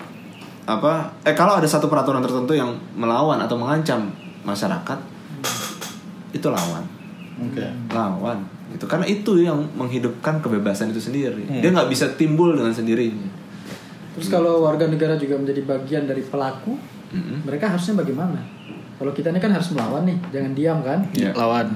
apa 0.67 1.13
eh 1.23 1.33
kalau 1.33 1.57
ada 1.57 1.65
satu 1.65 1.87
peraturan 1.87 2.21
tertentu 2.21 2.51
yang 2.53 2.75
melawan 2.93 3.39
atau 3.41 3.55
mengancam 3.57 4.11
masyarakat 4.43 4.99
itu 6.29 6.47
lawan 6.51 6.83
Oke. 7.41 7.65
lawan 7.89 8.45
gitu 8.75 8.85
karena 8.85 9.07
itu 9.09 9.41
yang 9.41 9.57
menghidupkan 9.73 10.43
kebebasan 10.45 10.93
itu 10.93 11.01
sendiri 11.01 11.41
dia 11.47 11.73
nggak 11.73 11.89
bisa 11.89 12.13
timbul 12.13 12.53
dengan 12.53 12.69
sendirinya 12.69 13.39
Terus 14.19 14.35
kalau 14.35 14.67
warga 14.67 14.83
negara 14.83 15.15
juga 15.15 15.39
menjadi 15.39 15.63
bagian 15.63 16.03
dari 16.03 16.19
pelaku, 16.19 16.75
Mm-mm. 17.15 17.47
mereka 17.47 17.71
harusnya 17.71 18.03
bagaimana? 18.03 18.35
Kalau 18.99 19.15
kita 19.15 19.31
ini 19.31 19.39
kan 19.39 19.55
harus 19.55 19.71
melawan 19.71 20.03
nih, 20.03 20.19
jangan 20.27 20.51
diam 20.51 20.79
kan? 20.83 20.99
Iya. 21.15 21.31
Lawan. 21.39 21.71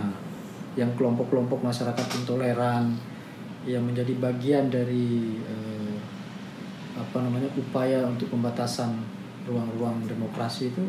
Nah, 0.73 0.79
yang 0.79 0.91
kelompok-kelompok 0.93 1.61
masyarakat 1.61 2.05
intoleran 2.15 2.97
yang 3.63 3.79
menjadi 3.79 4.09
bagian 4.17 4.67
dari 4.67 5.37
eh, 5.39 5.95
apa 6.93 7.21
namanya 7.21 7.45
upaya 7.53 8.01
untuk 8.03 8.27
pembatasan 8.27 8.97
ruang-ruang 9.43 10.01
demokrasi 10.03 10.67
itu 10.67 10.81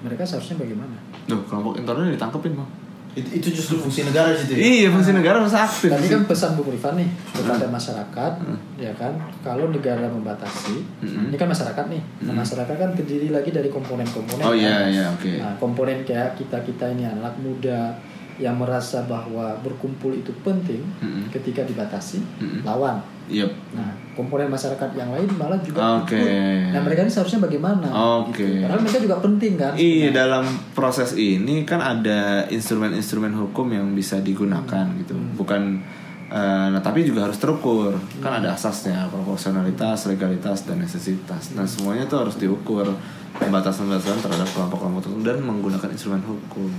mereka 0.00 0.22
seharusnya 0.22 0.54
bagaimana? 0.56 0.94
Duh, 1.26 1.42
kelompok 1.42 1.74
intoleran 1.76 2.08
ditangkepin 2.08 2.54
bang 2.54 2.70
Itu, 3.16 3.28
itu 3.32 3.48
justru 3.50 3.80
fungsi 3.80 4.04
negara 4.04 4.30
situ 4.30 4.52
ya? 4.52 4.60
iya 4.60 4.86
fungsi 4.86 5.10
negara 5.10 5.40
harus 5.40 5.56
aktif 5.56 5.88
Tadi 5.88 6.04
kan 6.06 6.22
pesan 6.22 6.52
Bung 6.54 6.68
Rifan 6.68 6.94
nih 6.94 7.08
kepada 7.32 7.64
masyarakat, 7.66 8.32
ya 8.76 8.92
kan, 8.92 9.16
kalau 9.40 9.72
negara 9.72 10.04
membatasi, 10.06 10.84
Hmm. 11.00 11.32
ini 11.32 11.36
kan 11.36 11.48
masyarakat 11.48 11.84
nih, 11.88 12.02
nah, 12.22 12.36
masyarakat 12.36 12.76
kan 12.76 12.92
terdiri 12.92 13.32
lagi 13.32 13.50
dari 13.50 13.72
komponen-komponen. 13.72 14.44
oh 14.44 14.52
kan? 14.52 14.60
iya 14.60 14.76
iya 14.86 15.04
oke 15.08 15.32
Nah, 15.34 15.56
komponen 15.56 16.04
kayak 16.04 16.36
kita 16.36 16.60
kita 16.60 16.92
ini 16.92 17.08
anak 17.08 17.34
muda 17.40 17.96
yang 18.36 18.56
merasa 18.60 19.04
bahwa 19.08 19.56
berkumpul 19.64 20.12
itu 20.12 20.32
penting, 20.44 20.84
Mm-mm. 21.00 21.32
ketika 21.32 21.64
dibatasi, 21.64 22.20
Mm-mm. 22.40 22.60
lawan. 22.62 23.00
Yep. 23.26 23.50
Nah, 23.74 23.90
komponen 24.14 24.46
masyarakat 24.46 24.94
yang 24.94 25.10
lain 25.10 25.26
malah 25.34 25.58
juga 25.58 25.98
Oke. 25.98 26.14
ikut. 26.14 26.70
Nah, 26.70 26.80
mereka 26.86 27.02
ini 27.02 27.10
seharusnya 27.10 27.42
bagaimana? 27.42 27.90
Oke. 28.22 28.46
Gitu. 28.46 28.62
Padahal 28.62 28.82
mereka 28.86 28.98
juga 29.02 29.16
penting 29.18 29.52
kan. 29.58 29.72
Iya 29.74 30.08
dalam 30.14 30.44
proses 30.78 31.18
ini 31.18 31.66
kan 31.66 31.82
ada 31.82 32.46
instrumen-instrumen 32.46 33.34
hukum 33.34 33.66
yang 33.74 33.90
bisa 33.98 34.22
digunakan 34.22 34.86
gitu, 35.02 35.18
bukan. 35.34 35.82
Eh, 36.30 36.66
nah 36.72 36.80
tapi 36.82 37.06
juga 37.06 37.26
harus 37.26 37.38
terukur, 37.38 37.94
kan 38.22 38.42
ada 38.42 38.54
asasnya 38.54 39.06
proporsionalitas, 39.10 40.10
legalitas 40.10 40.66
dan 40.66 40.82
necesitas. 40.82 41.54
Nah 41.54 41.66
semuanya 41.66 42.06
tuh 42.10 42.26
harus 42.26 42.36
diukur 42.38 42.88
pembatasan-pembatasan 43.36 44.24
terhadap 44.24 44.48
kelompok-kelompok 44.50 45.00
tertentu 45.04 45.24
dan 45.28 45.38
menggunakan 45.44 45.88
instrumen 45.92 46.24
hukum, 46.24 46.70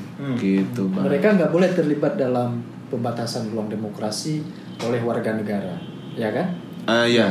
gitu 0.42 0.90
bang. 0.90 1.06
Mereka 1.06 1.28
nggak 1.38 1.52
boleh 1.54 1.70
terlibat 1.72 2.18
dalam 2.18 2.66
pembatasan 2.90 3.54
ruang 3.54 3.70
demokrasi 3.70 4.42
oleh 4.82 5.00
warga 5.06 5.38
negara, 5.38 5.78
ya 6.18 6.34
kan? 6.34 6.48
Eh, 6.88 7.20
ya, 7.20 7.30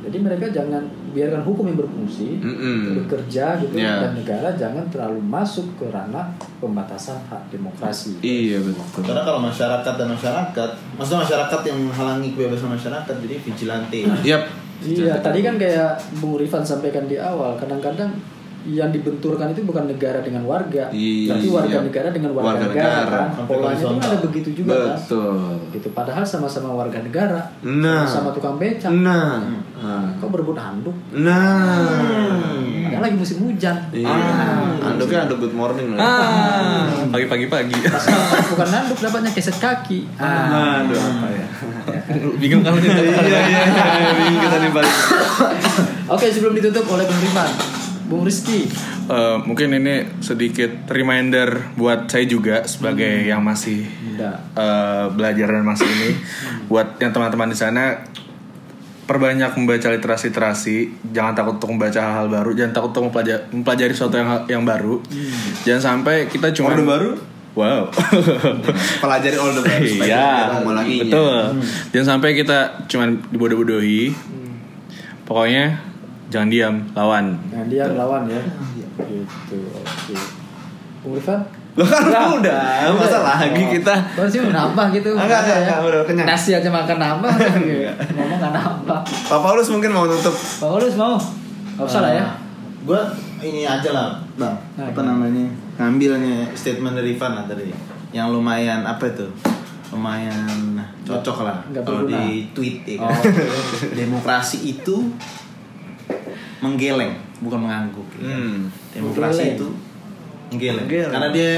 jadi 0.00 0.16
mereka 0.18 0.46
jangan 0.48 0.82
biarkan 1.10 1.42
hukum 1.42 1.64
yang 1.64 1.78
berfungsi 1.78 2.38
Mm-mm. 2.38 3.04
bekerja 3.04 3.58
gitu 3.58 3.74
Ya. 3.74 4.00
dan 4.00 4.14
negara 4.14 4.48
jangan 4.52 4.84
terlalu 4.88 5.20
masuk 5.20 5.66
ke 5.76 5.86
ranah 5.86 6.30
pembatasan 6.56 7.16
hak 7.26 7.48
demokrasi. 7.48 8.20
iya 8.20 8.58
betul. 8.58 9.02
Karena 9.02 9.22
kalau 9.22 9.40
masyarakat 9.40 9.92
dan 9.94 10.08
masyarakat, 10.08 10.70
maksudnya 10.94 11.20
masyarakat 11.24 11.60
yang 11.64 11.78
menghalangi 11.82 12.28
kebebasan 12.30 12.70
masyarakat 12.70 13.14
jadi 13.18 13.34
vigilante. 13.38 14.00
Yap. 14.22 14.42
Iya, 14.80 15.20
tadi 15.20 15.40
kan 15.40 15.54
kayak 15.54 15.92
Bung 16.16 16.36
Rifan 16.36 16.64
sampaikan 16.64 17.04
di 17.04 17.14
awal, 17.14 17.52
kadang-kadang 17.54 18.16
yang 18.62 18.88
dibenturkan 18.88 19.48
itu 19.50 19.64
bukan 19.64 19.88
negara 19.88 20.20
dengan 20.20 20.44
warga, 20.44 20.88
Iya. 20.90 21.32
tapi 21.32 21.48
warga 21.48 21.80
negara 21.80 22.08
dengan 22.08 22.30
warga, 22.30 22.48
Warga 22.50 22.66
negara. 22.66 22.92
negara. 22.98 23.20
kan. 23.32 23.44
Polanya 23.44 23.72
itu 23.72 23.84
horizontal. 23.88 24.04
ada 24.06 24.18
begitu 24.20 24.50
juga 24.54 24.72
kan. 24.76 24.84
Betul. 24.94 25.36
Gitu. 25.72 25.88
Padahal 25.90 26.24
sama-sama 26.24 26.68
warga 26.70 27.00
negara, 27.00 27.40
Nah. 27.62 28.04
sama 28.04 28.32
tukang 28.32 28.56
becak. 28.56 28.92
Nah, 28.92 29.40
Kok 29.40 29.69
berebut 30.30 30.56
handuk? 30.56 30.96
nah. 31.12 32.58
Padahal 32.90 33.06
lagi 33.06 33.16
musim 33.16 33.38
hujan. 33.46 33.76
Iya. 33.94 34.10
Anduknya 34.82 35.24
anduk 35.24 35.38
good 35.40 35.54
morning 35.54 35.94
lah. 35.94 36.02
Ah, 36.02 36.82
pagi-pagi 37.08 37.46
pagi. 37.46 37.78
Bukan 38.50 38.68
handuk 38.68 38.98
dapatnya 38.98 39.30
keset 39.30 39.56
kaki. 39.56 40.10
Ah, 40.18 40.82
Aduh 40.82 40.98
apa 40.98 41.26
ya? 41.30 41.46
Bingung 42.42 42.60
lu 42.60 42.76
cerita? 42.76 43.22
Iya 43.22 43.40
iya 43.46 43.62
iya. 43.70 44.10
Bingung 44.12 44.42
kita 44.42 44.56
nih 44.58 44.70
balik. 44.74 44.94
Oke, 46.14 46.26
sebelum 46.28 46.52
ditutup 46.52 46.82
oleh 46.90 47.06
Bung 47.06 47.20
Riman, 47.22 47.50
Bung 48.10 48.22
Rizky. 48.26 48.66
Eh, 49.06 49.36
mungkin 49.42 49.70
ini 49.72 50.20
sedikit 50.20 50.90
reminder 50.90 51.72
buat 51.74 52.04
saya 52.04 52.26
juga 52.26 52.66
sebagai 52.66 53.22
yang 53.22 53.40
masih 53.40 53.86
Muda. 53.86 54.34
eh, 54.54 55.06
belajar 55.14 55.46
dan 55.46 55.64
masih 55.64 55.86
ini 55.86 56.10
buat 56.66 56.98
yang 56.98 57.10
teman-teman 57.10 57.48
di 57.48 57.58
sana 57.58 58.02
perbanyak 59.10 59.50
membaca 59.58 59.90
literasi-literasi 59.90 60.76
jangan 61.10 61.34
takut 61.34 61.58
untuk 61.58 61.74
membaca 61.74 61.98
hal-hal 61.98 62.30
baru 62.30 62.54
jangan 62.54 62.72
takut 62.72 62.90
untuk 62.94 63.02
mempelajari, 63.10 63.42
mempelajari 63.50 63.90
sesuatu 63.90 64.14
yang 64.14 64.28
yang 64.46 64.62
baru 64.62 65.02
jangan 65.66 65.82
sampai 65.82 66.30
kita 66.30 66.54
cuma 66.54 66.70
Orde 66.70 66.86
baru? 66.86 67.10
wow 67.50 67.90
Pelajari 69.02 69.34
all 69.34 69.50
the 69.50 69.66
baru 69.66 69.82
iya 69.82 70.06
kita 70.46 70.54
mengulanginya. 70.62 71.02
betul 71.02 71.38
jangan 71.90 72.06
sampai 72.06 72.30
kita 72.38 72.58
cuma 72.86 73.04
dibodoh-bodohi 73.34 74.14
pokoknya 75.26 75.82
jangan 76.30 76.46
diam 76.46 76.74
lawan 76.94 77.34
Nah, 77.50 77.66
dia 77.66 77.90
lawan 77.90 78.30
ya. 78.30 78.38
Gitu. 79.00 79.58
Oke. 79.74 80.14
Bung 81.02 81.18
Rifan? 81.18 81.42
Lo 81.80 81.84
kan 81.88 82.12
udah, 82.36 82.92
masa 82.92 83.24
lagi 83.24 83.64
kita 83.72 83.94
Kalau 84.12 84.28
sih 84.28 84.44
mau 84.44 84.52
nambah 84.52 84.92
gitu. 84.92 85.16
Enggak, 85.16 85.48
enggak, 85.48 85.56
Ada 85.56 85.64
enggak, 85.64 85.78
udah 85.88 86.00
kenyang. 86.04 86.26
Nasi 86.28 86.50
aja 86.52 86.68
makan 86.68 86.96
nambah. 87.00 87.32
Ngomong 88.20 88.36
nggak 88.36 88.52
nambah. 88.52 89.00
Pak 89.08 89.40
Paulus 89.40 89.72
mungkin 89.72 89.96
mau 89.96 90.04
nutup 90.04 90.36
Pak 90.36 90.68
Paulus 90.68 90.92
mau? 91.00 91.16
Gak 91.80 91.88
usah 91.88 92.04
lah 92.04 92.12
ya. 92.12 92.24
Gue 92.84 93.00
ini 93.40 93.64
aja 93.64 93.96
lah, 93.96 94.20
bang. 94.36 94.52
Nah, 94.76 94.92
apa 94.92 95.00
namanya? 95.00 95.48
Ngambilnya 95.80 96.52
statement 96.52 96.92
dari 97.00 97.16
Ivan 97.16 97.32
lah 97.32 97.44
tadi. 97.48 97.72
Yang 98.12 98.28
lumayan 98.36 98.84
apa 98.84 99.08
itu? 99.08 99.24
Lumayan 99.96 100.76
cocok 101.08 101.48
lah 101.48 101.64
kalau 101.80 102.04
di 102.04 102.52
tweet 102.52 102.84
ya. 102.84 103.00
Oh. 103.00 103.08
kan. 103.08 103.24
Demokrasi 104.04 104.76
itu 104.76 105.08
menggeleng, 106.60 107.16
bukan 107.40 107.64
mengangguk. 107.64 108.04
ya 108.20 108.28
kan. 108.28 108.28
Hmm. 108.28 108.58
Demokrasi 108.92 109.56
Menggeleng. 109.56 109.56
itu 109.56 109.68
menggeleng. 110.50 110.86
Menggeleng. 110.86 111.12
Karena 111.14 111.28
dia 111.30 111.50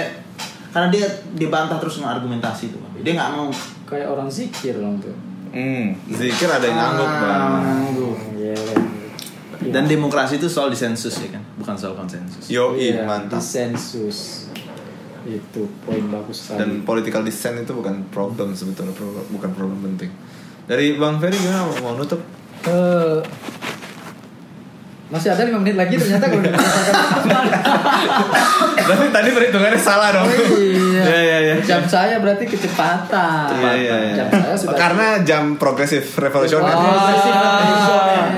karena 0.73 0.89
dia 0.89 1.05
dibantah 1.37 1.77
terus 1.77 2.01
dengan 2.01 2.17
argumentasi 2.17 2.73
itu. 2.73 2.79
Dia 3.03 3.13
nggak 3.19 3.31
mau 3.35 3.49
Kayak 3.85 4.09
orang 4.09 4.29
zikir 4.33 4.81
dong 4.81 4.97
tuh. 5.01 5.13
hmm. 5.53 6.17
Zikir 6.17 6.49
ada 6.49 6.65
yang 6.65 6.79
ngangguk 6.81 7.11
bang 7.13 7.45
mengangguk. 7.53 8.17
Geleng. 8.41 8.85
Dan 9.63 9.85
demokrasi 9.87 10.41
itu 10.41 10.49
soal 10.49 10.73
disensus 10.73 11.23
ya 11.23 11.29
kan, 11.39 11.43
bukan 11.55 11.77
soal 11.77 11.95
konsensus. 11.95 12.49
Yo 12.49 12.73
Iya, 12.75 13.05
mantap 13.05 13.39
Disensus. 13.39 14.49
Itu 15.23 15.71
poin 15.87 16.03
bagus 16.11 16.49
sekali. 16.51 16.59
Dan 16.59 16.71
political 16.83 17.23
dissent 17.23 17.63
itu 17.63 17.71
bukan 17.71 18.11
problem 18.11 18.59
sebetulnya 18.59 18.91
Bukan 19.31 19.55
problem 19.55 19.79
penting 19.79 20.11
Dari 20.67 20.99
Bang 20.99 21.23
Ferry 21.23 21.39
gimana 21.39 21.71
mau 21.79 21.95
nutup? 21.95 22.19
Eh, 22.67 23.23
masih 25.13 25.29
ada 25.29 25.45
5 25.45 25.61
menit 25.61 25.77
lagi 25.77 25.95
ternyata 26.01 26.25
kalau 26.25 26.41
Berarti 28.83 29.07
tadi 29.21 29.29
perhitungannya 29.31 29.77
salah 29.77 30.09
dong 30.17 30.25
Oh 30.25 30.57
iya. 30.57 31.05
Iya 31.05 31.19
iya 31.21 31.39
iya 31.39 31.55
Jam 31.61 31.83
saya 31.85 32.17
berarti 32.17 32.49
kecepatan. 32.49 33.53
Iya, 33.53 33.73
iya, 33.77 33.97
iya. 34.09 34.15
Jam 34.17 34.29
saya 34.33 34.55
sudah 34.57 34.73
Karena 34.79 35.07
jam 35.21 35.61
progresif 35.61 36.17
revolusioner 36.17 36.73
Oh, 36.73 36.97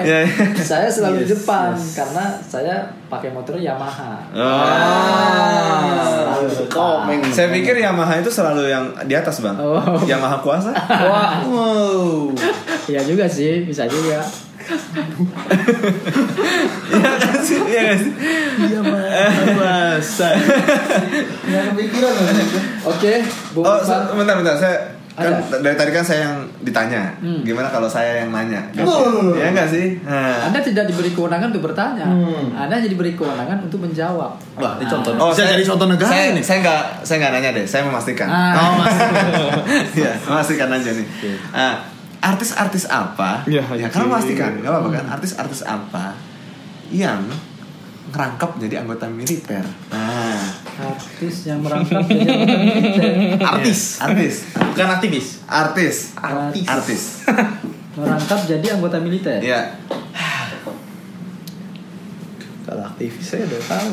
Iya, 0.03 0.18
iya. 0.27 0.47
Saya 0.59 0.91
selalu 0.91 1.22
di 1.25 1.31
depan 1.31 1.72
karena 1.95 2.25
saya 2.43 2.91
pakai 3.07 3.31
motor 3.31 3.55
Yamaha. 3.55 4.18
Ah. 4.35 6.03
Selalu 6.05 6.45
di 6.51 6.57
depan. 6.66 7.07
Saya 7.31 7.49
pikir 7.55 7.75
Yamaha 7.79 8.18
itu 8.18 8.29
selalu 8.29 8.66
yang 8.66 8.85
di 9.07 9.14
atas 9.14 9.39
bang 9.39 9.57
Oh. 9.57 9.79
Yamaha 10.03 10.43
kuasa 10.43 10.75
Wow. 11.09 12.35
Iya 12.85 13.01
juga 13.07 13.25
sih, 13.25 13.62
bisa 13.62 13.87
juga. 13.87 14.20
Iya 16.86 17.10
kan 17.20 17.38
sih 17.38 17.58
Iya 17.60 17.80
kan 17.84 17.96
sih 17.98 18.12
Bahasa. 19.54 20.28
Oke, 22.84 23.12
Bung 23.52 23.64
Oh 23.64 23.78
bentar 24.14 24.36
bentar 24.36 24.56
saya 24.56 24.76
kan 25.14 25.30
Ada. 25.30 25.62
dari 25.62 25.78
tadi 25.78 25.94
kan 25.94 26.02
saya 26.02 26.26
yang 26.26 26.34
ditanya 26.60 27.14
Hmm. 27.22 27.46
gimana 27.46 27.70
kalau 27.70 27.86
saya 27.86 28.18
yang 28.18 28.34
nanya 28.34 28.66
Oh. 28.82 29.30
ya 29.32 29.46
enggak 29.46 29.70
sih 29.70 30.02
nah. 30.02 30.42
Anda 30.44 30.58
tidak 30.58 30.90
diberi 30.90 31.14
kewenangan 31.14 31.54
untuk 31.54 31.70
bertanya. 31.70 32.02
Hmm. 32.02 32.50
Anda 32.52 32.74
hanya 32.74 32.90
diberi 32.90 33.14
kewenangan 33.14 33.62
untuk 33.62 33.78
menjawab. 33.80 34.34
Wah, 34.58 34.74
ini 34.74 34.90
contoh. 34.90 35.14
Oh, 35.14 35.30
Bisa 35.30 35.46
saya- 35.46 35.54
jadi 35.54 35.62
contoh 35.64 35.86
negara 35.86 36.10
saya, 36.10 36.34
nih. 36.34 36.42
Saya 36.42 36.58
nggak, 36.60 36.82
saya 37.00 37.16
nggak 37.20 37.32
nanya 37.32 37.50
deh. 37.54 37.62
Saya 37.62 37.86
memastikan. 37.86 38.26
Ah. 38.26 38.58
Oh, 38.58 38.72
Mas. 38.74 38.90
Iya, 40.02 40.12
memastikan 40.20 40.68
aja 40.68 40.90
nih. 40.90 41.06
Ah, 41.54 41.74
artis-artis 42.25 42.89
apa? 42.89 43.45
Ya, 43.45 43.61
ya 43.77 43.87
oke. 43.87 43.93
kan 43.93 44.09
memastikan, 44.09 44.51
nggak 44.59 44.72
apa-apa 44.72 44.89
kan? 44.97 45.05
Artis-artis 45.12 45.61
apa 45.61 46.16
yang 46.89 47.20
ngerangkap 48.09 48.57
jadi 48.57 48.81
anggota 48.81 49.05
militer? 49.11 49.64
Nah, 49.93 50.41
Artis 50.75 51.37
yang 51.45 51.61
merangkap 51.61 52.01
jadi 52.09 52.25
anggota 52.25 52.57
militer. 52.57 53.45
artis, 53.53 53.81
artis, 54.01 54.35
Bukan 54.55 54.89
aktivis. 54.89 55.27
artis, 55.45 55.97
Artis. 56.16 56.66
artis. 56.66 57.03
merangkap 57.99 58.41
jadi 58.49 58.66
anggota 58.75 58.97
militer. 58.99 59.39
Iya. 59.45 59.77
Kalau 62.64 62.81
aktivis 62.81 63.27
saya 63.29 63.45
udah 63.45 63.61
tahu. 63.68 63.93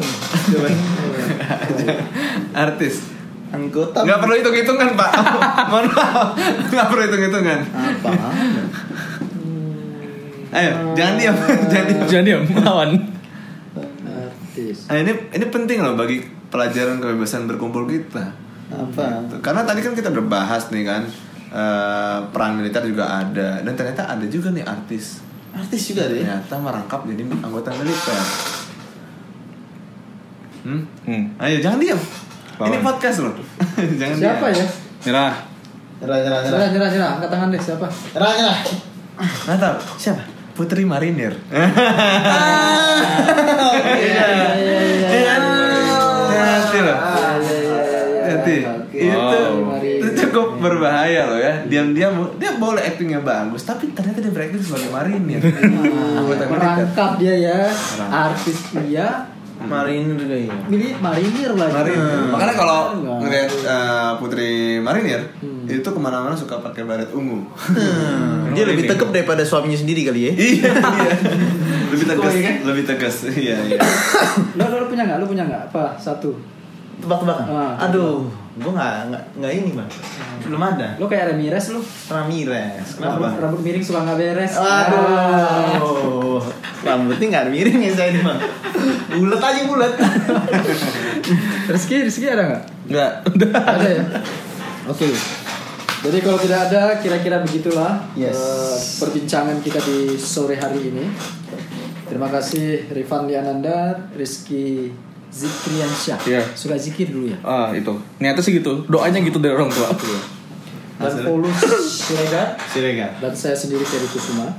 artis. 2.65 2.95
Anggota 3.51 4.07
Nggak 4.07 4.19
perlu 4.23 4.33
hitung-hitungan, 4.39 4.89
Pak. 4.95 5.11
Mohon 5.71 5.87
maaf. 5.91 6.27
Nggak 6.71 6.87
perlu 6.87 7.01
hitung-hitungan. 7.03 7.59
apa? 7.67 8.11
Ayo, 10.51 10.71
jangan 10.99 11.15
diam, 11.15 11.35
jangan 11.71 11.85
diam. 11.87 12.07
jangan 12.11 12.25
diam 12.27 12.43
lawan 12.59 12.91
Artis. 14.51 14.91
Nah, 14.91 14.99
ini 14.99 15.11
ini 15.31 15.45
penting 15.47 15.79
loh 15.79 15.95
bagi 15.95 16.19
pelajaran 16.51 16.99
kebebasan 16.99 17.47
berkumpul 17.47 17.87
kita. 17.87 18.35
Apa? 18.67 19.31
Gitu. 19.31 19.35
Karena 19.39 19.63
tadi 19.63 19.79
kan 19.79 19.95
kita 19.95 20.11
udah 20.11 20.25
bahas 20.27 20.67
nih 20.67 20.83
kan 20.83 21.07
eh, 21.55 22.19
peran 22.35 22.59
militer 22.59 22.83
juga 22.83 23.23
ada 23.23 23.63
dan 23.63 23.73
ternyata 23.79 24.11
ada 24.11 24.27
juga 24.27 24.51
nih 24.51 24.67
artis 24.67 25.23
Artis 25.51 25.91
juga 25.91 26.07
deh. 26.07 26.23
ternyata 26.23 26.55
merangkap 26.59 27.03
jadi 27.07 27.23
anggota 27.27 27.71
militer. 27.75 28.23
Hmm? 30.67 30.83
hmm. 31.07 31.23
Ayo 31.39 31.57
jangan 31.63 31.79
diam. 31.79 31.99
Ini 32.61 32.77
podcast 32.79 33.17
loh. 33.21 33.33
jangan 33.99 34.15
Siapa 34.17 34.45
diam. 34.47 34.59
ya? 34.59 34.67
nyerah 35.01 35.33
Nyerah, 36.01 36.17
nyerah, 36.17 36.39
Nyerah, 36.41 36.49
nyerah. 36.49 36.69
nyerah, 36.69 36.89
nyerah. 36.91 37.09
Angkat 37.15 37.29
tangan 37.29 37.47
deh, 37.49 37.61
siapa? 37.61 37.87
Nyerah, 38.11 38.31
nyerah. 38.35 38.57
Nggak 39.21 39.57
tahu. 39.57 39.75
Siapa? 39.97 40.23
Putri 40.51 40.83
Marinir. 40.83 41.33
Iya, 43.81 44.23
iya, 44.29 44.49
iya, 44.53 44.79
iya. 45.09 45.35
Hati 46.31 46.79
loh. 46.79 46.97
Hati. 48.21 48.57
Itu, 48.91 49.39
cukup 50.21 50.47
berbahaya 50.59 51.25
loh 51.27 51.39
ya. 51.39 51.65
Diam-diam 51.65 52.37
dia 52.37 52.55
boleh 52.55 52.81
actingnya 52.83 53.21
bagus, 53.21 53.63
tapi 53.63 53.89
ternyata 53.91 54.21
dia 54.21 54.29
berakting 54.29 54.61
sebagai 54.61 54.89
marinir. 54.89 55.41
Militer. 55.41 56.45
Merangkap 56.47 57.17
dia 57.17 57.35
ya. 57.35 57.59
Artis 58.05 58.57
iya. 58.77 59.30
Marinir 59.61 60.15
juga 60.17 60.35
ya. 60.35 60.53
Milih 60.65 60.91
marinir 60.97 61.51
lagi. 61.53 61.73
Marinir. 61.73 62.21
Makanya 62.29 62.55
kalau 62.55 62.79
ngeliat 63.21 63.51
eh, 63.51 64.11
Putri 64.17 64.49
Marinir 64.77 65.21
Hmm. 65.41 65.65
itu 65.65 65.85
ke 65.85 65.99
mana-mana 66.01 66.33
suka 66.33 66.57
pakai 66.57 66.83
baret 66.83 67.09
ungu. 67.13 67.45
Dia 68.55 68.65
lebih 68.65 68.85
tekep 68.85 69.09
daripada 69.09 69.41
suaminya 69.41 69.77
sendiri 69.77 70.03
kali 70.03 70.27
ya. 70.27 70.31
iya, 70.37 70.71
iya. 70.73 71.13
Lebih 71.91 72.05
tegas, 72.07 72.33
ya 72.33 72.41
kan? 72.41 72.55
lebih 72.65 72.83
tegas. 72.83 73.15
Iya, 73.25 73.55
iya. 73.67 73.79
Lo, 74.57 74.63
lo, 74.67 74.85
punya 74.87 75.05
nggak? 75.05 75.17
Lo 75.17 75.25
punya 75.25 75.43
nggak? 75.45 75.71
Apa? 75.71 75.95
Satu. 75.95 76.33
Tebak-tebakan. 76.99 77.45
Ah. 77.49 77.73
Aduh, 77.87 78.25
nggak 78.51 78.95
nggak 79.07 79.23
nggak 79.39 79.51
ini 79.53 79.69
bang. 79.71 79.89
Belum 80.43 80.59
ada. 80.59 80.87
Lo 80.99 81.07
kayak 81.07 81.31
Ramirez 81.31 81.71
lo. 81.71 81.79
Ramirez. 82.09 82.99
Rambut, 82.99 83.31
Kenapa? 83.31 83.39
rambut 83.39 83.61
miring 83.61 83.83
suka 83.83 83.99
nggak 84.03 84.17
beres. 84.17 84.53
Aduh, 84.55 86.43
rambutnya 86.81 87.25
nggak 87.31 87.43
ada 87.47 87.51
miring 87.51 87.79
ya 87.79 87.91
saya 87.93 88.09
ini 88.11 88.19
bang. 88.19 88.39
Bulat 89.13 89.41
aja 89.41 89.61
bulat. 89.65 89.93
Rizky, 91.67 91.95
Rizky 92.03 92.27
ada 92.27 92.43
nggak? 92.43 92.63
Enggak, 92.87 93.11
udah. 93.29 93.51
Ada 93.55 93.87
ya. 93.89 94.03
Oke. 94.87 95.07
Jadi 96.01 96.17
kalau 96.19 96.39
tidak 96.41 96.59
ada, 96.67 96.97
kira-kira 96.97 97.45
begitulah 97.45 98.09
Yes. 98.17 98.33
eh, 98.33 98.77
perbincangan 98.99 99.61
kita 99.61 99.77
di 99.79 100.17
sore 100.17 100.57
hari 100.57 100.89
ini. 100.89 101.05
Terima 102.09 102.27
kasih 102.27 102.89
Rifan 102.91 103.29
Liananda, 103.29 104.09
Rizky 104.11 104.89
Zikriansyah. 105.31 106.19
Iya. 106.27 106.43
Suka 106.53 106.75
zikir 106.75 107.07
dulu 107.07 107.31
ya. 107.31 107.39
Ah, 107.41 107.71
itu. 107.71 107.95
Niatnya 108.19 108.43
sih 108.43 108.59
gitu. 108.59 108.83
Doanya 108.91 109.23
gitu 109.23 109.39
dari 109.39 109.55
orang 109.55 109.71
tua. 109.71 109.87
Dan 111.01 111.25
Paulus 111.25 111.57
Siregar 112.05 112.53
Siregar. 112.69 113.17
dan 113.17 113.33
saya 113.33 113.57
sendiri 113.57 113.81
Ferry 113.81 114.05
Kusuma. 114.11 114.53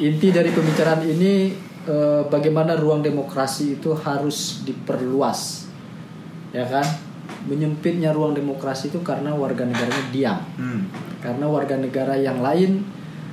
Inti 0.00 0.32
dari 0.32 0.48
pembicaraan 0.48 1.04
ini 1.04 1.52
eh, 1.84 2.22
bagaimana 2.24 2.72
ruang 2.78 3.04
demokrasi 3.04 3.76
itu 3.76 3.92
harus 3.92 4.64
diperluas. 4.64 5.68
Ya 6.56 6.64
kan? 6.64 6.86
Menyempitnya 7.44 8.16
ruang 8.16 8.32
demokrasi 8.32 8.88
itu 8.88 9.04
karena 9.04 9.36
warga 9.36 9.68
negaranya 9.68 10.04
diam. 10.08 10.40
Hmm. 10.56 10.88
karena 11.24 11.48
warga 11.48 11.80
negara 11.80 12.20
yang 12.20 12.44
lain 12.44 12.84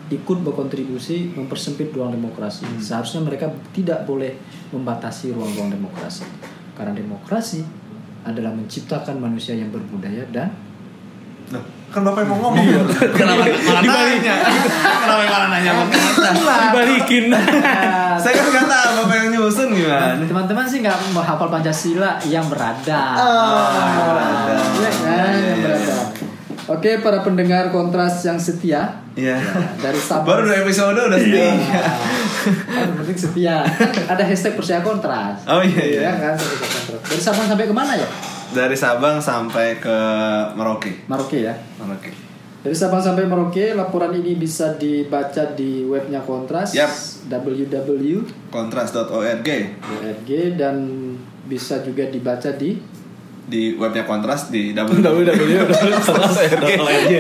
ikut 0.08 0.44
berkontribusi 0.48 1.36
mempersempit 1.36 1.92
ruang 1.92 2.16
demokrasi. 2.16 2.64
Seharusnya 2.80 3.20
mereka 3.24 3.52
tidak 3.72 4.04
boleh 4.04 4.36
membatasi 4.72 5.36
ruang-ruang 5.36 5.72
demokrasi. 5.72 6.24
Karena 6.76 6.94
demokrasi 6.96 7.62
adalah 8.22 8.54
menciptakan 8.54 9.18
manusia 9.18 9.58
yang 9.58 9.74
berbudaya 9.74 10.24
dan 10.30 10.54
kan 11.92 12.08
bapak 12.08 12.24
yang 12.24 12.32
mau 12.32 12.48
ngomong. 12.48 12.88
Kenapa? 13.20 13.44
Malah 13.44 13.84
nanya? 13.84 14.36
Kenapa 14.80 15.24
malah 15.28 15.50
nanya? 15.52 15.72
Sama 15.76 15.92
kita 15.92 16.56
Dibalikin. 16.72 17.26
saya 18.24 18.34
kan 18.40 18.46
nggak 18.48 18.68
tahu 18.72 18.92
bapak 19.04 19.16
yang 19.20 19.28
nyusun 19.36 19.68
gimana. 19.76 20.24
Teman-teman 20.24 20.64
sih 20.64 20.80
nggak 20.80 20.98
menghafal 21.12 21.52
Pancasila 21.52 22.16
yang 22.24 22.48
berada. 22.48 23.02
yang 23.20 24.08
berada. 24.08 24.54
Iya 24.56 24.92
kan, 25.04 25.32
yang 25.36 25.60
berada. 25.60 25.96
Oke, 26.72 26.98
para 26.98 27.20
pendengar 27.20 27.68
kontras 27.70 28.22
yang 28.22 28.38
setia 28.38 29.04
Iya. 29.12 29.36
dari 29.76 30.00
Sabang. 30.08 30.24
baru 30.26 30.42
dua 30.46 30.58
episode 30.62 30.96
udah 30.96 31.20
setia 31.20 31.52
Kan 32.66 32.88
penting 32.96 33.18
setia. 33.18 33.56
Ada 34.08 34.24
hashtag 34.24 34.56
percaya 34.56 34.80
kontras. 34.80 35.44
oh 35.46 35.60
iya 35.60 35.84
iya 35.84 36.00
Iya 36.02 36.14
kan. 36.18 36.36
Dari 37.02 37.20
Sabang 37.20 37.46
sampai 37.46 37.66
ke 37.66 37.74
mana 37.74 37.94
ya? 37.94 38.08
dari 38.52 38.76
Sabang 38.76 39.16
sampai 39.18 39.78
ke 39.78 39.98
Merauke 40.54 41.04
Merauke 41.06 41.40
ya. 41.42 41.56
Merauke 41.78 42.12
Dari 42.62 42.76
Sabang 42.76 43.00
sampai 43.00 43.24
Merauke, 43.24 43.74
laporan 43.74 44.14
ini 44.14 44.36
bisa 44.36 44.76
dibaca 44.76 45.44
di 45.52 45.82
webnya 45.84 46.22
Kontras 46.22 46.72
Yap. 46.72 46.92
www.org 47.26 48.06
kontras.org 48.48 49.48
dan 50.54 50.76
bisa 51.44 51.82
juga 51.82 52.06
dibaca 52.06 52.54
di 52.54 52.78
di 53.42 53.74
webnya 53.74 54.04
kontras 54.04 54.48
di 54.48 54.72
www.kontras.org. 54.78 57.12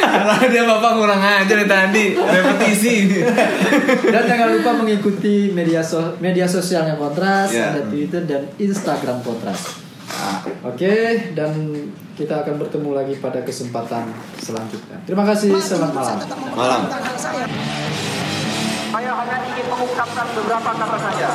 Karena 0.00 0.34
dia 0.44 0.62
bapak 0.62 0.90
kurang 0.94 1.18
aja 1.18 1.42
dari 1.46 1.64
tadi 1.64 2.04
repetisi. 2.14 2.94
dan 4.06 4.22
jangan 4.24 4.48
lupa 4.52 4.70
mengikuti 4.74 5.50
media 5.50 5.80
so- 5.80 6.14
media 6.18 6.44
sosialnya 6.44 6.94
Kontras, 6.94 7.50
Ya. 7.50 7.70
ada 7.70 7.80
Twitter 7.84 8.22
dan 8.22 8.46
Instagram 8.56 9.20
Kontras. 9.20 9.60
Ah, 10.10 10.42
Oke, 10.66 11.30
dan 11.32 11.52
kita 12.12 12.40
akan 12.40 12.58
bertemu 12.58 12.90
lagi 12.92 13.14
pada 13.16 13.40
kesempatan 13.40 14.10
selanjutnya. 14.36 14.96
Terima 15.04 15.24
kasih, 15.24 15.54
selamat 15.54 15.90
malam. 15.92 16.16
malam. 16.52 16.80
Saya 18.90 19.10
hanya 19.14 19.36
ingin 19.46 19.66
mengungkapkan 19.66 20.26
beberapa 20.34 20.70
kata 20.74 20.96
saja. 21.00 21.28